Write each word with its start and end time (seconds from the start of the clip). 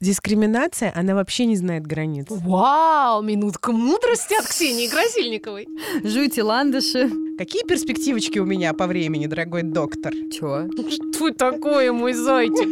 дискриминация, 0.00 0.92
она 0.94 1.14
вообще 1.14 1.46
не 1.46 1.56
знает 1.56 1.86
границ. 1.86 2.26
Вау, 2.30 3.22
минутка 3.22 3.72
мудрости 3.72 4.34
от 4.34 4.46
Ксении 4.46 4.88
Красильниковой. 4.88 5.66
Жуйте 6.04 6.42
ландыши. 6.42 7.10
Какие 7.36 7.64
перспективочки 7.66 8.38
у 8.38 8.44
меня 8.44 8.72
по 8.72 8.86
времени, 8.86 9.26
дорогой 9.26 9.62
доктор? 9.62 10.12
Чё? 10.32 10.68
Что 10.90 11.30
такое, 11.32 11.92
мой 11.92 12.12
зайчик? 12.12 12.68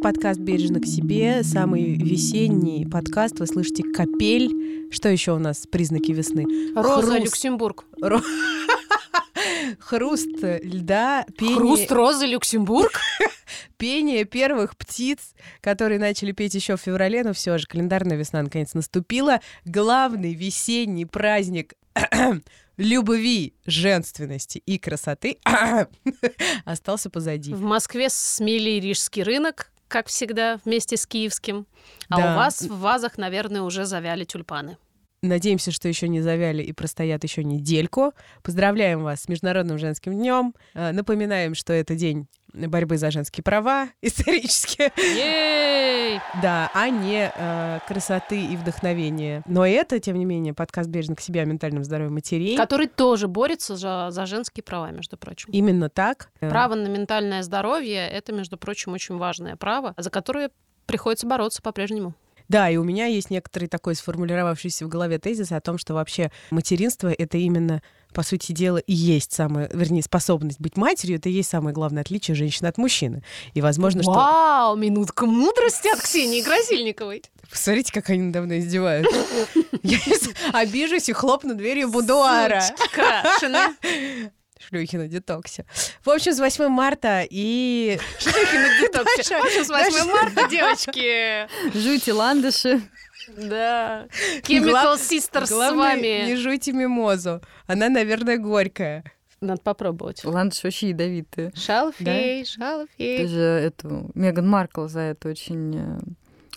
Подкаст 0.00 0.40
«Бережно 0.40 0.80
к 0.80 0.86
себе», 0.86 1.42
самый 1.42 1.94
весенний 1.94 2.86
подкаст. 2.86 3.38
Вы 3.38 3.46
слышите 3.46 3.82
«Капель». 3.82 4.88
Что 4.90 5.10
еще 5.10 5.32
у 5.32 5.38
нас 5.38 5.66
признаки 5.66 6.12
весны? 6.12 6.72
Роза 6.74 7.02
Хруст. 7.02 7.24
Люксембург. 7.24 7.84
Ро- 8.02 8.22
Хруст 9.78 10.28
льда, 10.42 11.26
пение, 11.36 11.56
Хруст 11.56 11.92
Розы 11.92 12.26
Люксембург? 12.26 12.92
пение 13.76 14.24
первых 14.24 14.76
птиц, 14.76 15.34
которые 15.60 15.98
начали 15.98 16.32
петь 16.32 16.54
еще 16.54 16.76
в 16.76 16.80
феврале, 16.80 17.22
но 17.22 17.34
все 17.34 17.58
же 17.58 17.66
календарная 17.66 18.16
весна 18.16 18.42
наконец 18.42 18.72
наступила. 18.72 19.40
Главный 19.66 20.32
весенний 20.32 21.04
праздник 21.04 21.74
любви, 22.78 23.54
женственности 23.66 24.62
и 24.64 24.78
красоты 24.78 25.36
остался 26.64 27.10
позади. 27.10 27.52
В 27.52 27.60
Москве 27.60 28.08
смели 28.08 28.80
Рижский 28.80 29.22
рынок, 29.22 29.70
как 29.90 30.06
всегда, 30.06 30.58
вместе 30.64 30.96
с 30.96 31.06
киевским. 31.06 31.66
А 32.08 32.16
Да. 32.16 32.32
у 32.32 32.36
вас 32.36 32.62
в 32.62 32.78
вазах, 32.78 33.18
наверное, 33.18 33.62
уже 33.62 33.84
завяли 33.84 34.24
тюльпаны. 34.24 34.78
Надеемся, 35.22 35.70
что 35.70 35.86
еще 35.86 36.08
не 36.08 36.22
завяли 36.22 36.62
и 36.62 36.72
простоят 36.72 37.24
еще 37.24 37.44
недельку. 37.44 38.14
Поздравляем 38.42 39.02
вас 39.02 39.22
с 39.22 39.28
Международным 39.28 39.76
женским 39.76 40.14
днем. 40.14 40.54
Э, 40.72 40.92
Напоминаем, 40.92 41.54
что 41.54 41.74
это 41.74 41.94
день 41.94 42.26
борьбы 42.52 42.96
за 42.98 43.10
женские 43.10 43.42
права 43.42 43.88
исторически, 44.02 44.92
да, 46.42 46.70
а 46.74 46.88
не 46.88 47.32
э, 47.34 47.80
красоты 47.86 48.40
и 48.44 48.56
вдохновения. 48.56 49.42
Но 49.46 49.66
это, 49.66 49.98
тем 50.00 50.18
не 50.18 50.24
менее, 50.24 50.54
подкаст 50.54 50.88
«Бережно 50.88 51.16
к 51.16 51.20
себе» 51.20 51.42
о 51.42 51.44
ментальном 51.44 51.84
здоровье 51.84 52.10
матерей. 52.10 52.56
Который 52.56 52.86
тоже 52.86 53.28
борется 53.28 53.76
за, 53.76 54.08
за 54.10 54.26
женские 54.26 54.62
права, 54.64 54.90
между 54.90 55.16
прочим. 55.16 55.48
Именно 55.52 55.88
так. 55.88 56.30
Э, 56.40 56.50
Право 56.50 56.74
на 56.74 56.88
ментальное 56.88 57.42
здоровье— 57.42 58.08
это, 58.10 58.32
между 58.32 58.56
прочим, 58.56 58.92
очень 58.92 59.16
важное 59.16 59.56
право, 59.56 59.94
за 59.96 60.10
которое 60.10 60.50
приходится 60.86 61.26
бороться 61.26 61.62
по-прежнему. 61.62 62.14
Да, 62.50 62.68
и 62.68 62.76
у 62.76 62.82
меня 62.82 63.06
есть 63.06 63.30
некоторый 63.30 63.66
такой 63.66 63.94
сформулировавшийся 63.94 64.84
в 64.84 64.88
голове 64.88 65.20
тезис 65.20 65.52
о 65.52 65.60
том, 65.60 65.78
что 65.78 65.94
вообще 65.94 66.32
материнство— 66.50 67.06
это 67.18 67.38
именно, 67.38 67.80
по 68.12 68.22
сути 68.22 68.52
дела, 68.52 68.78
и 68.78 68.92
есть 68.92 69.32
самое, 69.32 69.68
вернее, 69.72 70.02
способность 70.02 70.60
быть 70.60 70.76
матерью, 70.76 71.16
это 71.16 71.28
и 71.28 71.32
есть 71.32 71.50
самое 71.50 71.74
главное 71.74 72.02
отличие 72.02 72.34
женщины 72.34 72.66
от 72.68 72.78
мужчины. 72.78 73.22
И, 73.54 73.60
возможно, 73.60 74.02
что... 74.02 74.12
Вау, 74.12 74.76
минутка 74.76 75.26
мудрости 75.26 75.88
от 75.88 76.00
Ксении 76.00 76.42
Красильниковой. 76.42 77.22
Посмотрите, 77.50 77.92
как 77.92 78.10
они 78.10 78.22
мной 78.22 78.60
издеваются. 78.60 79.14
Я 79.82 79.98
обижусь 80.52 81.08
и 81.08 81.12
хлопну 81.12 81.54
дверью 81.54 81.90
будуара. 81.90 82.62
Шлюхи 84.68 84.96
на 84.96 85.08
детоксе. 85.08 85.64
В 86.04 86.10
общем, 86.10 86.32
с 86.32 86.38
8 86.38 86.68
марта 86.68 87.26
и... 87.28 87.98
Шлюхи 88.18 88.56
на 88.56 88.80
детоксе. 88.80 89.38
В 89.38 89.44
общем, 89.44 89.64
с 89.64 89.68
8 89.68 90.04
марта, 90.12 90.48
девочки. 90.48 91.48
Жуйте 91.76 92.12
ландыши. 92.12 92.82
Да. 93.28 94.06
Chemical 94.42 94.96
Sisters 94.96 95.46
с 95.46 95.50
Главное, 95.50 95.96
не 95.96 96.32
вами. 96.32 96.34
жуйте 96.36 96.72
мимозу. 96.72 97.40
Она, 97.66 97.88
наверное, 97.88 98.38
горькая. 98.38 99.04
Надо 99.40 99.60
попробовать. 99.62 100.22
Ландыши 100.24 100.60
вообще 100.66 100.90
ядовитые. 100.90 101.52
Шалфей, 101.54 102.44
шалфей. 102.44 103.22
Даже 103.22 103.40
эту 103.40 104.10
Меган 104.14 104.46
Маркл 104.48 104.86
за 104.86 105.00
это 105.00 105.30
очень 105.30 105.76
э, 105.78 105.98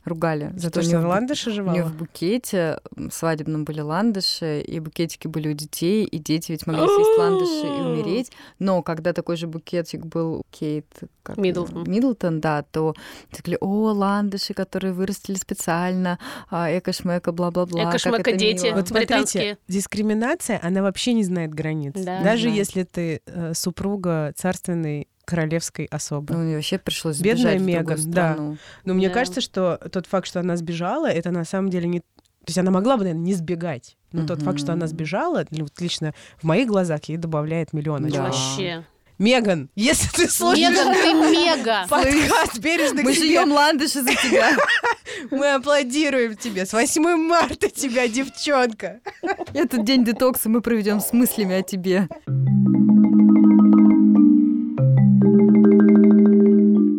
ругали. 0.05 0.51
За 0.55 0.69
то, 0.69 0.79
у 0.79 0.83
что 0.83 0.99
в 0.99 1.05
бу- 1.05 1.07
ландыши 1.07 1.49
У 1.49 1.53
нее 1.53 1.63
жевала. 1.63 1.83
в 1.89 1.95
букете 1.95 2.79
свадебном 3.11 3.63
были 3.65 3.81
ландыши, 3.81 4.61
и 4.61 4.79
букетики 4.79 5.27
были 5.27 5.49
у 5.49 5.53
детей, 5.53 6.03
и 6.05 6.17
дети 6.19 6.51
ведь 6.51 6.67
могли 6.67 6.85
съесть 6.85 7.17
ландыши 7.17 7.67
и 7.67 7.81
умереть. 7.81 8.31
Но 8.59 8.81
когда 8.83 9.13
такой 9.13 9.37
же 9.37 9.47
букетик 9.47 10.05
был 10.05 10.39
у 10.39 10.43
Кейт 10.51 10.85
как 11.23 11.37
Миддлтон. 11.37 11.83
Миддлтон, 11.89 12.41
да, 12.41 12.63
то 12.63 12.93
говорили, 13.31 13.57
о, 13.61 13.93
ландыши, 13.93 14.53
которые 14.53 14.91
вырастили 14.93 15.35
специально, 15.37 16.19
а, 16.49 16.69
эко-шмека, 16.77 17.31
бла-бла-бла. 17.31 17.85
как 17.85 17.95
Эко-шмека 17.95 18.33
дети. 18.33 18.65
мило». 18.65 18.75
Вот 18.75 18.87
смотрите, 18.89 19.57
дискриминация, 19.69 20.59
она 20.61 20.81
вообще 20.81 21.13
не 21.13 21.23
знает 21.23 21.53
границ. 21.53 21.93
Да. 21.95 22.21
Даже 22.23 22.43
знает. 22.43 22.57
если 22.57 22.83
ты 22.83 23.21
э, 23.25 23.53
супруга 23.53 24.33
царственной 24.35 25.07
королевской 25.25 25.85
особы. 25.85 26.33
Ну, 26.33 26.39
мне 26.41 26.55
вообще 26.55 26.77
пришлось 26.77 27.17
Бедная 27.19 27.57
сбежать 27.57 27.61
в 27.61 27.65
другую 27.65 27.79
Меган, 27.81 28.11
да. 28.11 28.33
страну. 28.33 28.57
Но 28.85 28.93
мне 28.93 29.07
Да. 29.07 29.13
кажется, 29.13 29.41
что 29.41 29.79
тот 29.91 30.05
факт, 30.07 30.27
что 30.27 30.39
она 30.39 30.55
сбежала, 30.57 31.07
это 31.07 31.31
на 31.31 31.45
самом 31.45 31.69
деле 31.69 31.87
не... 31.87 31.99
То 31.99 32.49
есть 32.49 32.57
она 32.57 32.71
могла 32.71 32.97
бы, 32.97 33.03
наверное, 33.03 33.23
не 33.23 33.33
сбегать. 33.33 33.97
Но 34.11 34.27
тот 34.27 34.41
факт, 34.41 34.59
что 34.59 34.73
она 34.73 34.85
сбежала, 34.87 35.45
ну, 35.49 35.63
вот 35.63 35.79
лично 35.79 36.13
в 36.37 36.43
моих 36.43 36.67
глазах 36.67 37.05
ей 37.05 37.17
добавляет 37.17 37.73
миллион 37.73 38.07
Да. 38.09 38.23
Вообще. 38.23 38.85
Меган, 39.19 39.69
если 39.75 40.09
ты 40.09 40.27
слушаешь 40.29 40.69
Мега, 40.69 40.91
ты 40.91 41.13
мега. 41.13 41.85
подкаст 41.87 42.57
«Бережно 42.59 43.03
Мы 43.03 43.13
себе», 43.13 43.27
жуем 43.39 43.51
ландыши 43.53 44.01
за 44.01 44.09
тебя. 44.15 44.57
мы 45.31 45.53
аплодируем 45.53 46.35
тебе. 46.35 46.65
С 46.65 46.73
8 46.73 47.01
марта 47.15 47.69
тебя, 47.69 48.07
девчонка. 48.07 48.99
Этот 49.53 49.85
день 49.85 50.03
детокса 50.03 50.49
мы 50.49 50.61
проведем 50.61 50.99
с 50.99 51.13
мыслями 51.13 51.55
о 51.55 51.61
тебе. 51.61 52.09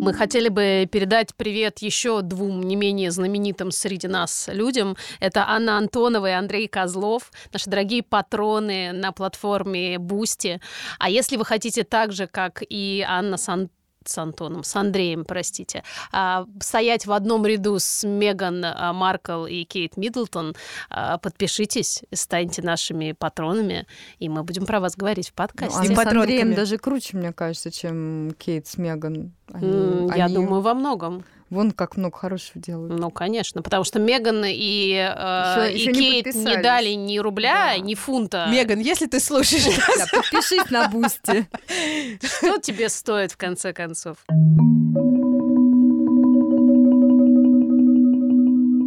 Мы 0.04 0.12
хотели 0.12 0.50
бы 0.50 0.86
передать 0.92 1.34
привет 1.34 1.78
еще 1.78 2.20
двум 2.20 2.60
не 2.60 2.76
менее 2.76 3.10
знаменитым 3.10 3.70
среди 3.70 4.06
нас 4.06 4.50
людям. 4.52 4.98
Это 5.18 5.48
Анна 5.48 5.78
Антонова 5.78 6.26
и 6.26 6.32
Андрей 6.32 6.68
Козлов, 6.68 7.32
наши 7.54 7.70
дорогие 7.70 8.02
патроны 8.02 8.92
на 8.92 9.12
платформе 9.12 9.98
Бусти. 9.98 10.60
А 10.98 11.08
если 11.08 11.38
вы 11.38 11.46
хотите 11.46 11.84
так 11.84 12.12
же, 12.12 12.26
как 12.26 12.62
и 12.68 13.02
Анна 13.08 13.38
Сан 13.38 13.70
с 14.08 14.18
Антоном, 14.18 14.64
с 14.64 14.74
Андреем, 14.76 15.24
простите, 15.24 15.82
а, 16.12 16.46
стоять 16.60 17.06
в 17.06 17.12
одном 17.12 17.44
ряду 17.46 17.78
с 17.78 18.04
Меган 18.06 18.64
а, 18.64 18.92
Маркл 18.92 19.46
и 19.46 19.64
Кейт 19.64 19.96
Миддлтон, 19.96 20.54
а, 20.90 21.18
подпишитесь, 21.18 22.02
станьте 22.12 22.62
нашими 22.62 23.12
патронами, 23.12 23.86
и 24.18 24.28
мы 24.28 24.42
будем 24.42 24.66
про 24.66 24.80
вас 24.80 24.96
говорить 24.96 25.28
в 25.28 25.32
Ну, 25.32 25.36
подкасте. 25.36 25.76
Анна 25.78 25.94
с 25.94 25.96
патронками. 25.96 26.20
Андреем 26.40 26.54
даже 26.54 26.78
круче, 26.78 27.16
мне 27.16 27.32
кажется, 27.32 27.70
чем 27.70 28.34
Кейт 28.38 28.66
с 28.66 28.76
Меган. 28.78 29.32
Они- 29.52 30.08
Я 30.16 30.24
они 30.26 30.34
думаю, 30.34 30.60
во 30.62 30.74
многом. 30.74 31.24
Вон 31.54 31.70
как 31.70 31.96
много 31.96 32.16
хорошего 32.16 32.60
делают. 32.60 32.98
Ну, 32.98 33.10
конечно, 33.12 33.62
потому 33.62 33.84
что 33.84 34.00
Меган 34.00 34.44
и, 34.44 34.90
э, 34.92 35.66
Ещё- 35.68 35.70
и 35.70 35.78
ещё 35.78 35.90
не 35.92 35.98
Кейт 35.98 36.26
не 36.26 36.32
подписались. 36.32 36.62
дали 36.64 36.88
ни 36.94 37.18
рубля, 37.18 37.74
Да. 37.76 37.78
ни 37.78 37.94
фунта. 37.94 38.48
Меган, 38.50 38.80
если 38.80 39.06
ты 39.06 39.20
слушаешь 39.20 39.64
Да, 39.64 40.06
подпишись 40.10 40.68
на 40.70 40.88
Бусти. 40.88 41.46
Что 42.22 42.58
тебе 42.58 42.88
стоит, 42.88 43.30
в 43.30 43.36
конце 43.36 43.72
концов? 43.72 44.16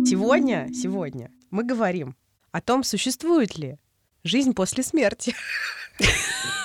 Сегодня, 0.10 0.68
сегодня 0.74 1.32
мы 1.52 1.64
говорим 1.64 2.16
о 2.52 2.60
том, 2.62 2.84
существует 2.84 3.58
ли 3.58 3.78
жизнь 4.26 4.54
после 4.54 4.84
смерти. 4.84 5.34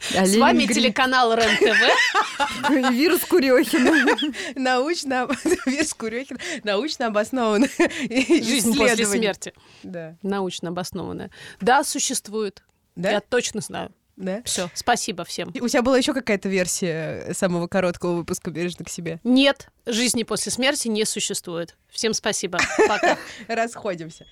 С 0.00 0.36
вами 0.36 0.66
телеканал 0.66 1.34
РЕН-ТВ. 1.34 2.70
Вирус 2.92 3.24
Курехина. 3.26 4.16
Научно, 4.56 5.28
вес 5.66 5.94
Курехин, 5.94 6.38
научно 6.64 7.06
обоснованно. 7.06 7.68
Жизнь 8.08 8.76
после 8.76 9.06
смерти. 9.06 9.52
Да. 9.82 10.16
Научно 10.22 10.70
обоснованная. 10.70 11.30
Да, 11.60 11.84
существует. 11.84 12.62
Да? 12.96 13.10
Я 13.10 13.20
точно 13.20 13.60
знаю. 13.60 13.92
Да? 14.16 14.42
Все, 14.44 14.68
спасибо 14.74 15.24
всем. 15.24 15.48
У 15.60 15.68
тебя 15.68 15.82
была 15.82 15.96
еще 15.96 16.12
какая-то 16.12 16.48
версия 16.48 17.32
самого 17.32 17.68
короткого 17.68 18.16
выпуска 18.16 18.50
«Бережно 18.50 18.84
к 18.84 18.90
себе». 18.90 19.18
Нет, 19.24 19.68
жизни 19.86 20.24
после 20.24 20.52
смерти 20.52 20.88
не 20.88 21.06
существует. 21.06 21.76
Всем 21.88 22.12
спасибо. 22.12 22.58
Пока. 22.86 23.16
Расходимся. 23.48 24.26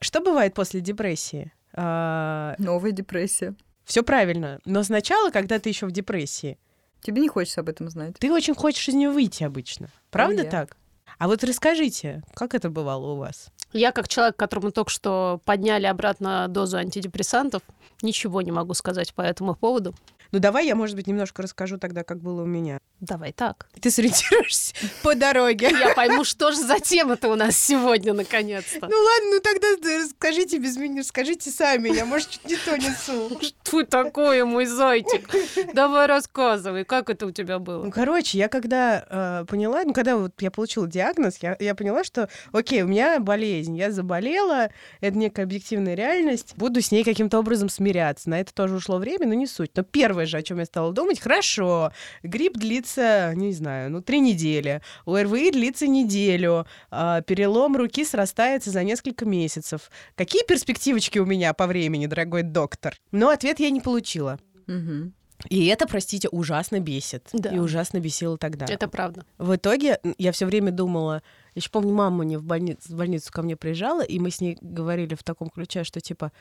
Что 0.00 0.20
бывает 0.20 0.54
после 0.54 0.80
депрессии? 0.80 1.52
Новая 1.72 2.92
депрессия. 2.92 3.54
Все 3.86 4.02
правильно. 4.02 4.58
Но 4.64 4.82
сначала, 4.82 5.30
когда 5.30 5.58
ты 5.58 5.70
еще 5.70 5.86
в 5.86 5.92
депрессии, 5.92 6.58
Тебе 7.02 7.22
не 7.22 7.28
хочется 7.28 7.60
об 7.60 7.68
этом 7.68 7.88
знать. 7.88 8.16
ты 8.18 8.32
очень 8.32 8.54
хочешь 8.54 8.88
из 8.88 8.94
нее 8.94 9.10
выйти 9.10 9.44
обычно. 9.44 9.88
Правда 10.10 10.42
я. 10.42 10.50
так? 10.50 10.76
А 11.18 11.28
вот 11.28 11.44
расскажите, 11.44 12.22
как 12.34 12.54
это 12.54 12.68
бывало 12.68 13.12
у 13.12 13.16
вас? 13.16 13.48
Я, 13.72 13.92
как 13.92 14.08
человек, 14.08 14.36
которому 14.36 14.72
только 14.72 14.90
что 14.90 15.40
подняли 15.44 15.86
обратно 15.86 16.48
дозу 16.48 16.78
антидепрессантов, 16.78 17.62
ничего 18.02 18.42
не 18.42 18.50
могу 18.50 18.74
сказать 18.74 19.14
по 19.14 19.22
этому 19.22 19.54
поводу. 19.54 19.94
Ну 20.36 20.40
давай 20.40 20.66
я, 20.66 20.74
может 20.74 20.96
быть, 20.96 21.06
немножко 21.06 21.40
расскажу 21.40 21.78
тогда, 21.78 22.04
как 22.04 22.20
было 22.20 22.42
у 22.42 22.44
меня. 22.44 22.78
Давай 23.00 23.32
так. 23.32 23.68
Ты 23.80 23.90
сориентируешься 23.90 24.74
по 25.02 25.14
дороге. 25.14 25.70
Я 25.70 25.94
пойму, 25.94 26.24
что 26.24 26.52
же 26.52 26.58
за 26.58 26.78
тема-то 26.78 27.30
у 27.30 27.36
нас 27.36 27.56
сегодня, 27.56 28.12
наконец-то. 28.12 28.86
Ну 28.86 28.96
ладно, 28.96 29.30
ну 29.32 29.40
тогда 29.40 29.68
расскажите 29.98 30.58
без 30.58 30.76
меня, 30.76 31.02
скажите 31.04 31.50
сами, 31.50 31.88
я, 31.88 32.04
может, 32.04 32.28
чуть 32.28 32.44
не 32.44 32.56
то 32.56 32.76
несу. 32.76 33.40
Что 33.40 33.82
такое, 33.84 34.44
мой 34.44 34.66
зайчик? 34.66 35.26
Давай 35.72 36.06
рассказывай, 36.06 36.84
как 36.84 37.08
это 37.08 37.24
у 37.24 37.30
тебя 37.30 37.58
было? 37.58 37.84
Ну, 37.84 37.90
короче, 37.90 38.36
я 38.36 38.48
когда 38.48 39.06
э, 39.08 39.46
поняла, 39.46 39.84
ну, 39.84 39.94
когда 39.94 40.18
вот 40.18 40.34
я 40.42 40.50
получила 40.50 40.86
диагноз, 40.86 41.38
я, 41.40 41.56
я 41.60 41.74
поняла, 41.74 42.04
что, 42.04 42.28
окей, 42.52 42.82
у 42.82 42.88
меня 42.88 43.20
болезнь, 43.20 43.74
я 43.74 43.90
заболела, 43.90 44.68
это 45.00 45.16
некая 45.16 45.44
объективная 45.44 45.94
реальность, 45.94 46.52
буду 46.58 46.82
с 46.82 46.90
ней 46.90 47.04
каким-то 47.04 47.38
образом 47.38 47.70
смиряться. 47.70 48.28
На 48.28 48.38
это 48.38 48.52
тоже 48.52 48.74
ушло 48.74 48.98
время, 48.98 49.26
но 49.26 49.32
не 49.32 49.46
суть. 49.46 49.70
Но 49.74 49.82
первое 49.82 50.25
же, 50.26 50.36
о 50.36 50.42
чем 50.42 50.58
я 50.58 50.64
стала 50.64 50.92
думать, 50.92 51.20
хорошо, 51.20 51.92
грипп 52.22 52.56
длится, 52.56 53.32
не 53.34 53.52
знаю, 53.52 53.90
ну, 53.90 54.02
три 54.02 54.20
недели, 54.20 54.82
ОРВИ 55.06 55.52
длится 55.52 55.86
неделю, 55.86 56.66
э, 56.90 57.22
перелом 57.26 57.76
руки 57.76 58.04
срастается 58.04 58.70
за 58.70 58.84
несколько 58.84 59.24
месяцев. 59.24 59.90
Какие 60.14 60.44
перспективочки 60.44 61.18
у 61.18 61.26
меня 61.26 61.54
по 61.54 61.66
времени, 61.66 62.06
дорогой 62.06 62.42
доктор? 62.42 62.96
Но 63.12 63.30
ответ 63.30 63.60
я 63.60 63.70
не 63.70 63.80
получила. 63.80 64.38
Мгм. 64.66 65.14
И 65.48 65.66
это, 65.66 65.86
простите, 65.86 66.28
ужасно 66.28 66.80
бесит. 66.80 67.28
Да. 67.32 67.50
И 67.50 67.58
ужасно 67.58 68.00
бесило 68.00 68.38
тогда. 68.38 68.66
Это 68.66 68.88
правда. 68.88 69.24
В 69.38 69.54
итоге 69.56 70.00
я 70.18 70.32
все 70.32 70.46
время 70.46 70.72
думала, 70.72 71.22
еще 71.54 71.70
помню, 71.70 71.92
мама 71.92 72.24
мне 72.24 72.38
в 72.38 72.44
больницу, 72.44 72.80
в 72.88 72.94
больницу 72.94 73.30
ко 73.32 73.42
мне 73.42 73.56
приезжала, 73.56 74.02
и 74.02 74.18
мы 74.18 74.30
с 74.30 74.40
ней 74.40 74.56
говорили 74.60 75.14
в 75.14 75.22
таком 75.22 75.50
ключе, 75.50 75.84
что 75.84 76.00
типа, 76.00 76.32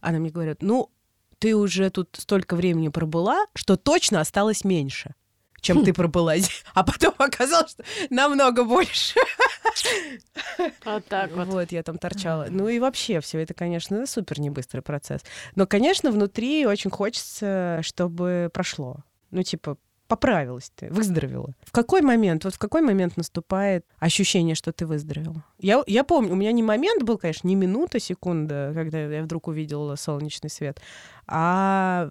она 0.00 0.18
мне 0.18 0.30
говорит, 0.30 0.62
ну, 0.62 0.90
ты 1.38 1.54
уже 1.54 1.90
тут 1.90 2.08
столько 2.18 2.56
времени 2.56 2.88
пробыла, 2.88 3.46
что 3.54 3.76
точно 3.76 4.20
осталось 4.20 4.64
меньше 4.64 5.14
чем 5.64 5.84
ты 5.84 5.92
пробыла. 5.92 6.36
здесь». 6.36 6.64
А 6.74 6.84
потом 6.84 7.14
оказалось, 7.18 7.72
что 7.72 7.84
намного 8.10 8.64
больше. 8.64 9.18
Вот 10.84 11.06
так 11.06 11.32
вот. 11.32 11.48
Вот, 11.48 11.72
я 11.72 11.82
там 11.82 11.98
торчала. 11.98 12.46
Ну 12.50 12.68
и 12.68 12.78
вообще, 12.78 13.20
все 13.20 13.40
это, 13.40 13.54
конечно, 13.54 14.06
супер 14.06 14.40
не 14.40 14.50
быстрый 14.50 14.80
процесс. 14.80 15.22
Но, 15.56 15.66
конечно, 15.66 16.12
внутри 16.12 16.66
очень 16.66 16.90
хочется, 16.90 17.80
чтобы 17.82 18.50
прошло. 18.52 18.98
Ну, 19.30 19.42
типа, 19.42 19.78
поправилась 20.14 20.70
ты, 20.76 20.88
выздоровела. 20.90 21.54
В 21.62 21.72
какой 21.72 22.00
момент, 22.00 22.44
вот 22.44 22.54
в 22.54 22.58
какой 22.58 22.82
момент 22.82 23.16
наступает 23.16 23.84
ощущение, 23.98 24.54
что 24.54 24.70
ты 24.72 24.86
выздоровела? 24.86 25.44
Я, 25.58 25.82
я 25.88 26.04
помню, 26.04 26.32
у 26.32 26.36
меня 26.36 26.52
не 26.52 26.62
момент 26.62 27.02
был, 27.02 27.18
конечно, 27.18 27.48
не 27.48 27.56
минута, 27.56 27.98
секунда, 27.98 28.70
когда 28.74 29.00
я 29.00 29.22
вдруг 29.24 29.48
увидела 29.48 29.96
солнечный 29.96 30.50
свет, 30.50 30.80
а 31.26 32.10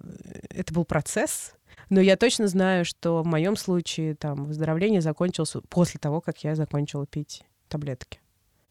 это 0.50 0.74
был 0.74 0.84
процесс. 0.84 1.54
Но 1.88 2.00
я 2.00 2.18
точно 2.18 2.46
знаю, 2.46 2.84
что 2.84 3.22
в 3.22 3.26
моем 3.26 3.56
случае 3.56 4.14
там 4.14 4.44
выздоровление 4.44 5.00
закончилось 5.00 5.54
после 5.70 5.98
того, 5.98 6.20
как 6.20 6.44
я 6.44 6.54
закончила 6.54 7.06
пить 7.06 7.42
таблетки. 7.68 8.20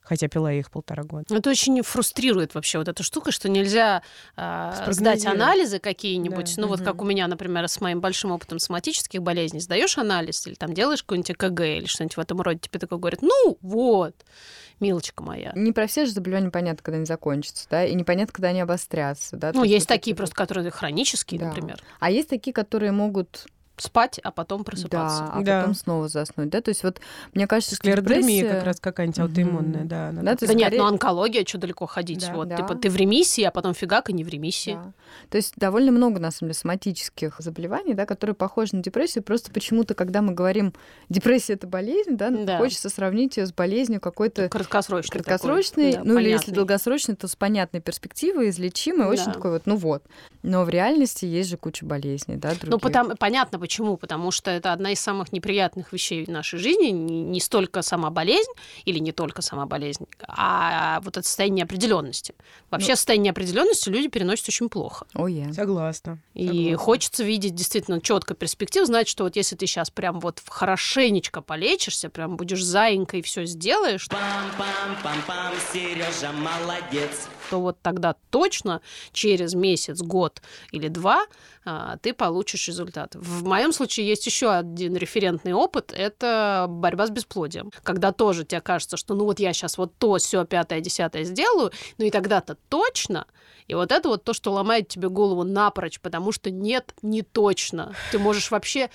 Хотя 0.03 0.27
пила 0.27 0.51
я 0.51 0.59
их 0.59 0.69
полтора 0.69 1.03
года. 1.03 1.33
Это 1.33 1.49
очень 1.49 1.81
фрустрирует 1.81 2.55
вообще 2.55 2.77
вот 2.77 2.87
эта 2.89 3.03
штука, 3.03 3.31
что 3.31 3.47
нельзя 3.47 4.03
а, 4.35 4.91
сдать 4.91 5.25
анализы 5.25 5.79
какие-нибудь. 5.79 6.55
Да, 6.57 6.61
Ну 6.61 6.67
вот 6.67 6.79
мгм. 6.79 6.85
как 6.85 7.01
у 7.01 7.05
меня, 7.05 7.27
например, 7.27 7.67
с 7.67 7.79
моим 7.79 8.01
большим 8.01 8.31
опытом 8.31 8.59
соматических 8.59 9.21
болезней. 9.21 9.61
Сдаешь 9.61 9.97
анализ 9.97 10.45
или 10.45 10.55
там 10.55 10.73
делаешь 10.73 11.03
какой-нибудь 11.03 11.31
ЭКГ 11.31 11.59
или 11.61 11.85
что-нибудь 11.85 12.17
в 12.17 12.19
этом 12.19 12.41
роде. 12.41 12.59
Тебе 12.59 12.79
такой 12.79 12.97
говорят, 12.97 13.21
ну 13.21 13.57
вот, 13.61 14.13
милочка 14.81 15.23
моя. 15.23 15.53
Не 15.55 15.71
про 15.71 15.87
все 15.87 16.05
же 16.05 16.11
заболевания 16.11 16.49
понятно, 16.51 16.83
когда 16.83 16.97
они 16.97 17.05
закончатся, 17.05 17.67
да, 17.69 17.85
и 17.85 17.95
непонятно, 17.95 18.33
когда 18.33 18.49
они 18.49 18.59
обострятся, 18.61 19.37
да. 19.37 19.53
то 19.53 19.59
Ну, 19.59 19.63
есть 19.63 19.87
вот 19.89 19.95
такие 19.95 20.13
вот- 20.13 20.17
просто, 20.17 20.35
которые 20.35 20.69
хронические, 20.71 21.39
Да. 21.39 21.47
например. 21.47 21.81
А 22.01 22.11
есть 22.11 22.27
такие, 22.29 22.53
которые 22.53 22.91
могут, 22.91 23.45
Спать, 23.75 24.19
а 24.23 24.31
потом 24.31 24.63
просыпаться. 24.63 25.23
да, 25.23 25.31
а 25.33 25.41
Да. 25.41 25.59
потом 25.61 25.73
снова 25.73 26.07
заснуть, 26.07 26.49
да, 26.49 26.61
то 26.61 26.69
есть 26.69 26.83
вот 26.83 27.01
мне 27.33 27.47
кажется, 27.47 27.75
что 27.75 27.77
Склеродермия 27.83 28.41
депрессия- 28.41 28.49
как 28.55 28.63
раз 28.65 28.79
какая-нибудь 28.79 29.19
аутоиммунная, 29.19 29.83
да. 29.85 30.09
она 30.09 30.21
Да, 30.21 30.31
так- 30.31 30.39
то 30.41 30.45
Да 30.45 30.51
есть 30.51 30.59
нет, 30.59 30.67
скорее- 30.67 30.81
ну 30.81 30.87
онкология, 30.89 31.43
что 31.45 31.57
далеко 31.57 31.85
ходить. 31.87 32.19
Да. 32.27 32.33
вот, 32.35 32.49
Да. 32.49 32.57
типа, 32.57 32.75
ты 32.75 32.89
в 32.91 32.95
ремиссии, 32.95 33.43
а 33.43 33.49
потом 33.51 33.73
фига 33.73 34.03
и 34.07 34.13
не 34.13 34.23
в 34.23 34.27
ремиссии. 34.29 34.73
Да. 34.73 34.91
То 35.31 35.37
есть 35.37 35.53
довольно 35.57 35.91
много, 35.91 36.19
на 36.19 36.29
самом 36.29 36.49
деле, 36.51 36.59
соматических 36.59 37.35
заболеваний, 37.39 37.93
да, 37.95 38.05
которые 38.05 38.35
похожи 38.35 38.75
на 38.75 38.83
депрессию. 38.83 39.23
Просто 39.23 39.51
почему-то, 39.51 39.95
когда 39.95 40.21
мы 40.21 40.33
говорим, 40.33 40.73
депрессия— 41.09 41.53
это 41.53 41.65
болезнь, 41.65 42.15
да, 42.15 42.29
Да. 42.29 42.57
хочется 42.59 42.89
сравнить 42.89 43.37
ее 43.37 43.47
с 43.47 43.53
болезнью 43.53 43.99
какой-то 43.99 44.49
Краткосрочный. 44.49 45.11
краткосрочной, 45.21 45.93
такой, 45.93 46.05
да, 46.07 46.13
ну 46.13 46.19
или 46.19 46.29
если 46.29 46.37
понятный. 46.45 46.55
долгосрочной, 46.55 47.15
то 47.15 47.27
с 47.27 47.35
понятной 47.35 47.81
перспективой, 47.81 48.49
излечимой, 48.49 49.07
очень 49.07 49.25
Да. 49.25 49.31
такой 49.33 49.51
вот, 49.51 49.63
ну 49.65 49.77
вот. 49.77 50.03
Но 50.43 50.63
в 50.63 50.69
реальности 50.69 51.25
есть 51.25 51.49
же 51.49 51.57
куча 51.57 51.85
болезней, 51.85 52.35
да, 52.35 52.49
других. 52.49 52.69
Ну, 52.69 52.79
потому, 52.79 53.15
понятно 53.17 53.57
почему. 53.63 53.95
Потому 53.95 54.31
что 54.31 54.51
это 54.51 54.73
одна 54.73 54.91
из 54.91 54.99
самых 54.99 55.31
неприятных 55.31 55.93
вещей 55.93 56.25
в 56.25 56.27
нашей 56.27 56.59
жизни. 56.59 56.89
Не, 56.89 57.39
столько 57.39 57.81
сама 57.81 58.09
болезнь, 58.09 58.51
или 58.83 58.99
не 58.99 59.13
только 59.13 59.41
сама 59.41 59.65
болезнь, 59.65 60.05
а 60.27 60.99
вот 60.99 61.15
это 61.15 61.25
состояние 61.25 61.61
неопределенности. 61.61 62.35
Вообще, 62.69 62.89
Ну 62.89 62.95
состояние 62.97 63.29
неопределенности 63.29 63.87
люди 63.87 64.09
переносят 64.09 64.49
очень 64.49 64.67
плохо. 64.67 65.05
Ой, 65.15 65.33
я. 65.33 65.53
Согласна. 65.53 66.19
И 66.33 66.47
согласна. 66.47 66.77
хочется 66.77 67.23
видеть 67.23 67.55
действительно 67.55 68.01
четко 68.01 68.33
перспективу, 68.33 68.85
знать, 68.85 69.07
что 69.07 69.23
вот 69.23 69.37
если 69.37 69.55
ты 69.55 69.65
сейчас 69.65 69.89
прям 69.89 70.19
вот 70.19 70.41
хорошенечко 70.45 71.41
полечишься, 71.41 72.09
прям 72.09 72.35
будешь 72.35 72.61
заинькой 72.61 73.21
и 73.21 73.23
все 73.23 73.45
сделаешь, 73.45 74.09
Пам-пам-пам-пам, 74.09 75.53
Сережа 75.71 76.33
молодец. 76.33 77.29
То 77.49 77.59
вот 77.59 77.77
тогда 77.81 78.15
точно 78.29 78.81
через 79.11 79.53
месяц, 79.53 80.01
год 80.01 80.41
или 80.71 80.87
два 80.87 81.25
а, 81.65 81.97
ты 81.97 82.13
получишь 82.13 82.67
результат. 82.67 83.15
В 83.15 83.45
моем 83.45 83.71
случае 83.71 84.07
есть 84.07 84.25
еще 84.25 84.51
один 84.51 84.95
референтный 84.95 85.53
опыт, 85.53 85.93
это 85.95 86.65
борьба 86.69 87.07
с 87.07 87.09
бесплодием. 87.09 87.71
Когда 87.83 88.11
тоже 88.11 88.43
тебе 88.43 88.61
кажется, 88.61 88.97
что 88.97 89.15
ну 89.15 89.25
вот 89.25 89.39
я 89.39 89.53
сейчас 89.53 89.77
вот 89.77 89.93
то, 89.97 90.17
все, 90.17 90.45
пятое, 90.45 90.81
десятое 90.81 91.23
сделаю, 91.23 91.71
ну 91.97 92.05
и 92.05 92.11
тогда-то 92.11 92.57
точно. 92.69 93.25
И 93.67 93.75
вот 93.75 93.91
это 93.91 94.09
вот 94.09 94.23
то, 94.23 94.33
что 94.33 94.51
ломает 94.51 94.89
тебе 94.89 95.09
голову 95.09 95.43
напрочь, 95.43 95.99
потому 96.01 96.31
что 96.31 96.51
нет, 96.51 96.93
не 97.01 97.21
точно. 97.21 97.95
Ты 98.11 98.19
можешь 98.19 98.51
вообще 98.51 98.89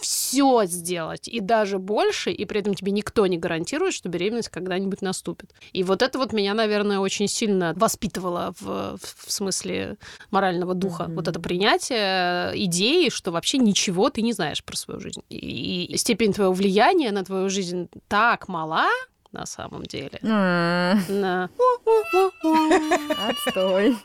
все 0.00 0.64
сделать, 0.66 1.28
и 1.28 1.40
даже 1.40 1.78
больше, 1.78 2.30
и 2.30 2.44
при 2.44 2.60
этом 2.60 2.74
тебе 2.74 2.92
никто 2.92 3.26
не 3.26 3.38
гарантирует, 3.38 3.94
что 3.94 4.08
беременность 4.10 4.50
когда-нибудь 4.50 5.00
наступит. 5.00 5.54
И 5.72 5.82
вот 5.82 6.02
это 6.02 6.18
вот 6.18 6.32
меня, 6.34 6.52
наверное, 6.52 6.98
очень 6.98 7.26
сильно 7.26 7.72
воспитывало 7.74 8.54
в, 8.60 8.98
в 8.98 9.32
смысле 9.32 9.96
морального 10.30 10.74
духа. 10.74 11.04
Мгм. 11.04 11.14
Вот 11.14 11.28
это 11.28 11.40
принятие 11.40 12.52
идеи, 12.66 13.08
что 13.08 13.30
вообще 13.30 13.56
ничего 13.58 14.10
ты 14.10 14.20
не 14.20 14.32
знаешь 14.34 14.62
про 14.62 14.76
свою 14.76 15.00
жизнь. 15.00 15.22
И, 15.30 15.84
и 15.86 15.96
степень 15.96 16.34
твоего 16.34 16.52
влияния 16.52 17.10
на 17.10 17.24
твою 17.24 17.48
жизнь 17.48 17.88
так 18.08 18.48
мала, 18.48 18.88
на 19.32 19.46
самом 19.46 19.84
деле. 19.84 20.20
А, 20.22 20.96
На- 21.08 21.48
Отстой. 23.28 23.96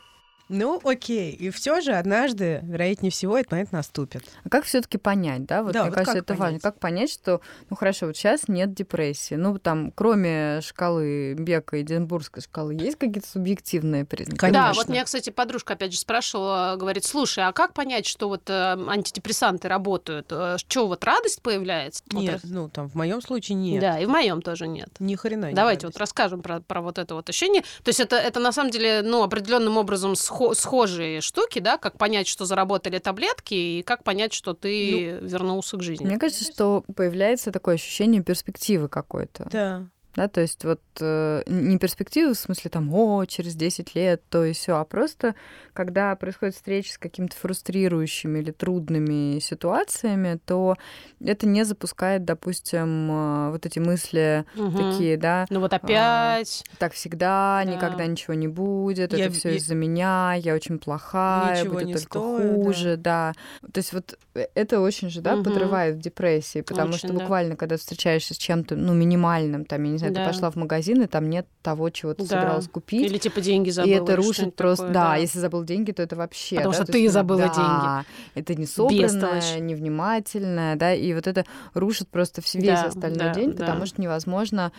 Ну, 0.50 0.80
окей. 0.84 1.32
И 1.32 1.50
все 1.50 1.80
же 1.80 1.92
однажды, 1.92 2.60
вероятнее 2.64 3.10
всего, 3.12 3.38
этот 3.38 3.52
момент 3.52 3.72
наступит. 3.72 4.24
А 4.44 4.48
как 4.48 4.64
все-таки 4.64 4.98
понять, 4.98 5.44
да? 5.46 5.62
Вот 5.62 5.72
Да, 5.72 5.82
мне 5.82 5.90
вот 5.90 5.94
кажется, 5.94 6.14
как 6.14 6.22
это 6.24 6.32
важно. 6.34 6.46
понять? 6.46 6.62
Как 6.62 6.78
понять, 6.80 7.10
что, 7.10 7.40
ну 7.70 7.76
хорошо, 7.76 8.06
вот 8.06 8.16
сейчас 8.16 8.48
нет 8.48 8.74
депрессии. 8.74 9.34
Ну, 9.36 9.58
там, 9.58 9.92
кроме 9.92 10.60
шкалы 10.60 11.34
Бека 11.38 11.76
и 11.76 11.82
Эдинбургской 11.82 12.42
шкалы, 12.42 12.74
есть 12.74 12.98
какие-то 12.98 13.28
субъективные 13.28 14.04
признаки? 14.04 14.38
Конечно. 14.38 14.62
Да, 14.68 14.72
вот 14.74 14.88
меня, 14.88 15.04
кстати, 15.04 15.30
подружка 15.30 15.74
опять 15.74 15.92
же 15.92 15.98
спрашивала, 15.98 16.74
говорит, 16.76 17.04
слушай, 17.04 17.44
а 17.46 17.52
как 17.52 17.72
понять, 17.72 18.06
что 18.06 18.28
вот 18.28 18.50
э, 18.50 18.52
антидепрессанты 18.88 19.68
работают? 19.68 20.26
Что 20.56 20.86
вот 20.88 21.04
радость 21.04 21.42
появляется? 21.42 22.02
Вот 22.10 22.20
Нет, 22.22 22.32
раз- 22.32 22.42
ну 22.44 22.68
там 22.68 22.88
в 22.88 22.94
моем 22.96 23.22
случае 23.22 23.54
нет. 23.56 23.80
Да, 23.80 23.98
и 24.00 24.04
в 24.06 24.08
моем 24.08 24.42
тоже 24.42 24.66
нет. 24.66 24.88
Ни 24.98 25.14
хрена 25.14 25.46
не 25.50 25.54
Давайте 25.54 25.86
вот 25.86 25.94
радость. 25.94 26.00
расскажем 26.00 26.42
про, 26.42 26.60
про 26.60 26.80
вот 26.82 26.98
это 26.98 27.14
вот 27.14 27.28
ощущение. 27.28 27.62
То 27.84 27.88
есть 27.90 28.00
это, 28.00 28.16
это 28.16 28.40
на 28.40 28.50
самом 28.52 28.70
деле, 28.70 29.02
ну, 29.04 29.22
определенным 29.22 29.76
образом 29.76 30.12
схо- 30.14 30.39
схожие 30.54 31.20
штуки, 31.20 31.58
да, 31.58 31.78
как 31.78 31.98
понять, 31.98 32.26
что 32.26 32.44
заработали 32.44 32.98
таблетки, 32.98 33.54
и 33.54 33.82
как 33.82 34.04
понять, 34.04 34.32
что 34.32 34.54
ты 34.54 35.18
вернулся 35.20 35.76
к 35.76 35.82
жизни. 35.82 36.04
Мне 36.06 36.18
кажется, 36.18 36.44
что 36.44 36.84
появляется 36.94 37.52
такое 37.52 37.74
ощущение 37.76 38.22
перспективы 38.22 38.88
какой-то. 38.88 39.48
Да. 39.50 39.86
Да, 40.16 40.26
то 40.28 40.40
есть 40.40 40.64
вот 40.64 40.80
э, 41.00 41.42
не 41.46 41.78
перспективы 41.78 42.34
в 42.34 42.38
смысле 42.38 42.68
там, 42.70 42.92
о, 42.92 43.24
через 43.26 43.54
10 43.54 43.94
лет, 43.94 44.22
то 44.28 44.44
и 44.44 44.52
все, 44.52 44.76
а 44.76 44.84
просто 44.84 45.36
когда 45.72 46.16
происходит 46.16 46.56
встреча 46.56 46.92
с 46.94 46.98
какими-то 46.98 47.36
фрустрирующими 47.36 48.40
или 48.40 48.50
трудными 48.50 49.38
ситуациями, 49.38 50.40
то 50.44 50.76
это 51.24 51.46
не 51.46 51.64
запускает, 51.64 52.24
допустим, 52.24 53.10
э, 53.10 53.50
вот 53.52 53.66
эти 53.66 53.78
мысли 53.78 54.44
Мгм. 54.54 54.76
такие, 54.76 55.16
да, 55.16 55.46
Ну 55.48 55.60
вот 55.60 55.72
опять. 55.72 56.64
так 56.78 56.92
всегда, 56.92 57.62
Да. 57.64 57.70
никогда 57.70 58.06
ничего 58.06 58.34
не 58.34 58.48
будет, 58.48 59.12
Я- 59.12 59.26
это 59.26 59.30
все 59.34 59.50
я- 59.50 59.56
из-за 59.56 59.74
меня, 59.76 60.34
я 60.36 60.54
очень 60.54 60.78
плохая, 60.80 61.60
Ничего 61.60 61.74
будет 61.74 61.86
не 61.86 61.92
только 61.94 62.18
стою, 62.20 62.56
да. 62.56 62.64
хуже, 62.64 62.96
да. 62.96 63.32
То 63.72 63.78
есть 63.78 63.92
вот 63.92 64.18
э, 64.34 64.46
это 64.54 64.80
очень 64.80 65.08
же, 65.08 65.20
да, 65.20 65.34
Мгм. 65.36 65.44
подрывает 65.44 65.96
в 65.96 66.00
депрессии, 66.00 66.62
потому 66.62 66.90
Очень, 66.90 66.98
что 66.98 67.08
да. 67.08 67.14
буквально, 67.14 67.56
когда 67.56 67.76
встречаешься 67.76 68.34
с 68.34 68.38
чем-то, 68.38 68.74
ну, 68.76 68.92
минимальным, 68.94 69.64
там, 69.64 69.84
я 69.84 69.90
не 69.92 69.98
знаю, 70.00 70.14
Да. 70.14 70.20
ты 70.24 70.26
пошла 70.30 70.50
в 70.50 70.56
магазин, 70.56 71.02
и 71.02 71.06
там 71.06 71.30
нет 71.30 71.46
того, 71.62 71.88
чего 71.90 72.12
ты 72.14 72.24
Да. 72.24 72.28
собиралась 72.28 72.68
купить. 72.68 73.06
Или 73.08 73.18
типа 73.18 73.40
деньги 73.40 73.68
И 73.68 73.72
забыла. 73.72 73.94
это 74.02 74.12
или 74.12 74.16
рушит 74.16 74.56
просто, 74.56 74.86
такое, 74.88 74.94
да, 74.94 75.16
если 75.16 75.38
забыл 75.38 75.62
деньги, 75.64 75.92
то 75.92 76.02
это 76.02 76.16
вообще. 76.16 76.56
Потому 76.56 76.72
да, 76.72 76.76
что 76.76 76.86
то 76.86 76.92
ты 76.92 76.98
есть, 77.02 77.14
забыла 77.14 77.52
да, 77.54 78.04
Это 78.34 78.54
не 78.56 78.66
собранное, 78.66 79.40
невнимательное, 79.60 80.76
да, 80.76 80.94
и 80.94 81.12
вот 81.14 81.26
это 81.26 81.44
рушит 81.74 82.08
просто 82.08 82.40
весь 82.54 82.64
Да, 82.64 82.84
остальной 82.86 83.18
да, 83.28 83.34
день, 83.34 83.52
да. 83.52 83.64
потому 83.64 83.86
что 83.86 84.00
невозможно 84.00 84.72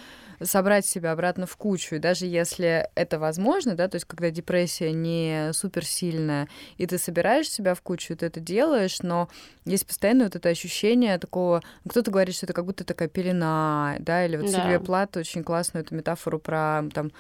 собрать 0.44 0.88
себя 0.88 1.12
обратно 1.12 1.46
в 1.46 1.56
кучу. 1.56 1.96
И 1.96 2.00
даже 2.00 2.26
если 2.26 2.90
это 2.96 3.20
возможно, 3.20 3.76
да, 3.76 3.88
то 3.88 3.96
есть 3.96 4.06
когда 4.06 4.32
депрессия 4.32 4.92
не 4.92 5.52
суперсильная, 5.54 6.48
и 6.78 6.88
ты 6.88 6.98
собираешь 6.98 7.48
себя 7.50 7.76
в 7.76 7.82
кучу, 7.82 8.16
ты 8.16 8.26
это 8.26 8.40
делаешь, 8.40 9.02
но 9.04 9.30
есть 9.66 9.86
постоянно 9.86 10.24
вот 10.24 10.36
это 10.36 10.50
ощущение 10.50 11.20
такого... 11.20 11.62
ну, 11.84 11.92
Кто-то 11.92 12.10
говорит, 12.10 12.34
что 12.36 12.48
это 12.48 12.54
как 12.54 12.66
будто 12.66 12.84
такая 12.84 13.08
пелена, 13.08 13.98
да, 14.00 14.26
или 14.26 14.36
вот 14.38 14.48
Да. 14.52 14.52
Сильвия 14.62 14.80
Плат 14.80 15.11
очень 15.20 15.44
классную 15.44 15.84
эту 15.84 15.96
метафору 15.96 16.40
про 16.40 16.84
там 16.94 17.12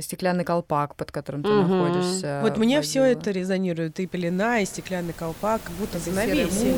стеклянный 0.00 0.44
колпак, 0.44 0.94
под 0.96 1.12
которым 1.12 1.42
ты 1.42 1.50
Мгм. 1.50 1.68
находишься. 1.68 2.40
Вот 2.42 2.56
мне 2.58 2.80
все 2.82 3.04
это 3.04 3.30
резонирует. 3.30 3.98
И 4.00 4.06
пелена, 4.06 4.60
и 4.60 4.64
стеклянный 4.64 5.12
колпак, 5.12 5.62
как 5.62 5.72
будто 5.72 5.98
занавесие. 5.98 6.74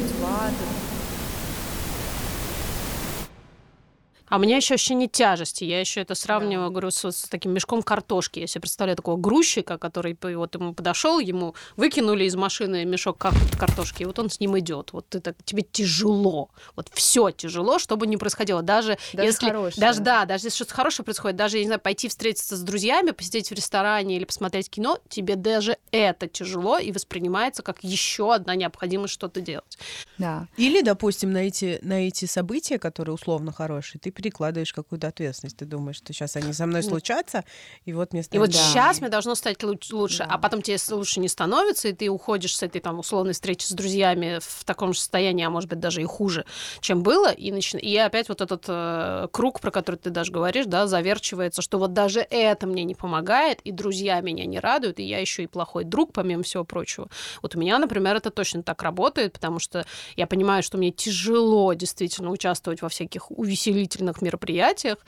А 4.32 4.36
у 4.36 4.38
меня 4.38 4.56
еще 4.56 4.76
ощущение 4.76 5.08
тяжести. 5.08 5.64
Я 5.64 5.78
еще 5.78 6.00
это 6.00 6.14
сравниваю, 6.14 6.70
говорю, 6.70 6.90
с, 6.90 7.04
с 7.04 7.24
таким 7.24 7.52
мешком 7.52 7.82
картошки. 7.82 8.38
Я 8.38 8.46
себе 8.46 8.62
представляю 8.62 8.96
такого 8.96 9.18
грузчика, 9.18 9.76
который 9.76 10.16
вот 10.22 10.54
ему 10.54 10.72
подошел, 10.72 11.18
ему 11.18 11.54
выкинули 11.76 12.24
из 12.24 12.34
машины 12.34 12.86
мешок 12.86 13.18
кар- 13.18 13.34
картошки, 13.58 14.04
и 14.04 14.06
вот 14.06 14.18
он 14.18 14.30
с 14.30 14.40
ним 14.40 14.58
идет. 14.58 14.94
Вот 14.94 15.06
ты 15.06 15.20
так, 15.20 15.36
тебе 15.44 15.62
тяжело. 15.70 16.48
Вот 16.76 16.88
все 16.94 17.28
тяжело, 17.30 17.78
что 17.78 17.98
бы 17.98 18.06
ни 18.06 18.16
происходило. 18.16 18.62
Даже, 18.62 18.96
Даже 19.12 19.28
если 19.28 19.46
хорошее. 19.48 19.78
даже 19.78 20.00
да, 20.00 20.24
даже 20.24 20.46
если 20.46 20.56
что-то 20.56 20.72
хорошее 20.76 21.04
происходит, 21.04 21.36
даже 21.36 21.58
я 21.58 21.64
не 21.64 21.66
знаю, 21.66 21.80
пойти 21.82 22.08
встретиться 22.08 22.56
с 22.56 22.62
друзьями, 22.62 23.10
посидеть 23.10 23.50
в 23.50 23.52
ресторане 23.52 24.16
или 24.16 24.24
посмотреть 24.24 24.70
кино, 24.70 24.98
тебе 25.10 25.36
даже 25.36 25.76
это 25.90 26.26
тяжело 26.26 26.78
и 26.78 26.90
воспринимается 26.90 27.62
как 27.62 27.84
еще 27.84 28.32
одна 28.32 28.54
необходимость 28.54 29.12
что-то 29.12 29.42
делать. 29.42 29.76
Да. 30.16 30.48
Или, 30.56 30.80
допустим, 30.80 31.32
на 31.32 31.46
эти, 31.48 31.80
на 31.82 32.08
эти 32.08 32.24
события, 32.24 32.78
которые 32.78 33.14
условно 33.14 33.52
хорошие, 33.52 34.00
ты 34.00 34.10
перекладываешь 34.22 34.72
какую-то 34.72 35.08
ответственность. 35.08 35.56
Ты 35.56 35.64
думаешь, 35.64 35.96
что 35.96 36.12
сейчас 36.12 36.36
они 36.36 36.52
со 36.52 36.66
мной 36.66 36.82
случатся, 36.82 37.44
и 37.84 37.92
вот 37.92 38.12
мне 38.12 38.20
И 38.20 38.24
станет 38.24 38.40
вот 38.46 38.50
Да. 38.52 38.58
сейчас 38.58 39.00
мне 39.00 39.10
должно 39.10 39.34
стать 39.34 39.62
луч- 39.62 39.90
лучше, 39.92 40.18
Да. 40.18 40.26
а 40.30 40.38
потом 40.38 40.62
тебе 40.62 40.76
лучше 40.90 41.20
не 41.20 41.28
становится, 41.28 41.88
и 41.88 41.92
ты 41.92 42.08
уходишь 42.08 42.56
с 42.56 42.62
этой 42.62 42.80
там 42.80 42.98
условной 42.98 43.32
встречи 43.32 43.66
с 43.66 43.70
друзьями 43.72 44.38
в 44.40 44.64
таком 44.64 44.92
же 44.92 45.00
состоянии, 45.00 45.44
а 45.44 45.50
может 45.50 45.68
быть 45.68 45.80
даже 45.80 46.00
и 46.02 46.04
хуже, 46.04 46.44
чем 46.80 47.02
было, 47.02 47.30
и, 47.32 47.50
начи- 47.50 47.78
и 47.80 47.96
опять 47.96 48.28
вот 48.28 48.40
этот 48.40 48.64
э, 48.68 49.28
круг, 49.32 49.60
про 49.60 49.70
который 49.70 49.96
ты 49.96 50.10
даже 50.10 50.30
говоришь, 50.32 50.66
да, 50.66 50.86
заверчивается, 50.86 51.62
что 51.62 51.78
вот 51.78 51.92
даже 51.92 52.20
это 52.30 52.66
мне 52.66 52.84
не 52.84 52.94
помогает, 52.94 53.60
и 53.62 53.72
друзья 53.72 54.20
меня 54.20 54.46
не 54.46 54.60
радуют, 54.60 54.98
и 55.00 55.02
я 55.02 55.18
еще 55.18 55.42
и 55.42 55.46
плохой 55.46 55.84
друг, 55.84 56.12
помимо 56.12 56.42
всего 56.42 56.64
прочего. 56.64 57.08
Вот 57.42 57.56
у 57.56 57.58
меня, 57.58 57.78
например, 57.78 58.16
это 58.16 58.30
точно 58.30 58.62
так 58.62 58.82
работает, 58.82 59.32
потому 59.32 59.58
что 59.58 59.84
я 60.16 60.26
понимаю, 60.26 60.62
что 60.62 60.78
мне 60.78 60.90
тяжело 60.92 61.72
действительно 61.74 62.30
участвовать 62.30 62.82
во 62.82 62.88
всяких 62.88 63.30
увеселительных 63.30 64.11
мероприятиях 64.20 64.98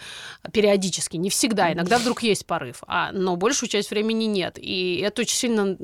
периодически, 0.53 1.17
не 1.17 1.29
всегда, 1.29 1.73
иногда 1.73 1.99
вдруг 1.99 2.23
есть 2.23 2.47
порыв, 2.47 2.83
а, 2.87 3.13
но 3.13 3.37
большую 3.37 3.69
часть 3.69 3.91
времени 3.91 4.25
нет. 4.25 4.57
И 4.59 5.01
это 5.05 5.23
очень 5.23 5.37
сильно 5.37 5.77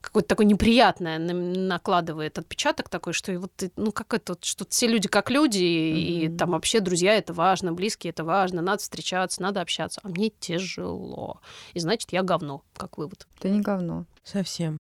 какое-то 0.00 0.28
такое 0.28 0.46
неприятное 0.46 1.18
на- 1.18 1.34
накладывает 1.34 2.38
отпечаток 2.38 2.88
такой, 2.88 3.12
что 3.12 3.30
и 3.32 3.36
вот 3.36 3.52
ты, 3.54 3.70
ну 3.76 3.92
как 3.92 4.14
это, 4.14 4.32
вот, 4.32 4.44
что 4.44 4.66
все 4.68 4.86
люди 4.88 5.06
как 5.08 5.30
люди, 5.30 5.62
и, 5.62 6.28
Мгм. 6.28 6.36
там 6.38 6.50
вообще 6.50 6.80
друзья 6.80 7.14
это 7.14 7.32
важно, 7.34 7.72
близкие 7.72 8.10
это 8.10 8.24
важно, 8.24 8.62
надо 8.62 8.78
встречаться, 8.82 9.42
надо 9.42 9.60
общаться, 9.60 10.00
а 10.02 10.08
мне 10.08 10.30
тяжело. 10.30 11.40
И 11.74 11.78
значит, 11.78 12.12
я 12.12 12.22
говно, 12.22 12.62
как 12.76 12.96
вывод. 12.98 13.26
Это 13.38 13.50
не 13.50 13.60
говно. 13.60 14.06
Совсем. 14.24 14.78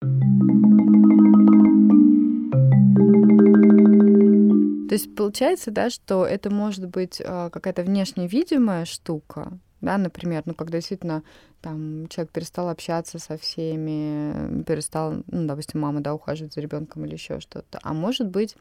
То 4.90 4.96
есть 4.96 5.16
получается, 5.16 5.70
да, 5.70 5.92
что 5.92 6.26
это 6.26 6.50
может 6.50 6.88
быть 6.88 7.22
а, 7.24 7.52
какая-то 7.52 7.84
внешне 7.84 8.28
видимая 8.28 8.86
штука, 8.86 9.60
да, 9.82 10.00
например, 10.00 10.42
ну, 10.46 10.56
когда 10.56 10.80
действительно 10.80 11.22
там 11.62 12.08
человек 12.08 12.32
перестал 12.32 12.70
общаться 12.70 13.20
со 13.20 13.38
всеми, 13.38 14.64
перестал, 14.64 15.24
ну, 15.28 15.46
допустим, 15.46 15.82
мама, 15.82 16.02
да, 16.02 16.16
ухаживать 16.16 16.56
за 16.56 16.62
ребенком 16.62 17.06
или 17.06 17.14
еще 17.14 17.40
что-то. 17.40 17.80
А 17.84 17.94
может 17.94 18.30
быть 18.30 18.56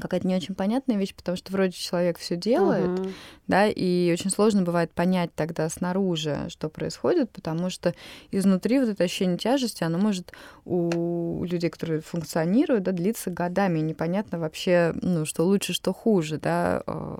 какая-то 0.00 0.26
не 0.26 0.36
очень 0.36 0.54
понятная 0.54 0.96
вещь, 0.96 1.14
потому 1.14 1.36
что 1.36 1.52
вроде 1.52 1.72
человек 1.72 2.18
все 2.18 2.36
делает, 2.36 2.90
Мгм. 3.02 3.12
да, 3.46 3.66
и 3.68 4.10
очень 4.12 4.30
сложно 4.30 4.62
бывает 4.62 4.92
понять 4.92 5.34
тогда 5.34 5.68
снаружи, 5.68 6.46
что 6.48 6.68
происходит, 6.68 7.30
потому 7.30 7.70
что 7.70 7.94
изнутри 8.30 8.78
вот 8.80 8.88
это 8.88 9.04
ощущение 9.04 9.38
тяжести, 9.38 9.84
оно 9.84 9.98
может 9.98 10.32
у 10.64 11.44
людей, 11.44 11.70
которые 11.70 12.00
функционируют, 12.00 12.84
да, 12.84 12.92
длиться 12.92 13.30
годами, 13.30 13.78
и 13.80 13.82
непонятно 13.82 14.38
вообще, 14.38 14.92
ну, 15.02 15.24
что 15.24 15.44
лучше, 15.44 15.72
что 15.72 15.92
хуже, 15.92 16.38
да, 16.38 16.82
э, 16.86 17.16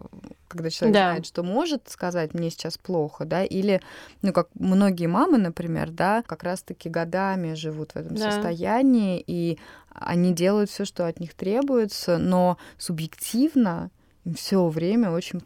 когда 0.49 0.71
человек 0.71 0.95
Да. 0.97 1.05
знает, 1.07 1.27
что 1.27 1.43
может 1.43 1.89
сказать, 1.89 2.35
мне 2.35 2.51
сейчас 2.51 2.79
плохо, 2.79 3.25
да, 3.25 3.43
или, 3.45 3.81
ну, 4.23 4.33
как 4.33 4.49
многие 4.55 5.07
мамы, 5.07 5.39
например, 5.39 5.91
да, 5.91 6.23
как 6.27 6.43
раз-таки 6.43 6.89
годами 6.89 7.55
живут 7.55 7.93
в 7.93 7.97
этом 7.97 8.17
Да. 8.17 8.31
состоянии, 8.31 9.23
и 9.27 9.59
они 9.95 10.33
делают 10.33 10.71
все, 10.71 10.85
что 10.85 11.07
от 11.07 11.21
них 11.21 11.35
требуется, 11.35 12.19
но 12.19 12.59
субъективно 12.79 13.91
им 14.25 14.35
все 14.35 14.67
время 14.69 15.11
очень 15.11 15.41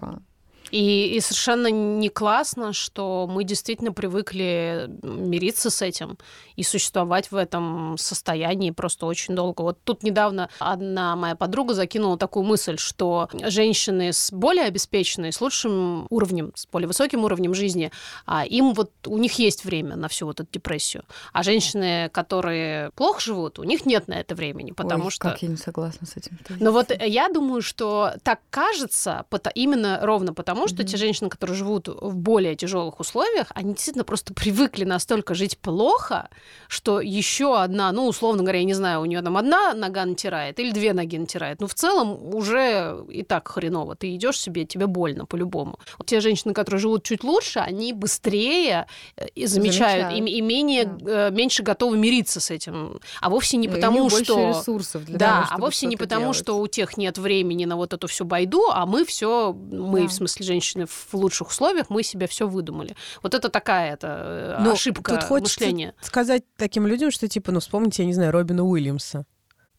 Да. 0.00 0.22
И, 0.72 1.14
и 1.14 1.20
совершенно 1.20 1.66
не 1.70 2.08
классно, 2.08 2.72
что 2.72 3.28
мы 3.30 3.44
действительно 3.44 3.92
привыкли 3.92 4.88
мириться 5.02 5.70
с 5.70 5.82
этим 5.82 6.16
и 6.56 6.62
существовать 6.62 7.30
в 7.30 7.36
этом 7.36 7.96
состоянии 7.98 8.70
просто 8.70 9.04
очень 9.04 9.34
долго. 9.34 9.60
Вот 9.60 9.78
тут 9.84 10.02
недавно 10.02 10.48
одна 10.58 11.14
моя 11.14 11.36
подруга 11.36 11.74
закинула 11.74 12.16
такую 12.16 12.44
мысль, 12.44 12.78
что 12.78 13.28
женщины 13.44 14.14
с 14.14 14.32
более 14.32 14.64
обеспеченной, 14.64 15.32
с 15.32 15.42
лучшим 15.42 16.06
уровнем, 16.08 16.52
с 16.54 16.66
более 16.66 16.88
высоким 16.88 17.24
уровнем 17.24 17.52
жизни, 17.52 17.92
а 18.24 18.46
им 18.46 18.72
вот 18.72 18.90
у 19.06 19.18
них 19.18 19.34
есть 19.34 19.66
время 19.66 19.94
на 19.96 20.08
всю 20.08 20.24
вот 20.24 20.40
эту 20.40 20.50
депрессию. 20.50 21.04
А 21.34 21.42
женщины, 21.42 22.08
которые 22.14 22.92
плохо 22.92 23.20
живут, 23.20 23.58
у 23.58 23.64
них 23.64 23.84
нет 23.84 24.08
на 24.08 24.14
это 24.14 24.34
времени, 24.34 24.70
потому 24.72 25.04
Ой, 25.04 25.10
что... 25.10 25.28
Как 25.28 25.42
я 25.42 25.48
не 25.48 25.56
согласна 25.56 26.06
с 26.06 26.16
этим. 26.16 26.38
Но 26.60 26.72
вот 26.72 26.90
я 26.98 27.28
думаю, 27.28 27.60
что 27.60 28.14
так 28.22 28.40
кажется, 28.48 29.26
именно 29.54 29.98
ровно 30.00 30.32
потому, 30.32 30.61
что 30.68 30.84
те 30.84 30.96
женщины, 30.96 31.28
которые 31.30 31.56
живут 31.56 31.88
в 31.88 32.14
более 32.16 32.54
тяжелых 32.56 33.00
условиях, 33.00 33.48
они 33.54 33.74
действительно 33.74 34.04
просто 34.04 34.34
привыкли 34.34 34.84
настолько 34.84 35.34
жить 35.34 35.58
плохо, 35.58 36.28
что 36.68 37.00
еще 37.00 37.60
одна, 37.60 37.92
ну, 37.92 38.06
условно 38.06 38.42
говоря, 38.42 38.58
я 38.60 38.64
не 38.64 38.74
знаю, 38.74 39.00
у 39.00 39.04
нее 39.04 39.22
там 39.22 39.36
одна 39.36 39.74
нога 39.74 40.04
натирает 40.04 40.58
или 40.58 40.70
две 40.70 40.92
ноги 40.92 41.16
натирает. 41.18 41.60
Но 41.60 41.66
в 41.66 41.74
целом 41.74 42.34
уже 42.34 43.04
и 43.10 43.22
так 43.22 43.48
хреново. 43.48 43.94
Ты 43.96 44.14
идешь 44.14 44.38
себе, 44.38 44.64
тебе 44.64 44.86
больно 44.86 45.26
по-любому. 45.26 45.78
Вот 45.98 46.06
те 46.06 46.20
женщины, 46.20 46.54
которые 46.54 46.80
живут 46.80 47.04
чуть 47.04 47.24
лучше, 47.24 47.58
они 47.60 47.92
быстрее 47.92 48.86
э, 49.16 49.26
и 49.34 49.46
замечают, 49.46 50.12
Замечают. 50.12 50.28
И, 50.28 50.32
и 50.32 50.40
менее, 50.40 50.98
э, 51.06 51.30
меньше 51.30 51.62
готовы 51.62 51.96
мириться 51.96 52.40
с 52.40 52.50
этим. 52.50 53.00
А 53.20 53.28
вовсе 53.30 53.56
не 53.56 53.68
потому, 53.68 54.02
них 54.04 54.10
больше 54.10 54.24
что... 54.24 54.48
ресурсов 54.48 55.04
для 55.04 55.18
Да, 55.18 55.26
того, 55.42 55.46
а 55.50 55.58
вовсе 55.58 55.86
не 55.86 55.96
потому, 55.96 56.26
делать. 56.26 56.36
что 56.38 56.58
у 56.58 56.66
тех 56.66 56.96
нет 56.96 57.18
времени 57.18 57.64
на 57.64 57.76
вот 57.76 57.92
эту 57.92 58.06
всю 58.06 58.24
байду, 58.24 58.62
а 58.72 58.86
мы 58.86 59.04
все, 59.04 59.52
мы, 59.52 60.02
Да. 60.02 60.08
в 60.08 60.12
смысле, 60.12 60.46
женщины 60.52 60.86
в 60.86 61.14
лучших 61.14 61.48
условиях, 61.48 61.86
мы 61.90 62.02
себе 62.02 62.26
все 62.26 62.46
выдумали. 62.46 62.94
Вот 63.22 63.34
это 63.34 63.48
такая 63.48 63.94
это 63.94 64.58
Ну, 64.60 64.72
ошибка 64.72 65.12
тут 65.14 65.22
хочется 65.24 65.60
мышления. 65.60 65.94
сказать 66.02 66.42
таким 66.56 66.86
людям, 66.86 67.10
что 67.10 67.26
типа, 67.28 67.52
ну, 67.52 67.60
вспомните, 67.60 68.02
я 68.02 68.06
не 68.06 68.12
знаю, 68.14 68.32
Робина 68.32 68.62
Уильямса. 68.64 69.24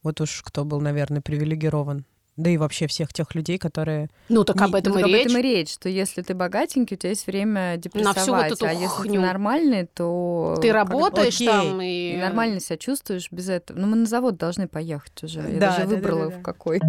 Вот 0.02 0.20
уж 0.22 0.42
кто 0.44 0.66
был, 0.66 0.82
наверное, 0.82 1.22
привилегирован. 1.22 2.06
Да 2.36 2.50
и 2.50 2.58
вообще 2.58 2.88
всех 2.88 3.14
тех 3.14 3.36
людей, 3.36 3.60
которые... 3.60 4.10
Ну, 4.28 4.44
так 4.44 4.60
об 4.60 4.74
этом 4.74 4.94
Ну, 4.94 5.00
и 5.00 5.02
так 5.04 5.12
речь. 5.12 5.22
об 5.26 5.28
этом 5.32 5.38
и 5.40 5.42
речь, 5.44 5.72
что 5.72 5.88
если 5.88 6.24
ты 6.24 6.34
богатенький, 6.34 6.96
у 6.96 7.00
тебя 7.00 7.10
есть 7.12 7.28
время 7.28 7.78
депрессовать, 7.78 8.52
эту 8.54 8.66
а 8.66 8.72
если 8.74 8.88
ты 9.04 9.10
хню. 9.10 9.22
нормальный, 9.22 9.86
то... 9.86 10.58
Ты 10.60 10.72
работаешь 10.72 11.36
Окей. 11.36 11.48
там 11.48 11.80
и... 11.80 12.14
И 12.14 12.18
нормально 12.18 12.60
себя 12.60 12.78
чувствуешь 12.78 13.28
без 13.32 13.50
этого. 13.50 13.78
Ну, 13.78 13.86
мы 13.86 13.96
на 13.98 14.08
завод 14.08 14.38
должны 14.38 14.68
поехать 14.68 15.24
уже. 15.24 15.42
Я 15.42 15.60
Да, 15.60 15.68
даже 15.68 15.78
да, 15.82 15.86
да, 15.86 15.96
выбрала, 15.96 16.26
да, 16.26 16.32
да. 16.32 16.40
в 16.40 16.42
какой. 16.42 16.80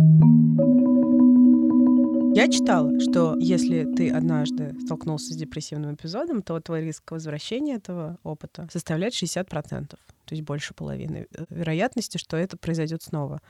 Я 2.35 2.49
читала, 2.49 2.99
что 2.99 3.37
если 3.39 3.85
ты 3.85 4.11
однажды 4.11 4.75
столкнулся 4.85 5.33
с 5.33 5.37
депрессивным 5.37 5.95
эпизодом, 5.95 6.43
то 6.43 6.59
твой 6.59 6.81
риск 6.81 7.13
возвращения 7.13 7.75
этого 7.75 8.19
опыта 8.25 8.69
составляет 8.73 9.15
60%. 9.15 9.87
То 9.89 9.99
есть 10.31 10.43
больше 10.43 10.75
половины 10.75 11.29
э, 11.31 11.45
вероятности, 11.49 12.19
что 12.19 12.37
это 12.37 12.57
произойдет 12.57 13.05
снова. 13.05 13.41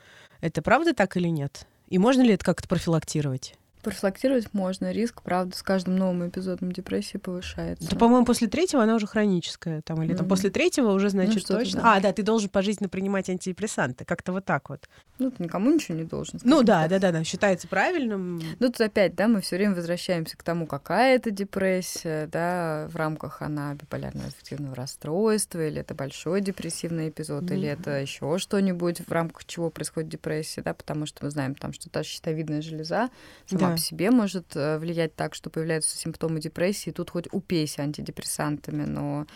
Это 0.43 0.61
правда 0.61 0.93
так 0.93 1.17
или 1.17 1.29
нет? 1.29 1.67
И 1.89 1.97
можно 1.97 2.21
ли 2.21 2.35
это 2.35 2.45
как-то 2.45 2.69
профилактировать? 2.69 3.55
Профилактировать 3.85 4.53
можно. 4.55 4.91
Риск, 4.93 5.21
правда, 5.23 5.55
с 5.55 5.63
каждым 5.63 5.97
новым 5.97 6.27
эпизодом 6.29 6.73
депрессии 6.73 7.19
повышается. 7.19 7.91
Да, 7.91 7.97
по-моему, 7.97 8.25
после 8.25 8.49
третьего 8.49 8.83
она 8.83 8.95
уже 8.95 9.07
хроническая. 9.07 9.83
Там, 9.83 10.03
или 10.03 10.15
там 10.15 10.25
Мгм. 10.25 10.29
после 10.31 10.51
третьего 10.51 10.91
уже, 10.91 11.11
значит, 11.11 11.41
что-то 11.41 11.65
точно. 11.65 11.83
да. 11.83 11.95
А, 11.97 12.01
да, 12.01 12.13
ты 12.13 12.23
должен 12.23 12.49
пожизненно 12.49 12.89
принимать 12.89 13.29
антидепрессанты. 13.29 14.05
Как-то 14.07 14.33
вот 14.33 14.47
так 14.47 14.71
вот. 14.71 14.89
Ну, 15.19 15.31
ты 15.31 15.43
никому 15.45 15.71
ничего 15.71 15.97
не 15.97 16.05
должен. 16.05 16.41
Ну 16.43 16.63
да, 16.63 16.89
да, 16.89 16.99
да, 16.99 17.13
да, 17.13 17.23
считается 17.25 17.69
правильным. 17.69 18.39
Ну, 18.59 18.67
тут 18.73 18.81
опять, 18.81 19.15
да, 19.15 19.29
мы 19.29 19.43
все 19.43 19.57
время 19.57 19.75
возвращаемся 19.75 20.37
к 20.37 20.43
тому, 20.43 20.67
какая 20.67 21.15
это 21.17 21.31
депрессия, 21.31 22.27
да, 22.27 22.89
в 22.91 22.97
рамках 22.97 23.43
она 23.43 23.75
биполярного 23.75 24.29
аффективного 24.29 24.75
расстройства, 24.75 25.65
или 25.67 25.81
это 25.81 25.95
большой 25.95 26.41
депрессивный 26.41 27.11
эпизод, 27.11 27.51
или 27.51 27.71
Мгм. 27.71 27.81
это 27.81 27.91
еще 28.01 28.39
что-нибудь, 28.39 29.01
в 29.07 29.13
рамках 29.13 29.45
чего 29.45 29.71
происходит 29.71 30.09
депрессия, 30.09 30.63
да, 30.63 30.75
потому 30.75 31.07
что 31.07 31.25
мы 31.25 31.31
знаем 31.31 31.55
там, 31.55 31.73
что 31.73 31.91
та 31.91 32.03
щитовидная 32.03 32.63
железа 32.63 33.11
сама 33.47 33.69
Да. 33.71 33.74
По 33.75 33.81
себе 33.81 34.11
может 34.11 34.55
э, 34.55 34.79
влиять 34.79 35.17
так, 35.17 35.35
что 35.35 35.51
появляются 35.51 35.97
симптомы 35.97 36.41
депрессии, 36.41 36.91
тут 36.91 37.11
хоть 37.11 37.27
упейся 37.33 37.83
антидепрессантами, 37.83 38.85
но 38.85 39.27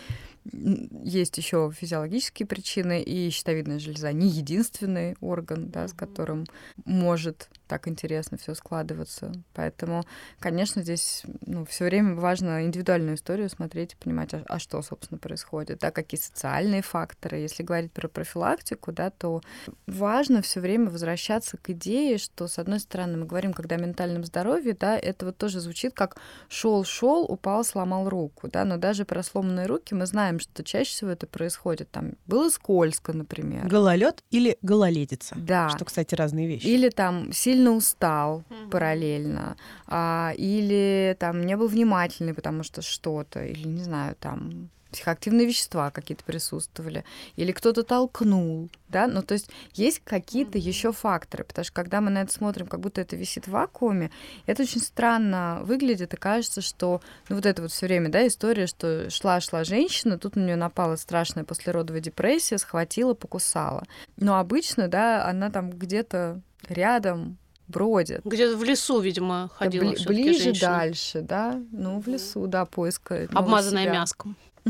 есть 1.02 1.36
еще 1.36 1.72
физиологические 1.76 2.46
причины, 2.46 3.02
и 3.02 3.30
щитовидная 3.30 3.78
железа 3.78 4.12
не 4.12 4.28
единственный 4.28 5.16
орган, 5.20 5.70
да, 5.70 5.88
с 5.88 5.92
которым 5.92 6.46
может 6.84 7.50
так 7.68 7.86
интересно 7.86 8.38
все 8.38 8.54
складываться. 8.54 9.32
Поэтому, 9.54 10.04
конечно, 10.40 10.82
здесь 10.82 11.22
ну, 11.46 11.64
все 11.66 11.84
время 11.84 12.14
важно 12.14 12.64
индивидуальную 12.64 13.16
историю 13.16 13.48
смотреть 13.48 13.92
и 13.92 13.96
понимать, 13.96 14.34
а, 14.34 14.42
а 14.48 14.58
что, 14.58 14.82
собственно, 14.82 15.18
происходит, 15.18 15.78
да, 15.78 15.90
какие 15.90 16.18
социальные 16.20 16.82
факторы. 16.82 17.38
Если 17.38 17.62
говорить 17.62 17.92
про 17.92 18.08
профилактику, 18.08 18.92
да, 18.92 19.10
то 19.10 19.42
важно 19.86 20.42
все 20.42 20.60
время 20.60 20.90
возвращаться 20.90 21.56
к 21.58 21.70
идее, 21.70 22.18
что, 22.18 22.48
с 22.48 22.58
одной 22.58 22.80
стороны, 22.80 23.18
мы 23.18 23.26
говорим, 23.26 23.52
когда 23.52 23.76
о 23.76 23.78
ментальном 23.78 24.24
здоровье, 24.24 24.74
да, 24.78 24.98
это 24.98 25.26
вот 25.26 25.36
тоже 25.36 25.60
звучит 25.60 25.92
как 25.94 26.16
шел-шел, 26.48 27.24
упал, 27.24 27.64
сломал 27.64 28.08
руку, 28.08 28.48
да, 28.48 28.64
но 28.64 28.76
даже 28.76 29.04
про 29.04 29.22
сломанные 29.22 29.66
руки 29.66 29.94
мы 29.94 30.06
знаем, 30.06 30.40
что 30.40 30.64
чаще 30.64 30.90
всего 30.90 31.10
это 31.10 31.26
происходит 31.26 31.90
там, 31.90 32.14
было 32.26 32.48
скользко, 32.48 33.12
например. 33.12 33.68
Гололед 33.68 34.24
или 34.30 34.56
гололедица. 34.62 35.36
Да. 35.38 35.68
Что, 35.68 35.84
кстати, 35.84 36.14
разные 36.14 36.46
вещи. 36.46 36.66
Или 36.66 36.88
там 36.88 37.32
сильно 37.32 37.57
устал 37.66 38.44
Мгм. 38.48 38.70
параллельно, 38.70 39.56
а, 39.86 40.32
или 40.36 41.16
там 41.18 41.44
не 41.44 41.56
был 41.56 41.66
внимательный, 41.68 42.34
потому 42.34 42.62
что 42.62 42.82
что-то, 42.82 43.44
или 43.44 43.66
не 43.66 43.82
знаю, 43.82 44.14
там 44.20 44.70
психоактивные 44.90 45.46
вещества 45.46 45.90
какие-то 45.90 46.24
присутствовали, 46.24 47.04
или 47.36 47.52
кто-то 47.52 47.82
толкнул, 47.82 48.70
да, 48.88 49.06
ну 49.06 49.22
то 49.22 49.34
есть 49.34 49.50
есть 49.74 50.00
какие-то 50.04 50.56
еще 50.58 50.92
факторы, 50.92 51.44
потому 51.44 51.64
что 51.64 51.74
когда 51.74 52.00
мы 52.00 52.10
на 52.10 52.22
это 52.22 52.32
смотрим, 52.32 52.66
как 52.66 52.80
будто 52.80 53.00
это 53.00 53.14
висит 53.16 53.46
в 53.46 53.50
вакууме, 53.50 54.10
это 54.46 54.62
очень 54.62 54.80
странно 54.80 55.60
выглядит 55.62 56.14
и 56.14 56.16
кажется, 56.16 56.62
что 56.62 57.02
ну 57.28 57.36
вот 57.36 57.44
это 57.44 57.62
вот 57.62 57.70
все 57.70 57.86
время, 57.86 58.08
да, 58.08 58.26
история, 58.26 58.66
что 58.66 59.10
шла-шла 59.10 59.64
женщина, 59.64 60.18
тут 60.18 60.36
на 60.36 60.40
нее 60.40 60.56
напала 60.56 60.96
страшная 60.96 61.44
послеродовая 61.44 62.00
депрессия, 62.00 62.56
схватила, 62.56 63.12
покусала. 63.12 63.84
Но 64.16 64.38
обычно, 64.38 64.88
да, 64.88 65.26
она 65.26 65.50
там 65.50 65.70
где-то 65.70 66.40
рядом 66.68 67.36
бродит. 67.68 68.22
Где-то 68.24 68.56
в 68.56 68.64
лесу, 68.64 69.00
видимо, 69.00 69.50
Да, 69.50 69.54
ходила 69.64 69.84
бли- 69.84 69.94
всё-таки 69.96 70.22
ближе 70.22 70.44
женщина. 70.44 70.70
дальше, 70.70 71.20
да, 71.22 71.60
ну, 71.72 72.00
в 72.00 72.08
лесу, 72.08 72.46
да, 72.46 72.64
поиска. 72.64 73.28
Обмазанная 73.32 73.90
мяском. 73.92 74.36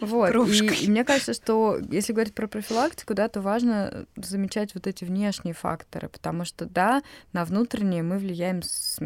Вот. 0.00 0.30
И, 0.48 0.84
и 0.84 0.88
мне 0.88 1.04
кажется, 1.04 1.34
что 1.34 1.78
если 1.90 2.12
говорить 2.12 2.34
про 2.34 2.46
профилактику, 2.46 3.14
да, 3.14 3.28
то 3.28 3.40
важно 3.40 4.06
замечать 4.16 4.74
вот 4.74 4.86
эти 4.86 5.04
внешние 5.04 5.54
факторы, 5.54 6.08
потому 6.08 6.44
что, 6.44 6.64
да, 6.64 7.02
на 7.32 7.44
внутренние 7.44 8.02
мы 8.02 8.18
влияем 8.18 8.62
с 8.62 8.98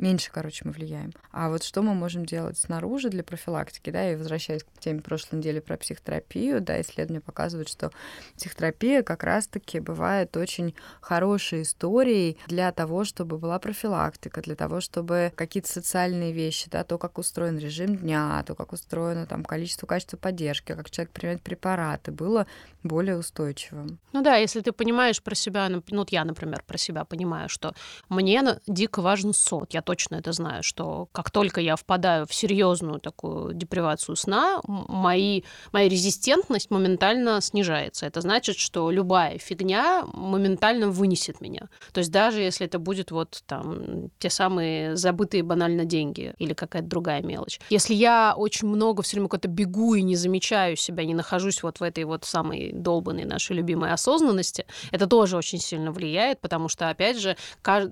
меньше, 0.00 0.30
короче, 0.32 0.62
мы 0.64 0.72
влияем. 0.72 1.12
А 1.32 1.48
вот 1.48 1.62
что 1.62 1.82
мы 1.82 1.94
можем 1.94 2.24
делать 2.24 2.58
снаружи 2.58 3.08
для 3.08 3.22
профилактики, 3.22 3.90
да, 3.90 4.12
и 4.12 4.16
возвращаясь 4.16 4.64
к 4.64 4.78
теме 4.78 5.00
прошлой 5.00 5.36
недели 5.36 5.60
про 5.60 5.76
психотерапию, 5.76 6.60
да, 6.60 6.80
исследования 6.80 7.20
показывают, 7.20 7.68
что 7.68 7.90
психотерапия 8.36 9.02
как 9.02 9.22
раз-таки 9.22 9.80
бывает 9.80 10.36
очень 10.36 10.74
хорошей 11.00 11.62
историей 11.62 12.38
для 12.46 12.72
того, 12.72 13.04
чтобы 13.04 13.38
была 13.38 13.58
профилактика, 13.58 14.40
для 14.42 14.56
того, 14.56 14.80
чтобы 14.80 15.32
какие-то 15.36 15.70
социальные 15.70 16.32
вещи, 16.32 16.68
да, 16.70 16.84
то, 16.84 16.98
как 16.98 17.18
устроен 17.18 17.58
режим 17.58 17.96
дня, 17.96 18.42
то, 18.46 18.54
как 18.54 18.72
устроено 18.72 19.26
там 19.26 19.44
количество, 19.44 19.86
качество 19.86 20.16
поддержки, 20.16 20.74
как 20.74 20.90
человек 20.90 21.12
принимает 21.12 21.42
препараты, 21.42 22.12
было 22.12 22.46
более 22.82 23.16
устойчивым. 23.18 23.98
Ну 24.12 24.22
да, 24.22 24.36
если 24.36 24.60
ты 24.60 24.72
понимаешь 24.72 25.22
про 25.22 25.34
себя, 25.34 25.68
ну 25.68 25.82
вот 25.90 26.10
я, 26.10 26.24
например, 26.24 26.62
про 26.66 26.78
себя 26.78 27.04
понимаю, 27.04 27.48
что 27.48 27.74
мне 28.08 28.42
на- 28.42 28.60
дико 28.66 29.02
важен 29.02 29.34
сон. 29.34 29.66
Я 29.70 29.82
точно 29.90 30.16
это 30.16 30.30
знаю, 30.30 30.62
что 30.62 31.08
как 31.10 31.30
только 31.32 31.60
я 31.60 31.74
впадаю 31.74 32.24
в 32.24 32.32
серьезную 32.32 33.00
такую 33.00 33.54
депривацию 33.54 34.14
сна, 34.14 34.60
мои, 34.68 35.42
моя 35.72 35.88
резистентность 35.88 36.70
моментально 36.70 37.40
снижается. 37.40 38.06
Это 38.06 38.20
значит, 38.20 38.56
что 38.56 38.92
любая 38.92 39.38
фигня 39.38 40.04
моментально 40.12 40.90
вынесет 40.90 41.40
меня. 41.40 41.62
То 41.92 41.98
есть 41.98 42.12
даже 42.12 42.40
если 42.40 42.66
это 42.66 42.78
будет 42.78 43.10
вот 43.10 43.42
там 43.46 44.10
те 44.20 44.30
самые 44.30 44.94
забытые 44.94 45.42
банально 45.42 45.84
деньги 45.84 46.34
или 46.38 46.54
какая-то 46.54 46.88
другая 46.88 47.22
мелочь. 47.22 47.58
Если 47.68 47.94
я 47.94 48.34
очень 48.36 48.68
много 48.68 49.02
все 49.02 49.16
время 49.16 49.28
куда-то 49.28 49.48
бегу 49.48 49.96
и 49.96 50.02
не 50.02 50.14
замечаю 50.14 50.76
себя, 50.76 51.04
не 51.04 51.14
нахожусь 51.14 51.64
вот 51.64 51.80
в 51.80 51.82
этой 51.82 52.04
вот 52.04 52.24
самой 52.24 52.70
долбанной 52.72 53.24
нашей 53.24 53.56
любимой 53.56 53.90
осознанности, 53.90 54.66
это 54.92 55.08
тоже 55.08 55.36
очень 55.36 55.58
сильно 55.58 55.90
влияет, 55.90 56.40
потому 56.40 56.68
что, 56.68 56.90
опять 56.90 57.18
же, 57.18 57.36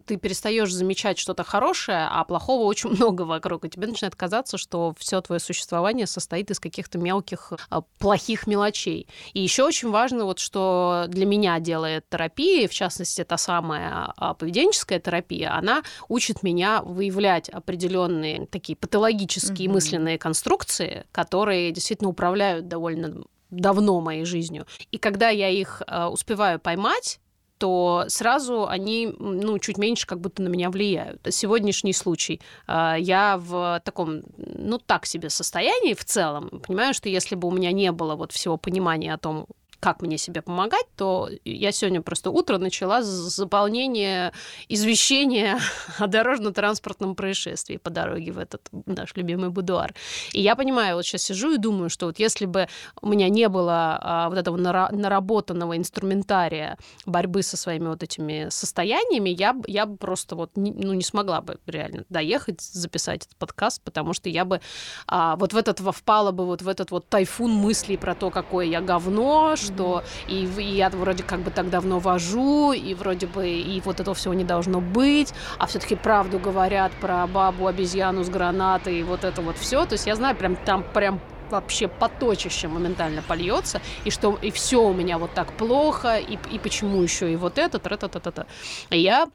ты 0.06 0.16
перестаешь 0.16 0.72
замечать 0.72 1.18
что-то 1.18 1.42
хорошее, 1.42 1.87
а 1.92 2.24
плохого 2.24 2.64
очень 2.64 2.90
много 2.96 3.22
вокруг, 3.22 3.64
и 3.64 3.70
тебе 3.70 3.86
начинает 3.86 4.14
казаться, 4.14 4.58
что 4.58 4.94
все 4.98 5.20
твое 5.20 5.40
существование 5.40 6.06
состоит 6.06 6.50
из 6.50 6.60
каких-то 6.60 6.98
мелких 6.98 7.52
а, 7.70 7.82
плохих 7.98 8.46
мелочей. 8.46 9.08
И 9.32 9.40
еще 9.40 9.64
очень 9.64 9.90
важно, 9.90 10.24
вот 10.24 10.38
что 10.38 11.06
для 11.08 11.26
меня 11.26 11.58
делает 11.60 12.08
терапия, 12.08 12.68
в 12.68 12.72
частности, 12.72 13.24
та 13.24 13.36
самая 13.36 14.12
а, 14.16 14.34
поведенческая 14.34 15.00
терапия, 15.00 15.54
она 15.54 15.82
учит 16.08 16.42
меня 16.42 16.82
выявлять 16.82 17.48
определенные 17.48 18.46
такие 18.46 18.76
патологические 18.76 19.68
Мгм. 19.68 19.74
мысленные 19.74 20.18
конструкции, 20.18 21.04
которые 21.12 21.70
действительно 21.72 22.10
управляют 22.10 22.68
довольно 22.68 23.22
давно 23.50 24.00
моей 24.00 24.24
жизнью. 24.24 24.66
И 24.90 24.98
когда 24.98 25.30
я 25.30 25.48
их 25.48 25.82
э, 25.86 26.04
успеваю 26.04 26.58
поймать, 26.58 27.20
то 27.58 28.04
сразу 28.08 28.66
они, 28.68 29.12
ну, 29.18 29.58
чуть 29.58 29.78
меньше 29.78 30.06
как 30.06 30.20
будто 30.20 30.42
на 30.42 30.48
меня 30.48 30.70
влияют. 30.70 31.20
Сегодняшний 31.30 31.92
случай. 31.92 32.40
э, 32.66 32.94
Я 32.98 33.36
в 33.38 33.80
таком, 33.84 34.22
ну, 34.36 34.78
так 34.78 35.06
себе 35.06 35.30
состоянии 35.30 35.94
в 35.94 36.04
целом. 36.04 36.48
Понимаю, 36.66 36.94
что 36.94 37.08
если 37.08 37.34
бы 37.34 37.48
у 37.48 37.50
меня 37.50 37.72
не 37.72 37.92
было 37.92 38.14
вот 38.14 38.32
всего 38.32 38.56
понимания 38.56 39.14
о 39.14 39.18
том, 39.18 39.46
как 39.80 40.02
мне 40.02 40.18
себе 40.18 40.42
помогать, 40.42 40.86
то 40.96 41.28
я 41.44 41.72
сегодня 41.72 42.02
просто 42.02 42.30
утро 42.30 42.58
начала 42.58 43.02
с 43.02 43.06
заполнения 43.06 44.32
извещения 44.68 45.58
о 45.98 46.06
дорожно-транспортном 46.06 47.14
происшествии 47.14 47.76
по 47.76 47.90
дороге 47.90 48.32
в 48.32 48.38
этот 48.38 48.68
наш 48.86 49.14
любимый 49.14 49.50
будуар. 49.50 49.94
И 50.32 50.40
я 50.40 50.56
понимаю, 50.56 50.96
вот 50.96 51.04
сейчас 51.04 51.22
сижу 51.22 51.54
и 51.54 51.58
думаю, 51.58 51.90
что 51.90 52.06
вот 52.06 52.18
если 52.18 52.46
бы 52.46 52.68
у 53.00 53.08
меня 53.08 53.28
не 53.28 53.48
было 53.48 53.98
а, 54.00 54.28
вот 54.28 54.38
этого 54.38 54.56
нара- 54.56 54.90
наработанного 54.92 55.76
инструментария 55.76 56.76
борьбы 57.06 57.42
со 57.42 57.56
своими 57.56 57.86
вот 57.86 58.02
этими 58.02 58.48
состояниями, 58.50 59.30
я, 59.30 59.54
я 59.66 59.86
бы 59.86 59.96
просто 59.96 60.34
вот 60.34 60.56
не, 60.56 60.72
ну, 60.72 60.92
не 60.92 61.04
смогла 61.04 61.40
бы 61.40 61.58
реально 61.66 62.04
доехать, 62.08 62.60
записать 62.60 63.26
этот 63.26 63.36
подкаст, 63.36 63.82
потому 63.82 64.12
что 64.12 64.28
я 64.28 64.44
бы 64.44 64.60
а, 65.06 65.36
вот 65.36 65.52
в 65.52 65.56
этот 65.56 65.78
впала 65.78 66.32
бы 66.32 66.46
вот 66.46 66.62
в 66.62 66.68
этот 66.68 66.90
вот 66.90 67.08
тайфун 67.08 67.52
мыслей 67.52 67.96
про 67.96 68.14
то, 68.14 68.30
какое 68.30 68.66
я 68.66 68.80
говно, 68.80 69.54
что 69.68 70.02
и, 70.26 70.44
и 70.44 70.76
я 70.76 70.90
вроде 70.90 71.22
как 71.22 71.40
бы 71.40 71.50
так 71.50 71.70
давно 71.70 71.98
вожу, 71.98 72.72
и 72.72 72.94
вроде 72.94 73.26
бы 73.26 73.48
и 73.48 73.80
вот 73.84 74.00
этого 74.00 74.14
всего 74.14 74.34
не 74.34 74.44
должно 74.44 74.80
быть, 74.80 75.32
а 75.58 75.66
все-таки 75.66 75.94
правду 75.94 76.38
говорят 76.38 76.92
про 77.00 77.26
бабу 77.26 77.66
обезьяну 77.66 78.24
с 78.24 78.28
гранатой 78.28 79.00
и 79.00 79.02
вот 79.02 79.24
это 79.24 79.42
вот 79.42 79.56
все. 79.56 79.84
То 79.86 79.94
есть 79.94 80.06
я 80.06 80.16
знаю, 80.16 80.36
прям 80.36 80.56
там 80.56 80.84
прям 80.94 81.20
вообще 81.50 81.88
поточище 81.88 82.68
моментально 82.68 83.22
польется, 83.22 83.80
и 84.04 84.10
что 84.10 84.38
и 84.42 84.50
все 84.50 84.82
у 84.82 84.92
меня 84.92 85.18
вот 85.18 85.32
так 85.34 85.52
плохо, 85.56 86.18
и, 86.18 86.38
и 86.52 86.58
почему 86.58 87.02
еще 87.02 87.32
и 87.32 87.36
вот 87.36 87.58
это, 87.58 87.78
тра-та-та-та-та. 87.78 88.46
И 88.90 89.00
я 89.00 89.28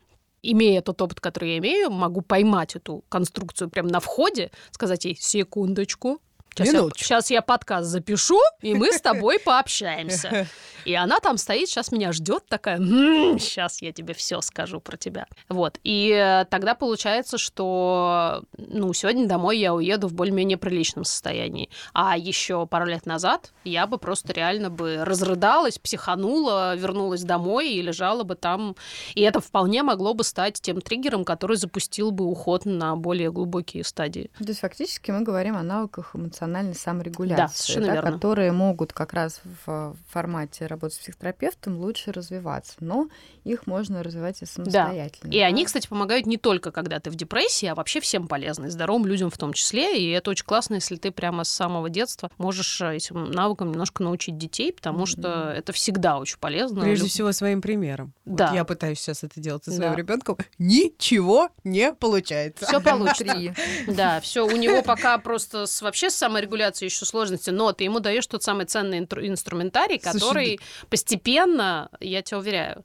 имея 0.43 0.81
тот 0.81 1.01
опыт, 1.01 1.19
который 1.19 1.51
я 1.51 1.57
имею, 1.57 1.89
могу 1.89 2.21
поймать 2.21 2.75
эту 2.75 3.03
конструкцию 3.09 3.69
прямо 3.69 3.89
на 3.89 3.99
входе, 3.99 4.51
сказать 4.71 5.05
ей 5.05 5.17
секундочку, 5.19 6.19
Сейчас 6.55 6.67
я, 6.67 6.73
Минуточку. 6.73 7.07
щас 7.07 7.31
я 7.31 7.41
подкаст 7.41 7.87
запишу, 7.87 8.39
и 8.61 8.75
мы 8.75 8.91
с 8.91 9.01
тобой 9.01 9.39
пообщаемся. 9.45 10.47
И 10.85 10.93
она 10.93 11.19
там 11.19 11.37
стоит, 11.37 11.69
сейчас 11.69 11.91
меня 11.91 12.11
ждет 12.11 12.45
такая, 12.47 12.77
сейчас 12.77 13.81
я 13.81 13.91
тебе 13.91 14.13
все 14.13 14.41
скажу 14.41 14.79
про 14.79 14.97
тебя. 14.97 15.27
Вот. 15.49 15.79
И 15.83 16.11
э, 16.11 16.45
тогда 16.49 16.75
получается, 16.75 17.37
что 17.37 18.43
ну, 18.57 18.93
сегодня 18.93 19.27
домой 19.27 19.57
я 19.57 19.73
уеду 19.73 20.07
в 20.07 20.13
более-менее 20.13 20.57
приличном 20.57 21.05
состоянии. 21.05 21.69
А 21.93 22.17
еще 22.17 22.67
пару 22.67 22.85
лет 22.85 23.05
назад 23.05 23.51
я 23.63 23.87
бы 23.87 23.97
просто 23.97 24.33
реально 24.33 24.69
бы 24.69 25.03
разрыдалась, 25.03 25.79
психанула, 25.79 26.75
вернулась 26.75 27.23
домой 27.23 27.69
и 27.69 27.81
лежала 27.81 28.23
бы 28.23 28.35
там. 28.35 28.75
И 29.15 29.21
это 29.21 29.39
вполне 29.39 29.83
могло 29.83 30.13
бы 30.13 30.23
стать 30.23 30.61
тем 30.61 30.81
триггером, 30.81 31.23
который 31.25 31.57
запустил 31.57 32.11
бы 32.11 32.25
уход 32.25 32.65
на 32.65 32.95
более 32.95 33.31
глубокие 33.31 33.83
стадии. 33.83 34.29
То 34.37 34.45
есть 34.45 34.59
фактически 34.59 35.11
мы 35.11 35.21
говорим 35.21 35.55
о 35.55 35.63
навыках 35.63 36.13
эмоциональной 36.43 36.75
саморегуляции, 36.75 37.36
Да, 37.43 37.47
совершенно 37.47 37.93
верно. 37.93 38.12
которые 38.12 38.51
могут 38.51 38.93
как 38.93 39.13
раз 39.13 39.41
в 39.65 39.95
формате 40.10 40.65
работы 40.67 40.95
с 40.95 40.97
психотерапевтом 40.99 41.77
лучше 41.77 42.12
развиваться, 42.12 42.73
но 42.79 43.08
их 43.43 43.67
можно 43.67 44.03
развивать 44.03 44.41
и 44.41 44.45
самостоятельно. 44.45 45.32
И 45.32 45.39
да. 45.39 45.45
они, 45.45 45.65
кстати, 45.65 45.88
помогают 45.88 46.25
не 46.25 46.38
только 46.38 46.71
когда 46.71 46.99
ты 46.99 47.10
в 47.10 47.15
депрессии, 47.15 47.65
а 47.67 47.75
вообще 47.75 47.99
всем 47.99 48.27
полезны, 48.27 48.69
здоровым 48.69 49.06
людям 49.06 49.29
в 49.29 49.38
том 49.38 49.53
числе. 49.53 49.97
И 49.99 50.10
это 50.12 50.32
очень 50.32 50.45
классно, 50.45 50.75
если 50.75 50.95
ты 50.95 51.12
прямо 51.12 51.43
с 51.43 51.49
самого 51.49 51.89
детства 51.89 52.29
можешь 52.38 52.82
э, 52.82 52.95
этим 52.95 53.32
навыкам 53.32 53.71
немножко 53.71 54.03
научить 54.03 54.38
детей, 54.38 54.71
потому 54.73 55.06
что 55.06 55.51
это 55.56 55.73
всегда 55.73 56.17
очень 56.17 56.38
полезно. 56.39 56.82
Прежде 56.82 57.06
Люб- 57.06 57.12
всего 57.12 57.32
своим 57.32 57.62
примером. 57.62 58.13
Вот 58.25 58.38
Да. 58.38 58.53
я 58.53 58.63
пытаюсь 58.65 58.99
сейчас 58.99 59.23
это 59.23 59.39
делать 59.39 59.63
со 59.63 59.71
Да. 59.71 59.77
своим 59.77 59.95
ребенком. 59.95 60.38
Ничего 60.58 61.49
не 61.63 61.93
получается. 61.93 62.65
Все 62.65 62.79
получится. 62.82 63.53
Да, 63.88 64.19
все. 64.21 64.45
У 64.45 64.51
него 64.56 64.82
пока 64.82 65.17
просто 65.17 65.65
с, 65.65 65.82
вообще 65.82 66.10
с 66.10 66.15
саморегуляцией 66.33 66.89
еще 66.89 67.05
сложности, 67.05 67.51
но 67.51 67.71
ты 67.73 67.83
ему 67.83 67.99
даешь 67.99 68.25
тот 68.25 68.41
самый 68.43 68.65
ценный 68.65 68.99
интру- 68.99 69.25
инструментарий, 69.25 69.99
Слушай, 70.01 70.19
который 70.19 70.59
постепенно, 70.89 71.89
я 71.99 72.21
тебя 72.23 72.39
уверяю, 72.39 72.83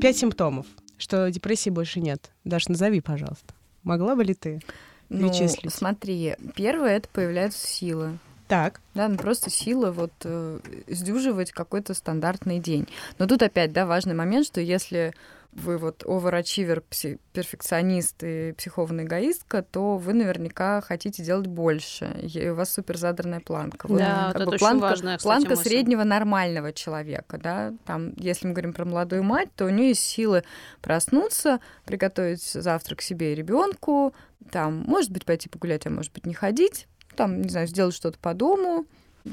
Пять 0.00 0.18
симптомов, 0.18 0.66
что 0.98 1.30
депрессии 1.30 1.70
больше 1.70 2.00
нет. 2.00 2.30
Даш, 2.44 2.68
назови, 2.68 3.00
пожалуйста. 3.00 3.54
Могла 3.82 4.14
бы 4.14 4.24
ли 4.24 4.34
ты 4.34 4.60
Ну, 5.08 5.32
смотри, 5.68 6.36
первое 6.54 6.96
это 6.96 7.08
появляются 7.08 7.66
силы. 7.66 8.18
Так, 8.48 8.80
Да, 8.94 9.08
ну 9.08 9.16
просто 9.16 9.50
сила 9.50 9.90
вот 9.90 10.12
э, 10.22 10.60
сдюживать 10.86 11.50
какой-то 11.50 11.94
стандартный 11.94 12.60
день. 12.60 12.86
Но 13.18 13.26
тут 13.26 13.42
опять, 13.42 13.72
да, 13.72 13.86
важный 13.86 14.14
момент, 14.14 14.46
что 14.46 14.60
если 14.60 15.14
вы 15.56 15.78
вот 15.78 16.04
оверачивер, 16.06 16.82
перфекционист 17.32 18.22
и 18.22 18.52
психованная 18.56 19.04
эгоистка, 19.04 19.62
то 19.62 19.96
вы 19.96 20.12
наверняка 20.12 20.80
хотите 20.82 21.22
делать 21.22 21.46
больше. 21.46 22.14
И 22.22 22.48
у 22.48 22.54
вас 22.54 22.74
супер 22.74 22.98
задранная 22.98 23.40
планка. 23.40 23.86
Вот 23.88 23.98
Да, 23.98 24.32
как 24.32 24.34
вот 24.34 24.34
бы 24.34 24.40
это 24.42 24.50
очень 24.50 24.58
планка, 24.58 24.82
важная, 24.82 25.16
кстати, 25.16 25.32
планка 25.32 25.50
мысль. 25.50 25.68
среднего 25.68 26.04
нормального 26.04 26.72
человека, 26.72 27.38
да. 27.42 27.72
Там, 27.86 28.12
если 28.16 28.46
мы 28.46 28.52
говорим 28.52 28.74
про 28.74 28.84
молодую 28.84 29.22
мать, 29.22 29.48
то 29.56 29.64
у 29.64 29.70
нее 29.70 29.88
есть 29.88 30.02
силы 30.02 30.44
проснуться, 30.82 31.60
приготовить 31.86 32.42
завтрак 32.42 33.00
себе 33.00 33.32
и 33.32 33.34
ребенку, 33.34 34.14
там, 34.50 34.84
может 34.86 35.10
быть, 35.10 35.24
пойти 35.24 35.48
погулять, 35.48 35.86
а 35.86 35.90
может 35.90 36.12
быть, 36.12 36.26
не 36.26 36.34
ходить, 36.34 36.86
там, 37.16 37.40
не 37.40 37.48
знаю, 37.48 37.66
сделать 37.66 37.94
что-то 37.94 38.18
по 38.18 38.34
дому, 38.34 38.84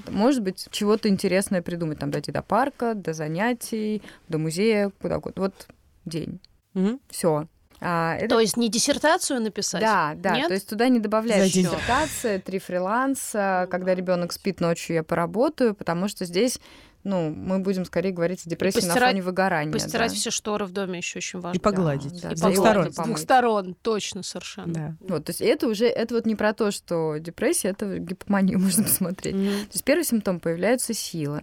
может 0.09 0.41
быть, 0.41 0.67
чего-то 0.71 1.09
интересное 1.09 1.61
придумать, 1.61 1.99
там, 1.99 2.11
дойти 2.11 2.31
до 2.31 2.41
парка, 2.41 2.93
до 2.95 3.13
занятий, 3.13 4.01
до 4.29 4.37
музея, 4.37 4.91
куда 5.01 5.17
угодно. 5.17 5.43
Вот 5.43 5.67
день. 6.05 6.39
Мгм. 6.73 6.99
Все. 7.09 7.47
А, 7.85 8.15
это 8.15 8.29
то 8.35 8.39
есть 8.39 8.55
не 8.55 8.69
диссертацию 8.69 9.41
написать? 9.41 9.81
да, 9.81 10.13
да, 10.15 10.35
Нет? 10.37 10.47
то 10.47 10.53
есть 10.53 10.69
туда 10.69 10.87
не 10.87 10.99
добавляешь 10.99 11.51
За 11.51 11.59
диссертация, 11.59 12.39
три 12.39 12.59
фриланса, 12.59 13.67
когда 13.69 13.93
ребенок 13.93 14.31
спит 14.31 14.61
ночью, 14.61 14.95
я 14.95 15.03
поработаю, 15.03 15.75
потому 15.75 16.07
что 16.07 16.23
здесь, 16.23 16.61
ну, 17.03 17.29
мы 17.29 17.59
будем 17.59 17.83
скорее 17.83 18.11
говорить 18.11 18.45
о 18.45 18.49
депрессии 18.49 18.77
на 18.85 18.93
постирать- 18.93 19.09
фоне 19.11 19.21
выгорания. 19.21 19.73
Постирать 19.73 20.11
да. 20.11 20.15
все 20.17 20.31
шторы 20.31 20.65
в 20.65 20.71
доме 20.71 20.99
еще 20.99 21.17
очень 21.19 21.39
важно. 21.41 21.57
И 21.57 21.61
погладить. 21.61 22.21
да, 22.21 22.31
И 22.31 22.35
С 22.37 22.39
да, 22.39 22.47
двух 22.47 22.57
сторон. 22.65 22.91
С 22.93 22.95
двух 22.95 23.17
сторон, 23.17 23.75
точно 23.81 24.23
совершенно. 24.23 24.73
Да. 24.73 24.95
Вот, 25.01 25.25
то 25.25 25.31
есть 25.31 25.41
это 25.41 25.67
уже, 25.67 25.87
это 25.87 26.15
вот 26.15 26.25
не 26.25 26.35
про 26.35 26.53
то, 26.53 26.71
что 26.71 27.17
депрессия, 27.17 27.69
это 27.69 27.97
гипоманию 27.99 28.59
можно 28.61 28.83
посмотреть. 28.83 29.35
Мгм. 29.35 29.45
То 29.65 29.73
есть 29.73 29.83
первый 29.83 30.03
симптом 30.05 30.39
появляются 30.39 30.93
силы. 30.93 31.41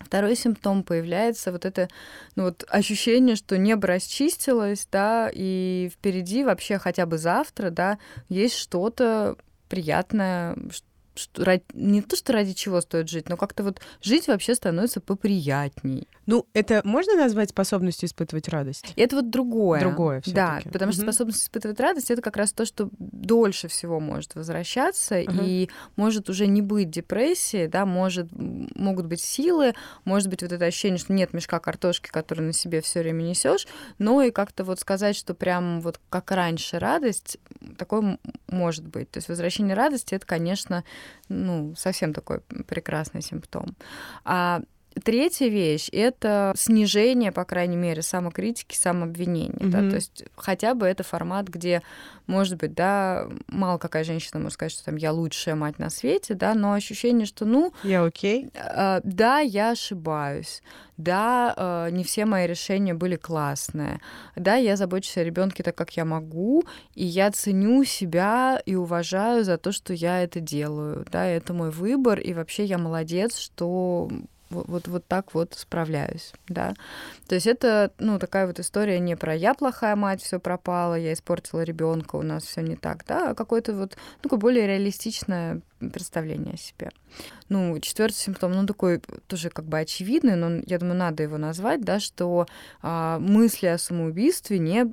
Второй 0.00 0.36
симптом 0.36 0.82
появляется 0.82 1.52
вот 1.52 1.64
это 1.64 1.88
ну, 2.36 2.44
вот 2.44 2.64
ощущение, 2.68 3.36
что 3.36 3.58
небо 3.58 3.86
расчистилось, 3.88 4.88
да, 4.90 5.30
и 5.32 5.90
впереди 5.92 6.44
вообще 6.44 6.78
хотя 6.78 7.06
бы 7.06 7.18
завтра, 7.18 7.70
да, 7.70 7.98
есть 8.28 8.56
что-то 8.56 9.36
приятное, 9.68 10.56
что, 11.18 11.60
не 11.74 12.02
то, 12.02 12.16
что 12.16 12.32
ради 12.32 12.52
чего 12.54 12.80
стоит 12.80 13.08
жить, 13.08 13.28
но 13.28 13.36
как-то 13.36 13.62
вот 13.62 13.80
жить 14.02 14.28
вообще 14.28 14.54
становится 14.54 15.00
поприятней. 15.00 16.08
Ну, 16.26 16.46
это 16.52 16.82
можно 16.84 17.14
назвать 17.16 17.50
способностью 17.50 18.06
испытывать 18.08 18.48
радость? 18.48 18.92
Это 18.96 19.16
вот 19.16 19.30
другое. 19.30 19.80
Другое 19.80 20.22
Да, 20.26 20.52
всё-таки. 20.56 20.70
потому 20.70 20.92
что 20.92 21.02
Мгм. 21.02 21.12
способность 21.12 21.42
испытывать 21.42 21.80
радость 21.80 22.10
это 22.10 22.22
как 22.22 22.36
раз 22.36 22.52
то, 22.52 22.64
что 22.64 22.90
дольше 22.98 23.68
всего 23.68 23.98
может 24.00 24.34
возвращаться 24.34 25.16
Ага. 25.18 25.42
и 25.42 25.68
может 25.96 26.28
уже 26.30 26.46
не 26.46 26.62
быть 26.62 26.90
депрессии, 26.90 27.66
да, 27.66 27.86
может 27.86 28.28
могут 28.32 29.06
быть 29.06 29.20
силы, 29.20 29.74
может 30.04 30.28
быть 30.28 30.42
вот 30.42 30.52
это 30.52 30.64
ощущение, 30.66 30.98
что 30.98 31.12
нет 31.12 31.32
мешка 31.32 31.58
картошки, 31.60 32.10
который 32.10 32.40
на 32.42 32.52
себе 32.52 32.80
все 32.82 33.00
время 33.00 33.22
несешь, 33.22 33.66
но 33.98 34.22
и 34.22 34.30
как-то 34.30 34.64
вот 34.64 34.80
сказать, 34.80 35.16
что 35.16 35.34
прям 35.34 35.80
вот 35.80 35.98
как 36.10 36.30
раньше 36.30 36.78
радость, 36.78 37.38
такое 37.76 38.18
может 38.48 38.86
быть. 38.86 39.10
То 39.10 39.18
есть 39.18 39.28
возвращение 39.28 39.74
радости 39.74 40.14
это, 40.14 40.26
конечно, 40.26 40.84
ну 41.28 41.74
совсем 41.76 42.12
такой 42.12 42.40
прекрасный 42.40 43.22
симптом. 43.22 43.76
А 44.24 44.60
Третья 45.04 45.48
вещь— 45.48 45.88
это 45.92 46.52
снижение, 46.56 47.30
по 47.30 47.44
крайней 47.44 47.76
мере, 47.76 48.02
самокритики, 48.02 48.74
самообвинения. 48.76 49.54
Да? 49.60 49.78
Мгм. 49.78 49.90
То 49.90 49.96
есть 49.96 50.24
хотя 50.36 50.74
бы 50.74 50.86
это 50.86 51.02
формат, 51.02 51.48
где, 51.48 51.82
может 52.26 52.58
быть, 52.58 52.74
да, 52.74 53.28
мало 53.48 53.78
какая 53.78 54.04
женщина 54.04 54.40
может 54.40 54.54
сказать, 54.54 54.72
что 54.72 54.84
там 54.86 54.96
я 54.96 55.12
лучшая 55.12 55.54
мать 55.54 55.78
на 55.78 55.90
свете, 55.90 56.34
да, 56.34 56.54
но 56.54 56.72
ощущение, 56.72 57.26
что, 57.26 57.44
ну, 57.44 57.72
Я 57.84 58.04
окей. 58.04 58.50
э, 58.54 59.00
да, 59.04 59.38
я 59.38 59.70
ошибаюсь, 59.70 60.62
да, 60.96 61.54
э, 61.56 61.90
не 61.92 62.02
все 62.02 62.24
мои 62.24 62.46
решения 62.46 62.94
были 62.94 63.16
классные, 63.16 64.00
да, 64.36 64.56
я 64.56 64.76
забочусь 64.76 65.18
о 65.18 65.24
ребенке 65.24 65.62
так, 65.62 65.76
как 65.76 65.96
я 65.96 66.04
могу, 66.04 66.64
и 66.94 67.04
я 67.04 67.30
ценю 67.30 67.84
себя 67.84 68.60
и 68.66 68.74
уважаю 68.74 69.44
за 69.44 69.58
то, 69.58 69.70
что 69.70 69.92
я 69.92 70.22
это 70.22 70.40
делаю, 70.40 71.06
да, 71.10 71.26
это 71.26 71.52
мой 71.52 71.70
выбор, 71.70 72.18
и 72.18 72.32
вообще 72.34 72.64
я 72.64 72.78
молодец, 72.78 73.36
что 73.38 74.08
вот, 74.50 74.68
вот, 74.68 74.88
вот 74.88 75.06
так 75.06 75.34
вот 75.34 75.54
справляюсь, 75.54 76.32
да. 76.48 76.74
То 77.28 77.34
есть 77.34 77.46
это, 77.46 77.92
ну, 77.98 78.18
такая 78.18 78.46
вот 78.46 78.58
история 78.60 78.98
не 78.98 79.16
про 79.16 79.34
я 79.34 79.54
плохая 79.54 79.96
мать, 79.96 80.22
все 80.22 80.38
пропало, 80.38 80.94
я 80.94 81.12
испортила 81.12 81.62
ребенка, 81.62 82.16
у 82.16 82.22
нас 82.22 82.44
все 82.44 82.62
не 82.62 82.76
так, 82.76 83.04
да, 83.06 83.30
а 83.30 83.34
какое-то 83.34 83.74
вот, 83.74 83.96
ну, 84.16 84.22
такое 84.22 84.38
более 84.38 84.66
реалистичное 84.66 85.60
представление 85.78 86.54
о 86.54 86.58
себе. 86.58 86.90
Ну, 87.48 87.78
четвертый 87.80 88.16
симптом, 88.16 88.52
ну, 88.52 88.66
такой 88.66 89.00
тоже 89.26 89.50
как 89.50 89.64
бы 89.64 89.78
очевидный, 89.78 90.36
но 90.36 90.62
я 90.66 90.78
думаю, 90.78 90.96
надо 90.96 91.22
его 91.22 91.38
назвать, 91.38 91.82
да, 91.82 92.00
что 92.00 92.46
а, 92.82 93.18
мысли 93.18 93.66
о 93.66 93.78
самоубийстве 93.78 94.58
не 94.58 94.86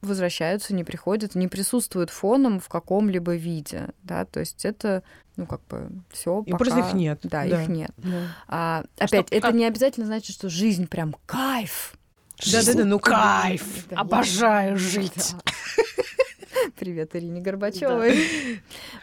возвращаются, 0.00 0.74
не 0.74 0.84
приходят, 0.84 1.34
не 1.34 1.48
присутствуют 1.48 2.10
фоном 2.10 2.58
в 2.58 2.68
каком-либо 2.68 3.36
виде, 3.36 3.88
да, 4.02 4.24
то 4.24 4.40
есть 4.40 4.64
это, 4.64 5.02
ну, 5.40 5.46
как 5.46 5.60
бы 5.68 5.90
все 6.10 6.42
И 6.46 6.52
просто 6.52 6.78
их 6.80 6.92
нет. 6.94 7.20
Да, 7.24 7.44
Да. 7.46 7.62
их 7.62 7.68
нет. 7.68 7.90
Да. 7.96 8.10
А, 8.48 8.84
А 8.98 9.04
опять, 9.04 9.26
что, 9.26 9.36
это 9.36 9.46
как- 9.48 9.54
не 9.54 9.64
обязательно 9.64 10.06
значит, 10.06 10.34
что 10.36 10.48
жизнь 10.48 10.86
прям 10.86 11.14
кайф. 11.26 11.94
Да-да-да, 12.50 12.84
ну 12.84 12.98
как 12.98 13.12
бы- 13.14 13.42
Кайф! 13.42 13.86
Да, 13.90 13.96
Обожаю 14.00 14.76
жить. 14.78 15.34
Да. 15.44 15.52
Привет, 16.78 17.14
Ирине 17.14 17.40
Горбачевой. 17.40 18.18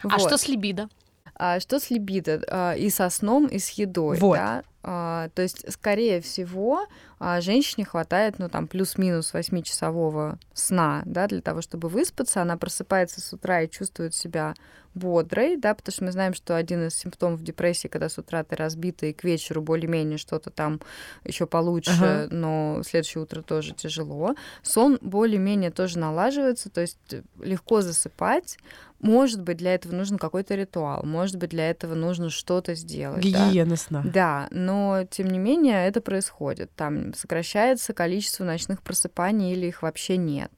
А 0.02 0.18
что 0.18 0.36
с 0.36 0.48
либидо? 0.48 0.88
А 1.34 1.60
что 1.60 1.78
с 1.78 1.90
либидо? 1.90 2.42
А, 2.48 2.72
И 2.74 2.90
со 2.90 3.08
сном, 3.10 3.46
и 3.46 3.58
с 3.58 3.70
едой, 3.70 4.18
Вот. 4.18 4.36
да? 4.36 4.62
А, 4.82 5.28
То 5.34 5.42
есть, 5.42 5.70
скорее 5.72 6.20
всего, 6.20 6.86
а, 7.18 7.40
женщине 7.40 7.84
хватает, 7.84 8.38
ну, 8.38 8.48
там, 8.48 8.66
плюс-минус 8.68 9.32
8-часового 9.34 10.38
сна, 10.54 11.02
да, 11.04 11.26
для 11.26 11.40
того, 11.40 11.60
чтобы 11.62 11.88
выспаться. 11.88 12.42
Она 12.42 12.56
просыпается 12.56 13.20
с 13.20 13.32
утра 13.32 13.62
и 13.62 13.70
чувствует 13.70 14.14
себя 14.14 14.54
бодрой, 14.94 15.56
да, 15.56 15.74
потому 15.74 15.92
что 15.92 16.04
мы 16.04 16.12
знаем, 16.12 16.34
что 16.34 16.56
один 16.56 16.86
из 16.88 16.94
симптомов 16.94 17.42
депрессии, 17.42 17.86
когда 17.88 18.08
с 18.08 18.18
утра 18.18 18.42
ты 18.42 18.56
разбита 18.56 19.06
и 19.06 19.12
к 19.12 19.22
вечеру 19.22 19.62
более-менее 19.62 20.18
что-то 20.18 20.50
там 20.50 20.80
еще 21.24 21.46
получше, 21.46 21.92
Ага. 21.92 22.28
но 22.34 22.82
следующее 22.84 23.22
утро 23.22 23.42
тоже 23.42 23.74
тяжело. 23.74 24.34
Сон 24.62 24.98
более-менее 25.00 25.70
тоже 25.70 25.98
налаживается, 25.98 26.68
то 26.70 26.80
есть 26.80 26.98
легко 27.40 27.80
засыпать. 27.80 28.58
Может 29.00 29.42
быть, 29.42 29.58
для 29.58 29.74
этого 29.76 29.94
нужен 29.94 30.18
какой-то 30.18 30.56
ритуал, 30.56 31.04
может 31.04 31.36
быть, 31.36 31.50
для 31.50 31.70
этого 31.70 31.94
нужно 31.94 32.30
что-то 32.30 32.74
сделать. 32.74 33.22
да. 33.32 33.46
Гигиена 33.50 33.76
сна. 33.76 34.02
Да, 34.04 34.48
но 34.50 35.04
тем 35.08 35.28
не 35.28 35.38
менее 35.38 35.86
это 35.86 36.00
происходит. 36.00 36.72
Там 36.74 37.07
сокращается 37.14 37.92
количество 37.92 38.44
ночных 38.44 38.82
просыпаний 38.82 39.52
или 39.52 39.66
их 39.66 39.82
вообще 39.82 40.16
нет. 40.16 40.50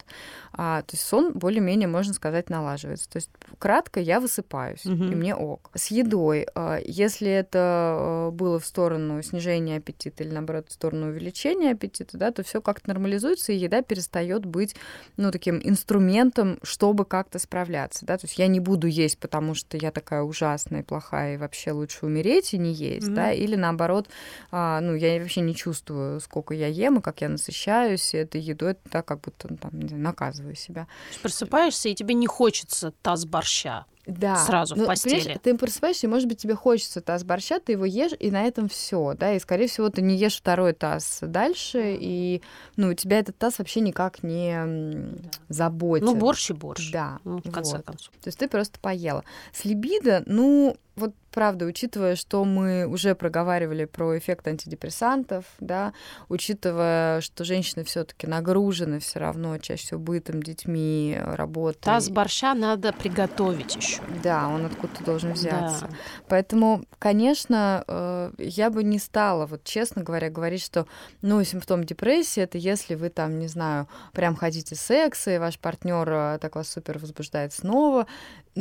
А, 0.52 0.82
то 0.82 0.94
есть 0.94 1.06
сон 1.06 1.32
более-менее, 1.32 1.88
можно 1.88 2.12
сказать, 2.12 2.50
налаживается. 2.50 3.08
То 3.08 3.16
есть 3.16 3.30
кратко 3.58 4.00
я 4.00 4.20
высыпаюсь, 4.20 4.84
Мгм. 4.84 5.12
и 5.12 5.14
мне 5.14 5.34
ок. 5.34 5.70
С 5.74 5.88
едой, 5.92 6.46
а, 6.54 6.78
если 6.84 7.30
это 7.30 8.28
э, 8.28 8.30
было 8.32 8.58
в 8.58 8.66
сторону 8.66 9.22
снижения 9.22 9.76
аппетита 9.76 10.24
или, 10.24 10.32
наоборот, 10.32 10.66
в 10.68 10.72
сторону 10.72 11.08
увеличения 11.08 11.70
аппетита, 11.72 12.18
да, 12.18 12.30
то 12.32 12.42
все 12.42 12.60
как-то 12.60 12.88
нормализуется, 12.88 13.52
и 13.52 13.56
еда 13.56 13.82
перестает 13.82 14.44
быть, 14.44 14.74
ну, 15.16 15.30
таким 15.30 15.60
инструментом, 15.62 16.58
чтобы 16.62 17.04
как-то 17.04 17.38
справляться, 17.38 18.04
да, 18.06 18.16
то 18.18 18.26
есть 18.26 18.38
я 18.38 18.46
не 18.46 18.60
буду 18.60 18.86
есть, 18.86 19.18
потому 19.18 19.54
что 19.54 19.76
я 19.76 19.90
такая 19.92 20.22
ужасная 20.22 20.80
и 20.80 20.84
плохая, 20.84 21.34
и 21.34 21.36
вообще 21.36 21.72
лучше 21.72 22.06
умереть 22.06 22.54
и 22.54 22.58
не 22.58 22.72
есть, 22.72 23.06
Мгм. 23.06 23.14
да, 23.14 23.32
или 23.32 23.56
наоборот, 23.56 24.08
а, 24.50 24.80
ну, 24.80 24.94
я 24.94 25.18
вообще 25.20 25.42
не 25.42 25.54
чувствую, 25.54 26.20
сколько 26.20 26.39
я 26.50 26.66
ем 26.66 26.98
и 26.98 27.00
как 27.02 27.20
я 27.20 27.28
насыщаюсь, 27.28 28.14
и 28.14 28.18
этой 28.18 28.40
едой, 28.40 28.76
да, 28.86 29.02
как 29.02 29.20
будто, 29.20 29.48
ну, 29.50 29.56
там, 29.56 29.70
знаю, 29.88 30.02
наказываю 30.02 30.54
себя. 30.56 30.86
Просыпаешься, 31.22 31.88
и 31.88 31.94
тебе 31.94 32.14
не 32.14 32.26
хочется 32.26 32.92
таз 33.02 33.24
борща. 33.26 33.86
Да. 34.06 34.34
Сразу 34.44 34.74
в 34.74 34.78
Ну, 34.78 34.86
постели. 34.86 35.18
понимаешь, 35.20 35.40
ты 35.42 35.56
просыпаешься, 35.56 36.06
и, 36.06 36.10
может 36.10 36.26
быть, 36.26 36.38
тебе 36.38 36.54
хочется 36.54 37.00
таз 37.00 37.22
борща, 37.22 37.60
ты 37.60 37.72
его 37.72 37.84
ешь, 37.84 38.12
и 38.18 38.30
на 38.30 38.42
этом 38.44 38.68
все, 38.68 39.14
да, 39.14 39.34
и, 39.34 39.38
скорее 39.38 39.68
всего, 39.68 39.88
ты 39.90 40.02
не 40.02 40.16
ешь 40.16 40.36
второй 40.38 40.72
таз 40.72 41.18
дальше, 41.22 41.96
и, 42.00 42.42
ну, 42.76 42.92
тебя 42.94 43.18
этот 43.20 43.36
таз 43.38 43.58
вообще 43.58 43.80
никак 43.80 44.22
не 44.22 44.52
м, 44.54 45.18
заботит. 45.48 46.04
Ну, 46.06 46.16
борщ 46.16 46.50
и 46.50 46.54
борщ. 46.54 46.90
Да, 46.90 47.18
Ну, 47.24 47.38
в 47.38 47.52
конце 47.52 47.76
вот. 47.76 47.86
концов. 47.86 48.12
То 48.20 48.28
есть 48.28 48.38
ты 48.38 48.48
просто 48.48 48.80
поела. 48.80 49.22
С 49.52 49.64
либидо, 49.64 50.22
ну, 50.26 50.76
вот 50.96 51.14
правда, 51.30 51.66
учитывая, 51.66 52.16
что 52.16 52.44
мы 52.44 52.86
уже 52.86 53.14
проговаривали 53.14 53.84
про 53.84 54.16
эффект 54.18 54.48
антидепрессантов, 54.48 55.44
да, 55.60 55.92
учитывая, 56.28 57.20
что 57.20 57.44
женщины 57.44 57.84
все-таки 57.84 58.26
нагружены 58.26 58.98
все 59.00 59.18
равно 59.18 59.58
чаще 59.58 59.84
всего 59.84 60.00
бытом, 60.00 60.42
детьми, 60.42 61.18
работой. 61.20 61.82
Таз 61.82 62.08
борща 62.08 62.54
надо 62.54 62.92
приготовить 62.92 63.76
еще. 63.76 64.00
Да, 64.22 64.48
он 64.48 64.66
откуда-то 64.66 65.04
должен 65.04 65.32
взяться. 65.32 65.86
Да. 65.88 65.96
Поэтому, 66.28 66.84
конечно, 66.98 67.84
э, 67.86 68.32
я 68.38 68.70
бы 68.70 68.82
не 68.84 68.98
стала, 68.98 69.46
вот 69.46 69.64
честно 69.64 70.02
говоря, 70.02 70.30
говорить, 70.30 70.62
что, 70.62 70.86
ну, 71.22 71.42
симптом 71.44 71.84
депрессии 71.84 72.42
это 72.42 72.58
если 72.58 72.94
вы 72.94 73.08
там, 73.08 73.38
не 73.38 73.48
знаю, 73.48 73.88
прям 74.12 74.36
хотите 74.36 74.74
секса, 74.74 75.34
и 75.34 75.38
ваш 75.38 75.58
партнер 75.58 76.38
так 76.38 76.56
вас 76.56 76.70
супер 76.70 76.98
возбуждает 76.98 77.52
снова. 77.52 78.06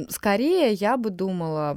Скорее 0.10 0.71
я 0.73 0.97
бы 0.97 1.10
думала 1.10 1.75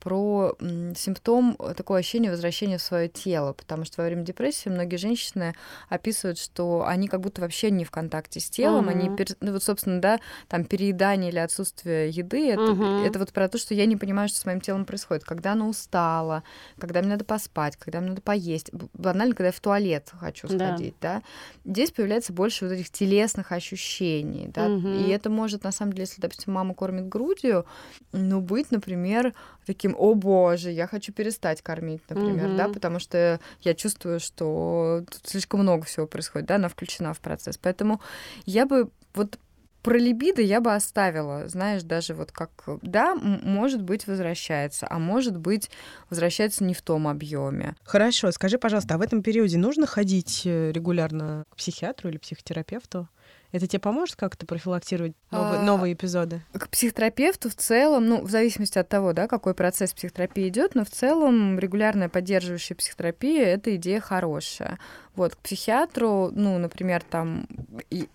про 0.00 0.56
симптом 0.96 1.54
э, 1.60 1.74
такое 1.76 2.00
ощущение 2.00 2.30
возвращения 2.32 2.76
в 2.76 2.82
свое 2.82 3.08
тело, 3.08 3.52
потому 3.52 3.84
что 3.84 4.02
во 4.02 4.06
время 4.08 4.24
депрессии 4.24 4.68
многие 4.68 4.96
женщины 4.96 5.54
описывают, 5.88 6.38
что 6.38 6.84
они 6.84 7.06
как 7.06 7.20
будто 7.20 7.40
вообще 7.40 7.70
не 7.70 7.84
в 7.84 7.92
контакте 7.92 8.40
с 8.40 8.50
телом, 8.50 8.88
они, 8.88 9.06
Мгм. 9.06 9.14
пер- 9.16 9.36
ну 9.40 9.52
вот, 9.52 9.62
собственно, 9.62 10.00
да, 10.00 10.18
там 10.48 10.64
переедание 10.64 11.30
или 11.30 11.38
отсутствие 11.38 12.10
еды, 12.10 12.50
это, 12.50 12.72
Мгм. 12.72 12.82
это 12.98 13.18
вот 13.20 13.32
про 13.32 13.48
то, 13.48 13.58
что 13.58 13.74
я 13.74 13.86
не 13.86 13.96
понимаю, 13.96 14.28
что 14.28 14.38
с 14.38 14.44
моим 14.44 14.60
телом 14.60 14.84
происходит, 14.84 15.22
когда 15.22 15.52
оно 15.52 15.68
устало, 15.68 16.42
когда 16.80 16.98
мне 17.00 17.10
надо 17.10 17.24
поспать, 17.24 17.76
когда 17.76 18.00
мне 18.00 18.10
надо 18.10 18.22
поесть, 18.22 18.70
банально, 18.92 19.34
когда 19.36 19.46
я 19.46 19.52
в 19.52 19.60
туалет 19.60 20.10
хочу 20.18 20.48
Да. 20.48 20.74
сходить, 20.74 20.96
да. 21.00 21.22
Здесь 21.64 21.92
появляется 21.92 22.32
больше 22.32 22.64
вот 22.66 22.72
этих 22.72 22.90
телесных 22.90 23.52
ощущений, 23.52 24.48
да, 24.48 24.66
Мгм. 24.66 24.92
и 24.94 25.06
это 25.08 25.30
может, 25.30 25.62
на 25.62 25.70
самом 25.70 25.92
деле, 25.92 26.02
если, 26.08 26.20
допустим, 26.20 26.54
мама 26.54 26.74
кормит 26.74 27.08
грудью, 27.08 27.51
ну, 28.12 28.40
быть, 28.40 28.70
например, 28.70 29.32
таким, 29.66 29.94
о 29.98 30.14
боже, 30.14 30.70
я 30.70 30.86
хочу 30.86 31.12
перестать 31.12 31.62
кормить, 31.62 32.02
например, 32.10 32.48
да, 32.56 32.64
Мгм. 32.64 32.72
потому 32.74 32.98
что 32.98 33.40
я 33.60 33.74
чувствую, 33.74 34.20
что 34.20 35.02
тут 35.10 35.20
слишком 35.28 35.60
много 35.60 35.84
всего 35.84 36.06
происходит, 36.06 36.48
да, 36.48 36.56
она 36.56 36.68
включена 36.68 37.12
в 37.14 37.20
процесс. 37.20 37.58
Поэтому 37.58 38.00
я 38.46 38.66
бы 38.66 38.88
вот 39.14 39.38
про 39.82 39.98
либидо 39.98 40.40
я 40.42 40.60
бы 40.60 40.74
оставила, 40.74 41.48
знаешь, 41.48 41.82
даже 41.82 42.14
вот 42.14 42.32
как, 42.32 42.50
да, 42.82 43.12
м- 43.12 43.40
может 43.44 43.82
быть, 43.82 44.06
возвращается, 44.06 44.86
а 44.88 44.98
может 44.98 45.36
быть, 45.36 45.70
возвращается 46.08 46.64
не 46.64 46.74
в 46.74 46.82
том 46.82 47.08
объеме. 47.08 47.74
Хорошо, 47.84 48.30
скажи, 48.32 48.58
пожалуйста, 48.58 48.94
а 48.94 48.98
в 48.98 49.02
этом 49.02 49.22
периоде 49.22 49.58
нужно 49.58 49.86
ходить 49.86 50.42
э, 50.44 50.70
регулярно 50.72 51.44
к 51.50 51.56
психиатру 51.56 52.10
или 52.10 52.18
психотерапевту? 52.18 53.08
Это 53.50 53.66
тебе 53.66 53.80
поможет 53.80 54.16
как-то 54.16 54.46
профилактировать 54.46 55.12
новые, 55.30 55.60
А, 55.60 55.62
новые 55.62 55.92
эпизоды? 55.92 56.40
К 56.54 56.68
психотерапевту 56.70 57.50
в 57.50 57.54
целом, 57.54 58.08
ну, 58.08 58.22
в 58.22 58.30
зависимости 58.30 58.78
от 58.78 58.88
того, 58.88 59.12
да, 59.12 59.28
какой 59.28 59.52
процесс 59.54 59.92
психотерапии 59.92 60.48
идет, 60.48 60.74
но 60.74 60.84
в 60.86 60.90
целом 60.90 61.58
регулярная 61.58 62.08
поддерживающая 62.08 62.74
психотерапия 62.76 63.44
это 63.46 63.76
идея 63.76 64.00
хорошая. 64.00 64.78
Вот, 65.14 65.34
к 65.34 65.38
психиатру, 65.38 66.30
ну, 66.32 66.56
например, 66.56 67.02
там, 67.02 67.46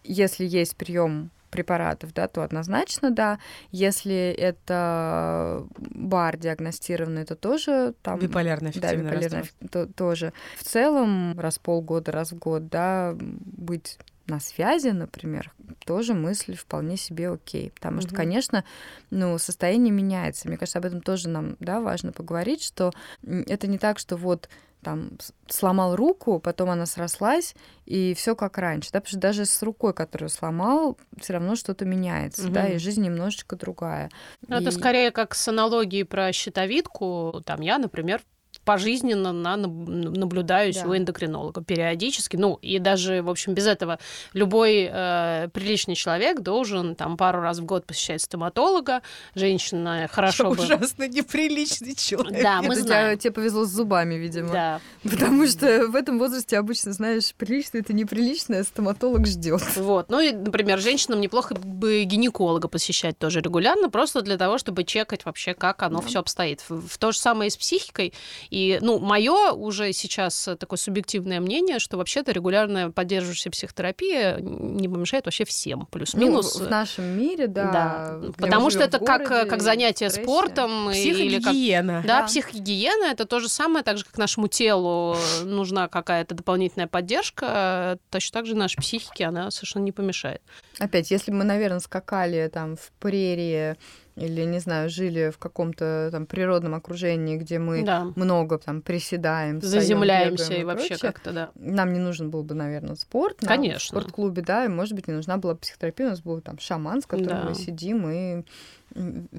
если 0.03 0.43
есть 0.45 0.75
прием 0.75 1.29
препаратов, 1.57 2.13
да, 2.13 2.27
то 2.27 2.43
однозначно 2.43 3.09
да. 3.09 3.39
Если 3.71 4.35
это 4.37 5.65
бар 5.79 6.37
диагностированный, 6.37 7.25
то 7.25 7.35
тоже 7.35 7.95
там 8.03 8.19
Биполярное 8.19 8.71
да, 8.75 8.95
биполярное 8.95 9.45
то- 9.71 9.87
тоже. 9.87 10.33
В 10.57 10.63
целом, 10.63 11.37
раз 11.39 11.57
в 11.57 11.61
полгода, 11.61 12.11
раз 12.11 12.31
в 12.31 12.37
год, 12.37 12.69
да, 12.69 13.15
быть 13.17 13.97
на 14.27 14.39
связи, 14.39 14.89
например, 14.89 15.53
тоже 15.85 16.13
мысль 16.13 16.55
вполне 16.55 16.97
себе 16.97 17.29
окей. 17.31 17.71
Потому 17.73 18.01
что, 18.01 18.09
Мгм. 18.09 18.17
конечно, 18.17 18.63
ну, 19.09 19.37
состояние 19.37 19.91
меняется. 19.93 20.47
Мне 20.47 20.57
кажется, 20.57 20.79
об 20.79 20.85
этом 20.85 21.01
тоже 21.01 21.29
нам, 21.29 21.55
да, 21.59 21.79
важно 21.79 22.11
поговорить, 22.11 22.61
что 22.61 22.91
это 23.25 23.67
не 23.67 23.77
так, 23.77 23.97
что 23.99 24.17
вот 24.17 24.49
там 24.87 25.09
сломал 25.49 25.97
руку, 25.97 26.39
потом 26.39 26.69
она 26.69 26.85
срослась, 26.85 27.55
и 27.85 28.13
все 28.13 28.35
как 28.37 28.57
раньше. 28.57 28.89
Да? 28.93 28.99
Потому 29.01 29.09
что 29.09 29.19
даже 29.19 29.45
с 29.45 29.61
рукой, 29.61 29.93
которую 29.93 30.29
сломал, 30.29 30.97
все 31.19 31.33
равно 31.33 31.55
что-то 31.57 31.83
меняется, 31.83 32.47
да, 32.47 32.63
Мгм. 32.63 32.71
и 32.73 32.77
жизнь 32.77 33.03
немножечко 33.03 33.57
другая. 33.57 34.09
Ну, 34.47 34.55
это 34.55 34.69
И- 34.69 34.71
скорее 34.71 35.11
как 35.11 35.35
с 35.35 35.45
аналогией 35.49 36.05
про 36.05 36.31
щитовидку. 36.31 37.41
Там 37.45 37.59
я, 37.59 37.77
например, 37.79 38.21
пожизненно 38.67 39.31
на, 39.31 39.55
наб- 39.55 39.87
наблюдаюсь 40.17 40.75
Да. 40.75 40.87
у 40.89 40.95
эндокринолога 40.95 41.63
периодически. 41.63 42.35
Ну, 42.35 42.59
и 42.61 42.79
даже, 42.79 43.21
в 43.23 43.29
общем, 43.29 43.53
без 43.53 43.65
этого 43.65 43.97
любой 44.33 44.89
э, 44.91 45.47
приличный 45.53 45.95
человек 45.95 46.41
должен 46.41 46.93
там 46.95 47.15
пару 47.15 47.39
раз 47.39 47.59
в 47.59 47.65
год 47.65 47.85
посещать 47.85 48.21
стоматолога. 48.21 49.01
Женщина 49.35 50.09
хорошо 50.11 50.49
бы... 50.51 50.61
Ужасно 50.63 51.07
неприличный 51.07 51.95
человек. 51.95 52.43
Да, 52.43 52.61
мы 52.61 52.73
Это 52.73 52.81
знаем. 52.83 53.07
тебя- 53.11 53.17
тебе 53.17 53.31
повезло 53.31 53.63
с 53.63 53.69
зубами, 53.69 54.15
видимо. 54.15 54.51
Да, 54.51 54.81
Потому 55.01 55.47
что 55.47 55.87
в 55.87 55.95
этом 55.95 56.19
возрасте 56.19 56.57
обычно, 56.57 56.91
знаешь, 56.91 57.33
прилично 57.35 57.77
это 57.77 57.93
неприлично, 57.93 58.59
а 58.59 58.63
стоматолог 58.65 59.25
ждет. 59.27 59.61
вот. 59.77 60.09
Ну 60.09 60.19
и, 60.19 60.33
например, 60.33 60.79
женщинам 60.79 61.21
неплохо 61.21 61.55
бы 61.55 62.03
гинеколога 62.03 62.67
посещать 62.67 63.17
тоже 63.17 63.39
регулярно, 63.39 63.89
просто 63.89 64.21
для 64.21 64.37
того, 64.37 64.57
чтобы 64.57 64.83
чекать 64.83 65.23
вообще, 65.23 65.53
как 65.53 65.83
оно 65.83 66.01
Да. 66.01 66.07
все 66.07 66.19
обстоит. 66.19 66.65
В, 66.67 66.85
в 66.85 66.97
то 66.97 67.13
же 67.13 67.17
самое 67.19 67.47
и 67.47 67.51
с 67.51 67.55
психикой. 67.55 68.13
И, 68.57 68.79
ну, 68.81 68.97
мое 68.97 69.51
уже 69.51 69.93
сейчас 69.93 70.49
такое 70.59 70.77
субъективное 70.77 71.39
мнение, 71.39 71.77
что 71.77 71.95
вообще-то 71.97 72.31
регулярная 72.31 72.89
поддерживающая 72.89 73.51
психотерапия 73.51 74.37
не 74.39 74.89
помешает 74.89 75.25
вообще 75.25 75.45
всем, 75.45 75.85
плюс-минус. 75.91 76.57
Ну, 76.57 76.65
в 76.65 76.69
нашем 76.71 77.05
мире, 77.05 77.45
да. 77.45 78.17
Да, 78.19 78.31
потому 78.35 78.71
что 78.71 78.79
это 78.79 78.97
в 78.97 79.05
как, 79.05 79.27
городе, 79.27 79.47
как 79.47 79.61
занятие 79.61 80.09
стрессе. 80.09 80.23
спортом 80.27 80.89
или 80.89 81.35
как 81.35 81.43
Психогигиена. 81.43 82.03
Да, 82.03 82.21
Да. 82.21 82.25
психогигиена 82.25 83.05
это 83.11 83.25
то 83.25 83.39
же 83.39 83.47
самое, 83.47 83.83
так 83.83 83.99
же 83.99 84.05
как 84.05 84.17
нашему 84.17 84.47
телу 84.47 85.15
нужна 85.43 85.87
какая-то 85.87 86.33
дополнительная 86.33 86.87
поддержка, 86.87 87.99
точно 88.09 88.33
так 88.39 88.47
же 88.47 88.55
нашей 88.55 88.77
психике 88.77 89.25
она 89.25 89.51
совершенно 89.51 89.83
не 89.83 89.91
помешает. 89.91 90.41
Опять, 90.79 91.11
если 91.11 91.29
бы 91.29 91.37
мы, 91.37 91.43
наверное, 91.43 91.79
скакали 91.79 92.49
там 92.51 92.75
в 92.75 92.91
прерии 92.99 93.75
или, 94.17 94.43
не 94.45 94.59
знаю, 94.59 94.89
жили 94.89 95.29
в 95.29 95.37
каком-то 95.37 96.09
там 96.11 96.25
природном 96.25 96.73
окружении, 96.73 97.37
где 97.37 97.59
мы 97.59 97.83
Да. 97.85 98.11
много 98.15 98.57
там 98.57 98.81
приседаем, 98.81 99.61
встаём, 99.61 99.81
Заземляемся 99.81 100.45
бегаем 100.45 100.61
и 100.61 100.65
вообще 100.65 100.87
прочее, 100.89 101.11
как-то, 101.11 101.31
да. 101.31 101.49
нам 101.55 101.93
не 101.93 101.99
нужен 101.99 102.31
был 102.31 102.43
бы, 102.43 102.55
наверное, 102.55 102.95
спорт. 102.95 103.37
Конечно. 103.39 103.79
В 103.79 104.01
спортклубе, 104.01 104.41
да, 104.41 104.65
и, 104.65 104.67
может 104.67 104.93
быть, 104.95 105.07
не 105.07 105.13
нужна 105.13 105.37
была 105.37 105.53
психотерапия, 105.55 106.07
у 106.07 106.09
нас 106.09 106.21
был 106.21 106.41
там 106.41 106.57
шаман, 106.59 107.01
с 107.01 107.05
которым 107.05 107.37
Да. 107.41 107.43
мы 107.49 107.53
сидим 107.55 108.09
и 108.09 108.43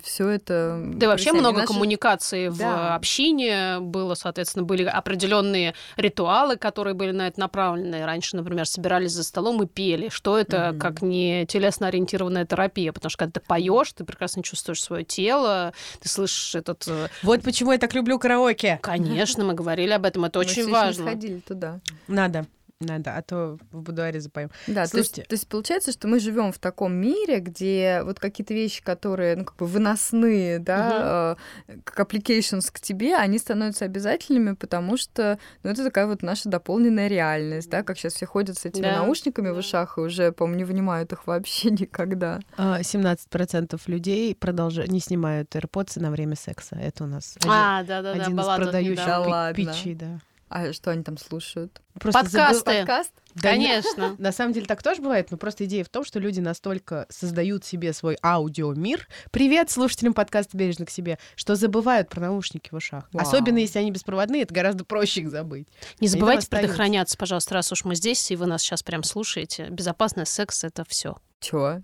все 0.05 0.29
это... 0.29 0.81
Да 0.95 1.07
и 1.07 1.09
вообще 1.09 1.33
много 1.33 1.59
наши- 1.61 1.73
коммуникации 1.73 2.49
в 2.49 2.59
Да. 2.59 2.95
общине 2.95 3.79
было, 3.81 4.15
соответственно, 4.15 4.65
были 4.65 4.85
определенные 4.85 5.75
ритуалы, 5.97 6.57
которые 6.57 6.95
были 6.95 7.11
на 7.13 7.27
это 7.29 7.41
направлены. 7.41 8.05
Раньше, 8.05 8.37
например, 8.37 8.67
собирались 8.67 9.13
за 9.13 9.25
столом 9.25 9.63
и 9.63 9.67
пели. 9.67 10.09
Что 10.11 10.39
это, 10.39 10.71
Мгм. 10.71 10.79
как 10.79 11.03
не 11.03 11.45
телесно-ориентированная 11.47 12.47
терапия? 12.47 12.93
Потому 12.93 13.11
что 13.11 13.19
когда 13.19 13.41
ты 13.41 13.47
поешь, 13.47 13.93
ты 13.93 14.05
прекрасно 14.05 14.43
чувствуешь 14.43 14.83
свое 14.83 15.05
тело, 15.05 15.73
ты 16.01 16.09
слышишь 16.09 16.55
этот... 16.55 16.85
э, 16.87 17.09
Вот 17.23 17.43
почему 17.43 17.73
я 17.73 17.79
так 17.79 17.95
люблю 17.95 18.19
караоке. 18.19 18.79
Конечно, 18.83 19.45
мы 19.45 19.55
говорили 19.55 19.91
об 19.93 20.05
этом, 20.05 20.25
это 20.25 20.39
Мы 20.39 20.45
очень 20.45 20.71
важно. 20.71 21.05
сходили 21.07 21.41
туда. 21.41 21.81
Надо. 22.07 22.47
Надо, 22.81 23.17
а 23.17 23.23
то 23.23 23.59
в 23.73 23.81
будуаре 23.83 24.21
запоем. 24.21 24.51
Да, 24.69 24.87
то 24.87 24.99
есть, 24.99 25.11
Слушайте. 25.14 25.23
то 25.25 25.33
есть 25.35 25.49
получается, 25.49 25.91
что 25.91 26.07
мы 26.07 26.21
живем 26.21 26.53
в 26.53 26.61
таком 26.61 26.95
мире, 26.95 27.41
где 27.41 28.03
вот 28.05 28.21
какие-то 28.21 28.55
вещи, 28.55 28.85
которые, 28.85 29.35
ну, 29.35 29.45
как 29.45 29.57
бы 29.57 29.67
выносные, 29.67 30.61
да, 30.61 31.37
э, 31.67 31.77
как 31.83 31.99
applications 32.09 32.71
к 32.73 32.79
тебе, 32.79 33.17
они 33.17 33.38
становятся 33.38 33.85
обязательными, 33.85 34.55
потому 34.55 34.97
что, 34.97 35.41
ну, 35.64 35.71
это 35.71 35.83
такая 35.83 36.07
вот 36.07 36.23
наша 36.23 36.49
дополненная 36.49 37.09
реальность, 37.09 37.69
да, 37.69 37.83
как 37.83 37.99
сейчас 37.99 38.14
все 38.14 38.27
ходят 38.27 38.57
с 38.57 38.64
этими 38.64 38.83
Да, 38.85 38.99
наушниками 39.03 39.49
в 39.49 39.55
да. 39.55 39.59
ушах 39.59 39.99
и 39.99 40.01
уже, 40.03 40.31
по-моему, 40.31 40.59
не 40.59 40.64
вынимают 40.64 41.12
их 41.12 41.27
вообще 41.27 41.71
никогда. 41.73 42.38
А, 42.57 42.79
17% 42.81 43.81
людей 43.88 44.37
продолжают 44.37 44.93
не 44.93 45.01
снимают 45.01 45.53
AirPods 45.57 45.99
на 46.01 46.12
время 46.12 46.37
секса. 46.37 46.77
Это 46.77 47.03
у 47.03 47.07
нас 47.09 47.35
один, 47.41 47.51
А, 47.51 47.83
да-да-да, 47.83 48.23
один 48.23 48.38
из 48.38 48.41
была 48.45 48.55
тут 48.57 48.64
продающих. 48.67 48.95
Да 49.05 49.53
пи- 49.53 49.95
да. 49.95 50.21
А 50.51 50.73
что 50.73 50.91
они 50.91 51.03
там 51.03 51.19
слушают? 51.19 51.81
Просто 51.99 52.23
Подкасты. 52.23 52.55
забыл- 52.65 52.79
Подкаст? 52.79 53.13
Да 53.35 53.57
не- 53.57 53.67
Конечно. 53.67 54.17
На 54.19 54.33
самом 54.33 54.53
деле 54.55 54.67
так 54.67 54.83
тоже 54.83 55.03
бывает, 55.03 55.31
но 55.31 55.37
просто 55.37 55.67
идея 55.67 55.85
в 55.85 55.89
том, 55.89 56.05
что 56.05 56.19
люди 56.19 56.41
настолько 56.41 57.07
создают 57.11 57.65
себе 57.65 57.93
свой 57.93 58.17
аудиомир. 58.23 59.07
Привет 59.31 59.71
слушателям 59.71 60.15
подкаста 60.15 60.57
«Бережно 60.57 60.87
к 60.87 60.91
себе», 60.91 61.19
что 61.37 61.55
забывают 61.55 62.09
про 62.09 62.21
наушники 62.21 62.71
в 62.73 62.77
ушах. 62.77 63.09
Вау. 63.13 63.27
Особенно, 63.27 63.59
если 63.59 63.79
они 63.79 63.91
беспроводные, 63.91 64.43
это 64.43 64.55
гораздо 64.55 64.85
проще 64.85 65.21
их 65.21 65.31
забыть. 65.31 65.69
Не 66.01 66.09
забывайте 66.09 66.49
предохраняться, 66.49 67.19
пожалуйста, 67.19 67.55
раз 67.55 67.71
уж 67.73 67.85
мы 67.85 67.95
здесь, 67.95 68.31
и 68.31 68.37
вы 68.37 68.47
нас 68.47 68.63
сейчас 68.63 68.83
прям 68.83 69.03
слушаете. 69.03 69.67
Безопасный 69.69 70.25
секс— 70.27 70.65
это 70.65 70.85
все. 70.89 71.17
Чё? 71.41 71.81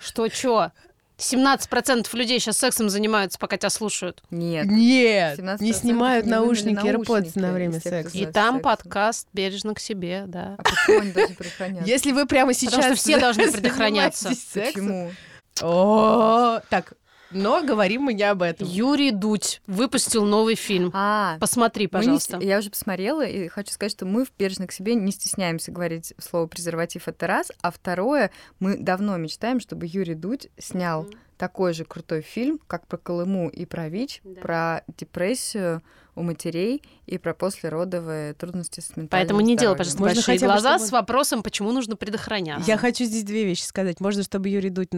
Что, 0.00 0.28
чё? 0.28 0.72
17% 1.18 2.06
людей 2.16 2.40
сейчас 2.40 2.58
сексом 2.58 2.88
занимаются, 2.88 3.38
пока 3.38 3.56
тебя 3.56 3.70
слушают. 3.70 4.22
Нет. 4.30 4.66
Нет, 4.66 5.38
17% 5.38 5.56
не 5.60 5.72
снимают 5.72 6.26
наушники 6.26 6.84
AirPods 6.84 7.32
на 7.36 7.52
время 7.52 7.80
секса. 7.80 8.16
И 8.16 8.26
там 8.26 8.56
сексом. 8.56 8.60
подкаст 8.60 9.28
бережно 9.32 9.74
к 9.74 9.80
себе, 9.80 10.24
да. 10.26 10.56
А 10.58 10.62
почему 10.62 11.00
они 11.00 11.12
должны 11.12 11.34
предохраняться? 11.36 11.88
Если 11.88 12.12
вы 12.12 12.26
прямо 12.26 12.54
сейчас... 12.54 12.74
Потому 12.74 12.96
что 12.96 13.02
все 13.02 13.18
должны 13.18 13.52
предохраняться. 13.52 14.28
Почему? 14.28 15.12
О, 15.60 16.60
так, 16.70 16.94
но 17.32 17.62
говорим 17.62 18.02
мы 18.02 18.14
не 18.14 18.22
об 18.22 18.42
этом. 18.42 18.66
Юрий 18.68 19.10
Дудь 19.10 19.60
выпустил 19.66 20.24
новый 20.24 20.54
фильм. 20.54 20.90
А, 20.94 21.36
Посмотри, 21.38 21.84
не 21.84 21.88
пожалуйста. 21.88 22.36
ст- 22.38 22.42
Я 22.44 22.58
уже 22.58 22.70
посмотрела, 22.70 23.24
и 23.26 23.48
хочу 23.48 23.72
сказать, 23.72 23.92
что 23.92 24.06
мы 24.06 24.24
в 24.24 24.32
«Бережно 24.38 24.66
к 24.66 24.72
себе» 24.72 24.94
не 24.94 25.12
стесняемся 25.12 25.72
говорить 25.72 26.14
слово 26.18 26.46
«презерватив»— 26.46 27.02
это 27.08 27.26
раз, 27.26 27.50
а 27.62 27.70
второе, 27.70 28.30
мы 28.60 28.76
давно 28.76 29.16
мечтаем, 29.16 29.60
чтобы 29.60 29.86
Юрий 29.88 30.14
Дудь 30.14 30.48
снял 30.58 31.06
такой 31.42 31.72
же 31.74 31.84
крутой 31.84 32.20
фильм, 32.20 32.60
как 32.68 32.86
про 32.86 32.98
Колыму 32.98 33.48
и 33.48 33.64
про 33.66 33.88
ВИЧ, 33.88 34.20
Да. 34.22 34.40
про 34.40 34.82
депрессию 34.96 35.82
у 36.14 36.22
матерей 36.22 36.82
и 37.06 37.16
про 37.16 37.32
послеродовые 37.32 38.34
трудности 38.34 38.80
с 38.80 38.90
ментальным 38.90 39.08
Поэтому 39.08 39.40
не 39.40 39.56
делай, 39.56 39.74
здоровьем. 39.74 39.78
пожалуйста, 39.78 40.00
Можно 40.02 40.14
большие 40.16 40.34
хотя 40.36 40.46
бы, 40.46 40.52
глаза 40.52 40.70
чтобы- 40.76 40.86
с 40.88 40.92
вопросом, 40.92 41.42
почему 41.42 41.72
нужно 41.72 41.96
предохраняться. 41.96 42.70
Я 42.70 42.76
хочу 42.76 43.04
здесь 43.04 43.24
две 43.24 43.44
вещи 43.46 43.62
сказать. 43.62 43.98
Можно, 43.98 44.22
чтобы 44.22 44.50
Юрий 44.50 44.68
Дудь 44.68 44.90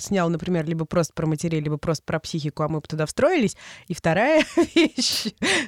снял, 0.00 0.30
например, 0.30 0.66
либо 0.66 0.84
просто 0.86 1.12
про 1.12 1.26
матерей, 1.26 1.60
либо 1.60 1.76
просто 1.76 2.02
про 2.04 2.18
психику, 2.18 2.62
а 2.62 2.68
мы 2.68 2.80
бы 2.80 2.86
туда 2.88 3.04
встроились. 3.06 3.56
И 3.88 3.94
вторая 3.94 4.42
вещь, 4.74 5.26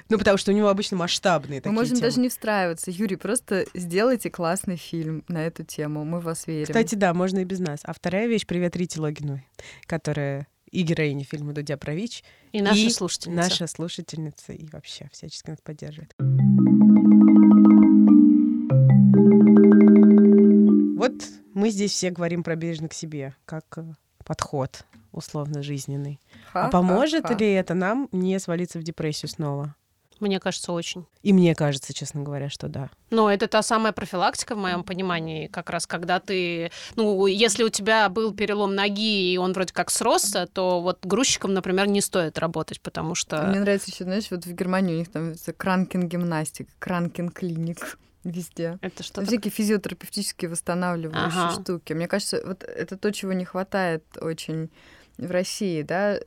ну, 0.08 0.18
потому 0.18 0.38
что 0.38 0.50
у 0.50 0.54
него 0.54 0.68
обычно 0.70 0.96
масштабные 0.96 1.58
Мы 1.58 1.60
такие 1.60 1.74
можем 1.74 1.96
темы. 1.96 2.08
даже 2.08 2.18
не 2.20 2.30
встраиваться. 2.30 2.90
Юрий, 2.90 3.16
просто 3.16 3.66
сделайте 3.74 4.30
классный 4.30 4.76
фильм 4.76 5.24
на 5.28 5.46
эту 5.46 5.62
тему. 5.62 6.04
Мы 6.06 6.20
в 6.20 6.24
вас 6.24 6.46
верим. 6.46 6.64
Кстати, 6.66 6.94
да, 6.94 7.12
можно 7.12 7.40
и 7.40 7.44
без 7.44 7.60
нас. 7.60 7.80
А 7.84 7.92
вторая 7.92 8.26
вещь— 8.28 8.46
привет 8.48 8.74
Рите 8.76 8.98
Логиновой, 8.98 9.46
которая 9.84 10.15
и 10.20 10.82
героиня 10.82 11.24
фильма 11.24 11.52
«Дудя 11.52 11.76
про 11.76 11.94
ВИЧ», 11.94 12.24
И 12.52 12.60
наша 12.60 12.80
и 12.80 12.90
слушательница. 12.90 13.42
наша 13.42 13.66
слушательница 13.66 14.52
и 14.52 14.66
вообще 14.68 15.08
всячески 15.12 15.50
нас 15.50 15.60
поддерживает. 15.62 16.14
Вот 20.98 21.12
мы 21.54 21.70
здесь 21.70 21.92
все 21.92 22.10
говорим 22.10 22.42
про 22.42 22.56
бережно 22.56 22.88
к 22.88 22.94
себе, 22.94 23.34
как 23.44 23.64
э, 23.78 23.84
подход 24.24 24.84
условно 25.12 25.62
жизненный. 25.62 26.20
А 26.48 26.52
Ха-ха-ха. 26.52 26.70
поможет 26.70 27.40
ли 27.40 27.52
это 27.52 27.74
нам 27.74 28.08
не 28.12 28.38
свалиться 28.40 28.78
в 28.78 28.82
депрессию 28.82 29.28
снова? 29.30 29.74
Мне 30.20 30.40
кажется, 30.40 30.72
очень. 30.72 31.06
И 31.22 31.32
мне 31.32 31.54
кажется, 31.54 31.92
честно 31.92 32.22
говоря, 32.22 32.48
что 32.48 32.68
да. 32.68 32.90
Но 33.10 33.30
это 33.30 33.46
та 33.48 33.62
самая 33.62 33.92
профилактика, 33.92 34.54
в 34.54 34.58
моем 34.58 34.82
понимании, 34.82 35.46
как 35.46 35.70
раз 35.70 35.86
когда 35.86 36.20
ты... 36.20 36.70
Ну, 36.96 37.26
если 37.26 37.64
у 37.64 37.68
тебя 37.68 38.08
был 38.08 38.34
перелом 38.34 38.74
ноги, 38.74 39.32
и 39.32 39.36
он 39.36 39.52
вроде 39.52 39.72
как 39.72 39.90
сросся, 39.90 40.46
то 40.46 40.80
вот 40.80 41.04
грузчиком, 41.04 41.54
например, 41.54 41.88
не 41.88 42.00
стоит 42.00 42.38
работать, 42.38 42.80
потому 42.80 43.14
что... 43.14 43.42
Мне 43.48 43.60
нравится 43.60 43.90
еще, 43.90 44.04
знаешь, 44.04 44.30
вот 44.30 44.46
в 44.46 44.52
Германии 44.52 44.94
у 44.94 44.98
них 44.98 45.10
там 45.10 45.34
кранкин 45.56 46.08
гимнастик, 46.08 46.68
кранкин 46.78 47.28
клиник 47.30 47.98
везде. 48.24 48.78
Это 48.82 49.02
что 49.02 49.24
Всякие 49.24 49.50
физиотерапевтические 49.50 50.50
восстанавливающие 50.50 51.42
Ага. 51.44 51.62
штуки. 51.62 51.92
Мне 51.92 52.08
кажется, 52.08 52.42
вот 52.44 52.62
это 52.62 52.96
то, 52.96 53.12
чего 53.12 53.32
не 53.32 53.44
хватает 53.44 54.04
очень 54.20 54.70
в 55.18 55.30
России, 55.30 55.82
да, 55.82 56.18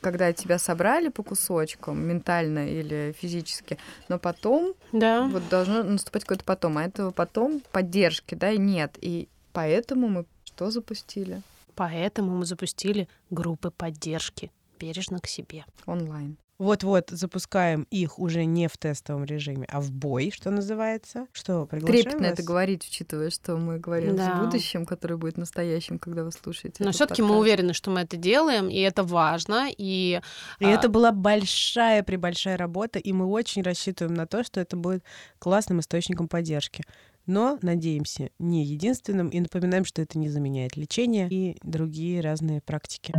когда 0.00 0.32
тебя 0.32 0.58
собрали 0.58 1.08
по 1.08 1.22
кусочкам, 1.22 2.06
ментально 2.06 2.68
или 2.68 3.14
физически, 3.18 3.78
но 4.08 4.18
потом 4.18 4.74
Да. 4.92 5.26
вот 5.26 5.48
должно 5.48 5.82
наступать 5.82 6.24
какой-то 6.24 6.44
потом, 6.44 6.78
а 6.78 6.84
этого 6.84 7.10
потом 7.10 7.62
поддержки, 7.72 8.34
да, 8.34 8.54
нет. 8.56 8.96
И 9.00 9.28
поэтому 9.52 10.08
мы 10.08 10.26
что 10.44 10.70
запустили? 10.70 11.42
Поэтому 11.74 12.36
мы 12.36 12.44
запустили 12.44 13.08
группы 13.30 13.70
поддержки 13.70 14.50
бережно 14.78 15.20
к 15.20 15.26
себе. 15.26 15.64
Онлайн. 15.86 16.36
Вот-вот 16.60 17.08
запускаем 17.08 17.86
их 17.90 18.18
уже 18.18 18.44
не 18.44 18.68
в 18.68 18.76
тестовом 18.76 19.24
режиме, 19.24 19.66
а 19.70 19.80
в 19.80 19.90
бой, 19.90 20.30
что 20.30 20.50
называется. 20.50 21.26
Что, 21.32 21.64
приглашаем 21.64 22.02
Трепетно 22.02 22.28
вас? 22.28 22.32
это 22.34 22.42
говорить, 22.42 22.86
учитывая, 22.86 23.30
что 23.30 23.56
мы 23.56 23.78
говорим 23.78 24.14
Да. 24.14 24.34
в 24.36 24.44
будущем, 24.44 24.84
которое 24.84 25.16
будет 25.16 25.38
настоящим, 25.38 25.98
когда 25.98 26.22
вы 26.22 26.32
слушаете. 26.32 26.84
Но 26.84 26.90
этот 26.90 26.96
все-таки 26.96 27.22
мы 27.22 27.38
уверены, 27.38 27.72
что 27.72 27.90
мы 27.90 28.00
это 28.00 28.18
делаем, 28.18 28.68
и 28.68 28.76
это 28.78 29.02
важно. 29.04 29.68
И, 29.70 30.20
И 30.60 30.64
а, 30.64 30.68
это 30.68 30.90
была 30.90 31.12
большая 31.12 32.02
пребольшая 32.02 32.58
работа, 32.58 32.98
и 32.98 33.10
мы 33.14 33.24
очень 33.24 33.62
рассчитываем 33.62 34.12
на 34.14 34.26
то, 34.26 34.44
что 34.44 34.60
это 34.60 34.76
будет 34.76 35.02
классным 35.38 35.80
источником 35.80 36.28
поддержки. 36.28 36.84
Но, 37.24 37.58
надеемся, 37.62 38.28
не 38.38 38.64
единственным, 38.66 39.28
и 39.30 39.40
напоминаем, 39.40 39.86
что 39.86 40.02
это 40.02 40.18
не 40.18 40.28
заменяет 40.28 40.76
лечение 40.76 41.26
и 41.30 41.56
другие 41.62 42.20
разные 42.20 42.60
практики. 42.60 43.14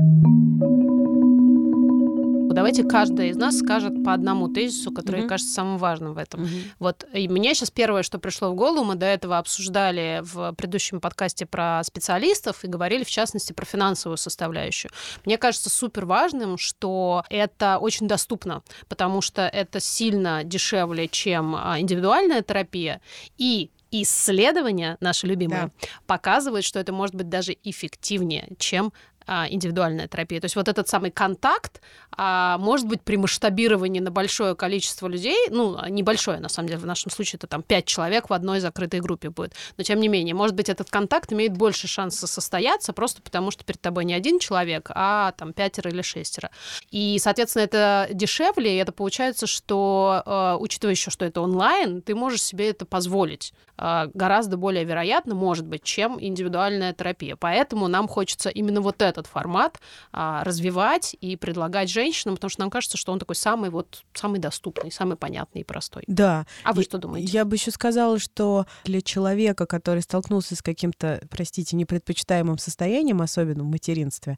Давайте 2.53 2.83
каждая 2.83 3.27
из 3.27 3.35
нас 3.37 3.57
скажет 3.59 4.03
по 4.03 4.13
одному 4.13 4.47
тезису, 4.47 4.91
который 4.91 5.21
Мгм. 5.21 5.29
кажется 5.29 5.53
самым 5.53 5.77
важным 5.77 6.13
в 6.13 6.17
этом. 6.17 6.41
Мгм. 6.41 6.51
Вот 6.79 7.05
и 7.13 7.27
мне 7.27 7.53
сейчас 7.53 7.71
первое, 7.71 8.03
что 8.03 8.19
пришло 8.19 8.51
в 8.51 8.55
голову, 8.55 8.83
мы 8.83 8.95
до 8.95 9.05
этого 9.05 9.37
обсуждали 9.37 10.21
в 10.23 10.53
предыдущем 10.53 10.99
подкасте 11.01 11.45
про 11.45 11.81
специалистов 11.83 12.63
и 12.63 12.67
говорили, 12.67 13.03
в 13.03 13.09
частности, 13.09 13.53
про 13.53 13.65
финансовую 13.65 14.17
составляющую. 14.17 14.91
Мне 15.25 15.37
кажется 15.37 15.69
супер 15.69 16.05
важным, 16.05 16.57
что 16.57 17.23
это 17.29 17.77
очень 17.79 18.07
доступно, 18.07 18.63
потому 18.87 19.21
что 19.21 19.41
это 19.41 19.79
сильно 19.79 20.43
дешевле, 20.43 21.07
чем 21.07 21.55
а, 21.55 21.79
индивидуальная 21.79 22.41
терапия, 22.41 23.01
и 23.37 23.69
исследования, 23.91 24.97
наши 25.01 25.27
любимые, 25.27 25.71
показывают, 26.07 26.65
что 26.65 26.79
это 26.79 26.93
может 26.93 27.15
быть 27.15 27.29
даже 27.29 27.55
эффективнее, 27.63 28.49
чем 28.57 28.93
индивидуальная 29.27 30.07
терапия. 30.07 30.39
То 30.41 30.45
есть 30.45 30.55
вот 30.55 30.67
этот 30.67 30.87
самый 30.87 31.11
контакт 31.11 31.81
а, 32.17 32.57
может 32.57 32.87
быть 32.87 33.01
при 33.01 33.17
масштабировании 33.17 33.99
на 33.99 34.11
большое 34.11 34.55
количество 34.55 35.07
людей, 35.07 35.47
ну, 35.49 35.77
небольшое, 35.87 36.39
на 36.39 36.49
самом 36.49 36.69
деле, 36.69 36.79
в 36.79 36.85
нашем 36.85 37.11
случае 37.11 37.37
это 37.37 37.47
там 37.47 37.61
5 37.63 37.85
человек 37.85 38.29
в 38.29 38.33
одной 38.33 38.59
закрытой 38.59 38.99
группе 38.99 39.29
будет, 39.29 39.53
но 39.77 39.83
тем 39.83 39.99
не 39.99 40.07
менее, 40.07 40.33
может 40.33 40.55
быть, 40.55 40.69
этот 40.69 40.89
контакт 40.89 41.31
имеет 41.31 41.55
больше 41.55 41.87
шанса 41.87 42.27
состояться 42.27 42.93
просто 42.93 43.21
потому, 43.21 43.51
что 43.51 43.63
перед 43.63 43.79
тобой 43.79 44.05
не 44.05 44.13
один 44.13 44.39
человек, 44.39 44.89
а 44.93 45.31
там 45.33 45.53
пятеро 45.53 45.91
или 45.91 46.01
шестеро. 46.01 46.49
И, 46.89 47.17
соответственно, 47.19 47.63
это 47.63 48.07
дешевле, 48.11 48.75
и 48.75 48.77
это 48.77 48.91
получается, 48.91 49.47
что, 49.47 50.57
учитывая 50.59 50.93
еще, 50.93 51.11
что 51.11 51.25
это 51.25 51.41
онлайн, 51.41 52.01
ты 52.01 52.15
можешь 52.15 52.41
себе 52.41 52.69
это 52.69 52.85
позволить 52.85 53.53
гораздо 53.77 54.57
более 54.57 54.83
вероятно, 54.83 55.33
может 55.33 55.65
быть, 55.65 55.83
чем 55.83 56.17
индивидуальная 56.23 56.93
терапия. 56.93 57.35
Поэтому 57.35 57.87
нам 57.87 58.07
хочется 58.07 58.49
именно 58.49 58.79
вот 58.79 59.01
этот 59.11 59.27
формат 59.27 59.79
а, 60.11 60.43
развивать 60.43 61.15
и 61.21 61.35
предлагать 61.35 61.89
женщинам, 61.89 62.35
потому 62.35 62.49
что 62.49 62.61
нам 62.61 62.69
кажется, 62.71 62.97
что 62.97 63.11
он 63.11 63.19
такой 63.19 63.35
самый 63.35 63.69
вот 63.69 64.03
самый 64.13 64.39
доступный, 64.39 64.91
самый 64.91 65.15
понятный 65.17 65.61
и 65.61 65.63
простой. 65.63 66.03
Да. 66.07 66.45
А 66.63 66.73
вы 66.73 66.81
И- 66.81 66.85
что 66.85 66.97
думаете? 66.97 67.31
Я 67.31 67.45
бы 67.45 67.55
еще 67.55 67.71
сказала, 67.71 68.17
что 68.19 68.65
для 68.83 69.01
человека, 69.01 69.65
который 69.65 70.01
столкнулся 70.01 70.55
с 70.55 70.61
каким-то, 70.61 71.21
простите, 71.29 71.75
непредпочитаемым 71.75 72.57
состоянием, 72.57 73.21
особенно 73.21 73.63
в 73.63 73.67
материнстве, 73.67 74.35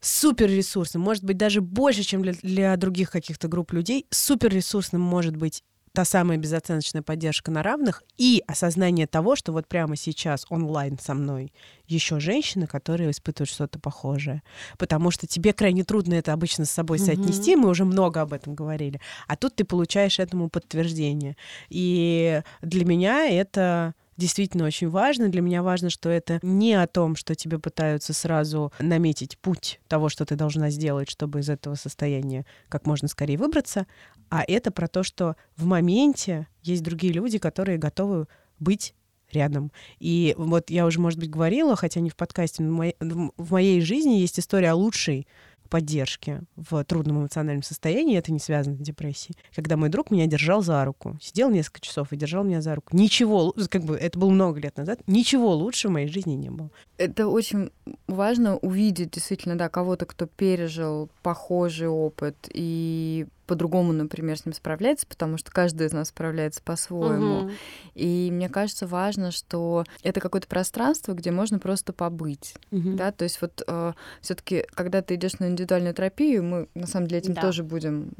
супер 0.00 0.48
ресурсным, 0.48 1.02
может 1.02 1.24
быть, 1.24 1.36
даже 1.36 1.60
больше, 1.60 2.02
чем 2.02 2.22
для, 2.22 2.32
для 2.42 2.76
других 2.76 3.10
каких-то 3.10 3.48
групп 3.48 3.72
людей, 3.72 4.06
супер 4.10 4.50
ресурсным 4.52 5.02
может 5.02 5.36
быть 5.36 5.64
та 5.92 6.04
самая 6.04 6.38
безоценочная 6.38 7.02
поддержка 7.02 7.50
на 7.50 7.62
равных 7.62 8.02
и 8.16 8.42
осознание 8.46 9.06
того, 9.06 9.36
что 9.36 9.52
вот 9.52 9.66
прямо 9.66 9.96
сейчас 9.96 10.46
онлайн 10.48 10.98
со 10.98 11.14
мной 11.14 11.52
еще 11.86 12.20
женщины, 12.20 12.66
которые 12.66 13.10
испытывают 13.10 13.50
что-то 13.50 13.78
похожее. 13.78 14.42
Потому 14.76 15.10
что 15.10 15.26
тебе 15.26 15.52
крайне 15.52 15.84
трудно 15.84 16.14
это 16.14 16.32
обычно 16.32 16.64
с 16.64 16.70
собой 16.70 16.98
соотнести, 16.98 17.56
мы 17.56 17.68
уже 17.68 17.84
много 17.84 18.20
об 18.20 18.32
этом 18.32 18.54
говорили. 18.54 19.00
А 19.26 19.36
тут 19.36 19.56
ты 19.56 19.64
получаешь 19.64 20.18
этому 20.18 20.48
подтверждение. 20.48 21.36
И 21.68 22.42
для 22.62 22.84
меня 22.84 23.28
это 23.28 23.94
действительно 24.18 24.66
очень 24.66 24.90
важно. 24.90 25.30
Для 25.30 25.40
меня 25.40 25.62
важно, 25.62 25.88
что 25.88 26.10
это 26.10 26.38
не 26.42 26.74
о 26.74 26.86
том, 26.86 27.16
что 27.16 27.34
тебе 27.34 27.58
пытаются 27.58 28.12
сразу 28.12 28.72
наметить 28.80 29.38
путь 29.38 29.80
того, 29.88 30.10
что 30.10 30.26
ты 30.26 30.36
должна 30.36 30.68
сделать, 30.68 31.08
чтобы 31.08 31.40
из 31.40 31.48
этого 31.48 31.76
состояния 31.76 32.44
как 32.68 32.84
можно 32.84 33.08
скорее 33.08 33.38
выбраться, 33.38 33.86
а 34.28 34.44
это 34.46 34.70
про 34.70 34.88
то, 34.88 35.02
что 35.02 35.36
в 35.56 35.64
моменте 35.64 36.48
есть 36.62 36.82
другие 36.82 37.14
люди, 37.14 37.38
которые 37.38 37.78
готовы 37.78 38.26
быть 38.58 38.94
рядом. 39.32 39.72
И 39.98 40.34
вот 40.36 40.70
я 40.70 40.86
уже, 40.86 41.00
может 41.00 41.18
быть, 41.18 41.30
говорила, 41.30 41.76
хотя 41.76 42.00
не 42.00 42.10
в 42.10 42.16
подкасте, 42.16 42.62
но 42.62 42.92
в 43.36 43.52
моей, 43.52 43.80
жизни 43.80 44.14
есть 44.14 44.38
история 44.38 44.72
о 44.72 44.74
лучшей 44.74 45.26
поддержки 45.68 46.40
в 46.56 46.82
трудном 46.84 47.20
эмоциональном 47.20 47.62
состоянии, 47.62 48.18
это 48.18 48.32
не 48.32 48.38
связано 48.38 48.76
с 48.76 48.80
депрессией. 48.80 49.36
Когда 49.54 49.76
мой 49.76 49.88
друг 49.88 50.10
меня 50.10 50.26
держал 50.26 50.62
за 50.62 50.84
руку, 50.84 51.16
сидел 51.20 51.50
несколько 51.50 51.80
часов 51.80 52.12
и 52.12 52.16
держал 52.16 52.44
меня 52.44 52.60
за 52.60 52.74
руку. 52.74 52.96
Ничего, 52.96 53.54
как 53.68 53.82
бы 53.84 53.96
это 53.96 54.18
было 54.18 54.30
много 54.30 54.60
лет 54.60 54.76
назад, 54.76 55.00
ничего 55.06 55.54
лучше 55.54 55.88
в 55.88 55.92
моей 55.92 56.08
жизни 56.08 56.34
не 56.34 56.50
было. 56.50 56.70
Это 56.96 57.28
очень 57.28 57.70
важно 58.06 58.56
увидеть 58.56 59.10
действительно, 59.12 59.56
да, 59.56 59.68
кого-то, 59.68 60.06
кто 60.06 60.26
пережил 60.26 61.10
похожий 61.22 61.88
опыт 61.88 62.36
и 62.52 63.26
по-другому, 63.48 63.92
например, 63.92 64.38
с 64.38 64.44
ним 64.44 64.52
справляется, 64.52 65.06
потому 65.06 65.38
что 65.38 65.50
каждый 65.50 65.86
из 65.86 65.92
нас 65.92 66.10
справляется 66.10 66.62
по-своему. 66.62 67.46
Угу. 67.46 67.50
И 67.94 68.28
мне 68.30 68.48
кажется, 68.48 68.86
важно, 68.86 69.32
что 69.32 69.84
это 70.02 70.20
какое-то 70.20 70.46
пространство, 70.46 71.14
где 71.14 71.32
можно 71.32 71.58
просто 71.58 71.92
побыть. 71.92 72.54
Угу. 72.70 72.92
Да, 72.92 73.10
то 73.10 73.24
есть 73.24 73.40
вот 73.40 73.62
э, 73.66 73.92
все-таки, 74.20 74.66
когда 74.74 75.00
ты 75.02 75.14
идешь 75.14 75.38
на 75.38 75.48
индивидуальную 75.48 75.94
терапию, 75.94 76.44
мы 76.44 76.68
на 76.74 76.86
самом 76.86 77.08
деле 77.08 77.22
этим 77.22 77.34
да. 77.34 77.40
тоже 77.40 77.64
будем 77.64 78.10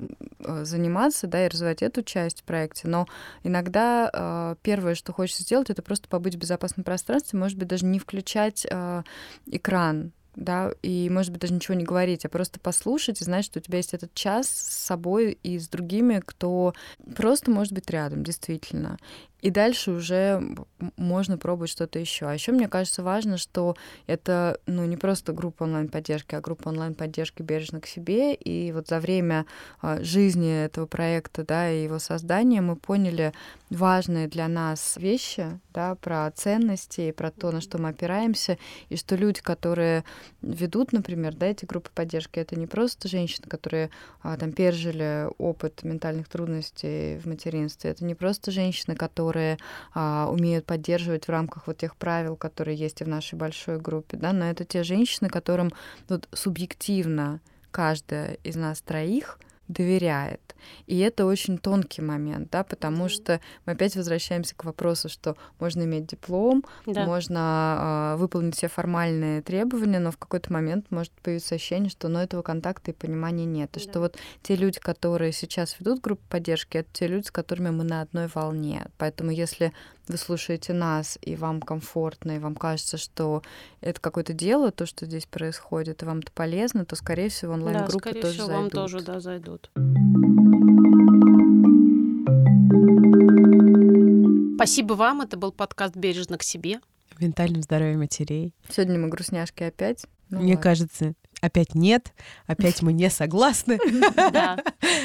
э, 0.40 0.64
заниматься, 0.64 1.26
да, 1.26 1.44
и 1.44 1.48
развивать 1.48 1.82
эту 1.82 2.02
часть 2.02 2.40
в 2.40 2.44
проекте. 2.44 2.88
Но 2.88 3.06
иногда 3.42 4.10
э, 4.12 4.56
первое, 4.62 4.94
что 4.94 5.12
хочется 5.12 5.42
сделать, 5.42 5.68
это 5.68 5.82
просто 5.82 6.08
побыть 6.08 6.36
в 6.36 6.38
безопасном 6.38 6.84
пространстве, 6.84 7.38
может 7.38 7.58
быть, 7.58 7.68
даже 7.68 7.84
не 7.84 7.98
включать 7.98 8.66
э, 8.68 9.02
экран 9.46 10.12
да, 10.38 10.72
и, 10.82 11.10
может 11.10 11.32
быть, 11.32 11.40
даже 11.40 11.54
ничего 11.54 11.74
не 11.74 11.84
говорить, 11.84 12.24
а 12.24 12.28
просто 12.28 12.60
послушать 12.60 13.20
и 13.20 13.24
знать, 13.24 13.44
что 13.44 13.58
у 13.58 13.62
тебя 13.62 13.78
есть 13.78 13.92
этот 13.92 14.14
час 14.14 14.48
с 14.48 14.86
собой 14.86 15.38
и 15.42 15.58
с 15.58 15.68
другими, 15.68 16.22
кто 16.24 16.74
просто 17.16 17.50
может 17.50 17.72
быть 17.72 17.90
рядом, 17.90 18.22
действительно. 18.22 18.98
И 19.40 19.50
дальше 19.50 19.92
уже 19.92 20.42
можно 20.96 21.38
пробовать 21.38 21.70
что-то 21.70 21.98
еще. 21.98 22.26
А 22.26 22.34
еще 22.34 22.50
мне 22.50 22.68
кажется 22.68 23.02
важно, 23.04 23.38
что 23.38 23.76
это 24.06 24.60
ну, 24.66 24.84
не 24.84 24.96
просто 24.96 25.32
группа 25.32 25.62
онлайн-поддержки, 25.62 26.34
а 26.34 26.40
группа 26.40 26.68
онлайн-поддержки 26.68 27.42
бережно 27.42 27.80
к 27.80 27.86
себе. 27.86 28.34
И 28.34 28.72
вот 28.72 28.88
за 28.88 28.98
время 28.98 29.46
а, 29.80 30.02
жизни 30.02 30.64
этого 30.64 30.86
проекта 30.86 31.44
да, 31.44 31.70
и 31.70 31.84
его 31.84 32.00
создания 32.00 32.60
мы 32.60 32.74
поняли 32.74 33.32
важные 33.70 34.26
для 34.26 34.48
нас 34.48 34.96
вещи 34.96 35.60
да, 35.72 35.94
про 35.94 36.30
ценности, 36.32 37.12
про 37.12 37.30
то, 37.30 37.52
на 37.52 37.60
что 37.60 37.78
мы 37.78 37.90
опираемся, 37.90 38.58
и 38.88 38.96
что 38.96 39.14
люди, 39.14 39.40
которые 39.40 40.04
ведут, 40.42 40.92
например, 40.92 41.34
да, 41.34 41.46
эти 41.46 41.64
группы 41.64 41.90
поддержки, 41.94 42.38
это 42.38 42.58
не 42.58 42.66
просто 42.66 43.08
женщины, 43.08 43.46
которые 43.46 43.90
а, 44.22 44.36
там 44.36 44.52
пережили 44.52 45.28
опыт 45.38 45.84
ментальных 45.84 46.28
трудностей 46.28 47.18
в 47.18 47.26
материнстве, 47.26 47.90
это 47.90 48.04
не 48.04 48.14
просто 48.16 48.50
женщины, 48.50 48.96
которые 48.96 49.27
которые 49.28 49.58
а, 49.94 50.28
умеют 50.30 50.64
поддерживать 50.64 51.26
в 51.26 51.30
рамках 51.30 51.66
вот 51.66 51.76
тех 51.76 51.96
правил, 51.96 52.34
которые 52.34 52.76
есть 52.76 53.02
и 53.02 53.04
в 53.04 53.08
нашей 53.08 53.34
большой 53.34 53.78
группе, 53.78 54.16
да, 54.16 54.32
но 54.32 54.46
это 54.46 54.64
те 54.64 54.82
женщины, 54.82 55.28
которым 55.28 55.70
вот 56.08 56.28
субъективно 56.32 57.40
каждая 57.70 58.38
из 58.42 58.56
нас 58.56 58.80
троих 58.80 59.38
доверяет. 59.68 60.40
И 60.86 60.98
это 60.98 61.26
очень 61.26 61.58
тонкий 61.58 62.02
момент, 62.02 62.50
да, 62.50 62.64
потому 62.64 63.06
mm-hmm. 63.06 63.08
что 63.08 63.40
мы 63.64 63.74
опять 63.74 63.96
возвращаемся 63.96 64.54
к 64.54 64.64
вопросу, 64.64 65.08
что 65.08 65.36
можно 65.60 65.82
иметь 65.82 66.06
диплом, 66.06 66.64
да. 66.86 67.04
можно 67.04 68.14
э, 68.14 68.20
выполнить 68.20 68.56
все 68.56 68.68
формальные 68.68 69.42
требования, 69.42 69.98
но 69.98 70.10
в 70.10 70.16
какой-то 70.16 70.52
момент 70.52 70.86
может 70.90 71.12
появиться 71.22 71.54
ощущение, 71.54 71.90
что 71.90 72.08
ну, 72.08 72.18
этого 72.18 72.42
контакта 72.42 72.90
и 72.90 72.94
понимания 72.94 73.44
нет. 73.44 73.76
И 73.76 73.80
да. 73.80 73.90
что 73.90 74.00
вот 74.00 74.16
те 74.42 74.56
люди, 74.56 74.80
которые 74.80 75.32
сейчас 75.32 75.76
ведут 75.78 76.00
группу 76.00 76.22
поддержки, 76.28 76.78
это 76.78 76.88
те 76.92 77.06
люди, 77.06 77.26
с 77.26 77.30
которыми 77.30 77.70
мы 77.70 77.84
на 77.84 78.00
одной 78.02 78.28
волне. 78.34 78.86
Поэтому 78.96 79.30
если 79.30 79.72
вы 80.08 80.16
слушаете 80.16 80.72
нас, 80.72 81.18
и 81.20 81.36
вам 81.36 81.60
комфортно, 81.60 82.32
и 82.32 82.38
вам 82.38 82.54
кажется, 82.54 82.96
что 82.96 83.42
это 83.80 84.00
какое-то 84.00 84.32
дело, 84.32 84.70
то, 84.70 84.86
что 84.86 85.06
здесь 85.06 85.26
происходит, 85.26 86.02
и 86.02 86.06
вам 86.06 86.20
это 86.20 86.32
полезно, 86.32 86.84
то, 86.84 86.96
скорее 86.96 87.28
всего, 87.28 87.52
онлайн-группы 87.54 88.12
да, 88.12 88.20
тоже 88.20 88.34
всего, 88.34 88.46
зайдут. 88.46 88.62
вам 88.62 88.70
тоже 88.70 89.00
да, 89.02 89.20
зайдут. 89.20 89.57
Спасибо 94.56 94.94
вам. 94.94 95.22
Это 95.22 95.36
был 95.36 95.52
подкаст 95.52 95.96
«Бережно 95.96 96.38
к 96.38 96.42
себе». 96.42 96.80
Ментальном 97.20 97.62
здоровье 97.62 97.96
матерей. 97.96 98.54
Сегодня 98.70 98.98
мы 98.98 99.08
грустняшки 99.08 99.64
опять. 99.64 100.04
Ну, 100.30 100.38
Мне 100.40 100.54
ладно. 100.54 100.62
кажется, 100.62 101.14
опять 101.40 101.74
нет, 101.74 102.12
опять 102.46 102.82
мы 102.82 102.92
не 102.92 103.10
согласны. 103.10 103.78
Да. 104.16 104.62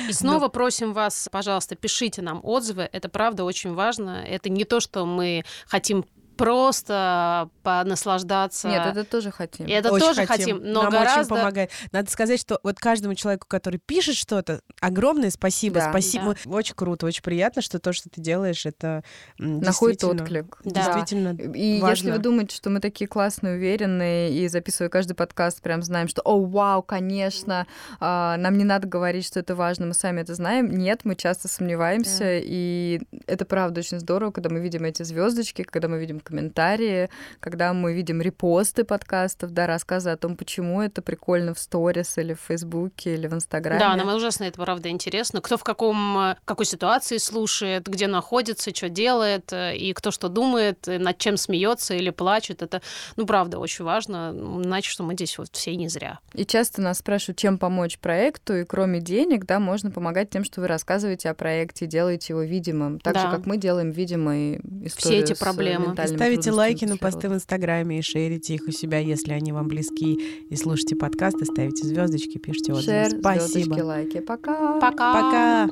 И 0.10 0.14
снова 0.14 0.48
просим 0.50 0.94
вас, 0.94 1.30
пожалуйста, 1.32 1.76
пишите 1.76 2.22
нам 2.22 2.40
отзывы. 2.44 2.90
Это 2.92 3.10
правда 3.10 3.44
очень 3.46 3.74
важно. 3.74 4.24
Это 4.28 4.50
не 4.50 4.66
то, 4.66 4.80
что 4.80 5.06
мы 5.06 5.44
хотим 5.66 6.06
просто 6.44 7.50
понаслаждаться. 7.64 8.68
Нет, 8.68 8.86
это 8.86 9.04
тоже 9.04 9.32
хотим. 9.32 9.68
это 9.68 9.92
очень 9.92 10.06
тоже 10.06 10.26
хотим, 10.26 10.58
хотим 10.58 10.72
но 10.72 10.84
Нам 10.84 10.92
гораздо... 10.92 11.20
очень 11.22 11.30
помогает. 11.30 11.72
Надо 11.92 12.12
сказать, 12.12 12.40
что 12.40 12.60
вот 12.64 12.80
каждому 12.80 13.16
человеку, 13.16 13.48
который 13.48 13.80
пишет 13.86 14.16
что-то, 14.16 14.62
огромное 14.80 15.30
спасибо. 15.30 15.76
Да, 15.76 15.90
спасибо. 15.90 16.36
Да. 16.44 16.52
Очень 16.52 16.76
круто, 16.76 17.06
очень 17.06 17.24
приятно, 17.24 17.62
что 17.62 17.80
то, 17.80 17.94
что 17.94 18.10
ты 18.10 18.22
делаешь, 18.22 18.66
это 18.66 19.04
находит 19.38 20.04
отклик. 20.04 20.58
Да. 20.64 20.86
Действительно 20.86 21.30
И 21.30 21.80
важно. 21.80 21.94
если 21.94 22.12
вы 22.12 22.18
думаете, 22.18 22.56
что 22.56 22.70
мы 22.70 22.80
такие 22.80 23.08
классные, 23.08 23.56
уверенные, 23.56 24.32
и 24.32 24.48
записывая 24.48 24.90
каждый 24.90 25.14
подкаст, 25.14 25.62
прям 25.62 25.82
знаем, 25.84 26.08
что 26.08 26.22
«О, 26.24 26.46
вау, 26.46 26.84
конечно, 26.84 27.68
а, 28.00 28.38
нам 28.38 28.58
не 28.58 28.64
надо 28.64 28.88
говорить, 28.88 29.26
что 29.26 29.40
это 29.40 29.56
важно, 29.56 29.86
мы 29.88 29.94
сами 29.94 30.22
это 30.22 30.36
знаем». 30.36 30.70
Нет, 30.72 31.02
мы 31.04 31.16
часто 31.16 31.48
сомневаемся, 31.48 32.24
да. 32.24 32.40
и 32.42 33.02
это 33.28 33.46
правда 33.46 33.80
очень 33.80 34.00
здорово, 34.00 34.32
когда 34.32 34.50
мы 34.50 34.60
видим 34.60 34.84
эти 34.84 35.04
звездочки, 35.04 35.64
когда 35.64 35.88
мы 35.88 36.00
видим 36.00 36.20
комментарии, 36.34 37.10
когда 37.40 37.74
мы 37.74 37.94
видим 37.94 38.22
репосты 38.22 38.84
подкастов, 38.84 39.52
да, 39.52 39.68
рассказы 39.68 40.10
о 40.10 40.18
том, 40.18 40.36
почему 40.36 40.82
это 40.82 41.02
прикольно 41.04 41.54
в 41.54 41.60
сторис 41.60 42.18
или 42.18 42.34
в 42.34 42.40
Фейсбуке 42.48 43.14
или 43.14 43.28
в 43.28 43.34
Инстаграме. 43.34 43.80
Да, 43.80 43.96
нам 43.96 44.16
ужасно 44.16 44.46
это 44.46 44.60
правда 44.60 44.90
интересно. 44.90 45.42
Кто 45.42 45.58
в 45.58 45.64
каком, 45.64 46.18
э, 46.18 46.36
какой 46.46 46.66
ситуации 46.66 47.18
слушает, 47.18 47.88
где 47.88 48.08
находится, 48.08 48.74
что 48.74 48.90
делает, 48.90 49.54
э, 49.54 49.78
и 49.78 49.94
кто 49.94 50.10
что 50.10 50.28
думает, 50.28 50.88
над 50.88 51.18
чем 51.20 51.38
смеется 51.38 51.94
или 51.94 52.10
плачет. 52.10 52.64
Это, 52.64 52.82
ну, 53.16 53.28
правда, 53.28 53.60
очень 53.60 53.86
важно. 53.86 54.34
Иначе, 54.34 54.90
что 54.90 55.04
мы 55.04 55.14
здесь 55.14 55.38
вот 55.38 55.50
все 55.52 55.76
не 55.76 55.88
зря. 55.88 56.20
И 56.34 56.46
часто 56.46 56.82
нас 56.82 56.98
спрашивают, 56.98 57.38
чем 57.38 57.60
помочь 57.60 58.00
проекту, 58.00 58.56
и 58.56 58.64
кроме 58.64 59.00
денег, 59.02 59.46
да, 59.46 59.60
можно 59.60 59.92
помогать 59.92 60.32
тем, 60.32 60.44
что 60.44 60.62
вы 60.62 60.68
рассказываете 60.68 61.30
о 61.30 61.36
проекте, 61.36 61.86
делаете 61.86 62.34
его 62.34 62.42
видимым, 62.42 63.00
так 63.00 63.14
да. 63.14 63.22
же, 63.22 63.38
как 63.38 63.46
мы 63.46 63.58
делаем 63.58 63.92
видимой 63.92 64.56
историю 64.84 65.24
Все 65.24 65.34
эти 65.34 65.40
проблемы 65.40 65.96
ставите 66.16 66.52
лайки 66.52 66.86
на 66.86 66.98
посты 66.98 67.30
в 67.30 67.34
Инстаграме 67.34 68.00
и 68.00 68.02
шерите 68.02 68.56
их 68.56 68.68
у 68.68 68.72
себя, 68.72 69.00
если 69.00 69.34
они 69.34 69.52
вам 69.52 69.68
близки, 69.68 70.20
и 70.50 70.56
слушайте 70.56 70.96
подкасты, 70.96 71.46
ставите 71.46 71.88
звездочки, 71.88 72.38
пишите 72.38 72.74
отзывы. 72.74 73.10
Шер, 73.10 73.20
Спасибо. 73.20 73.76
лайки. 73.84 74.20
Пока. 74.20 74.80
Пока. 74.80 75.68
Пока. 75.68 75.70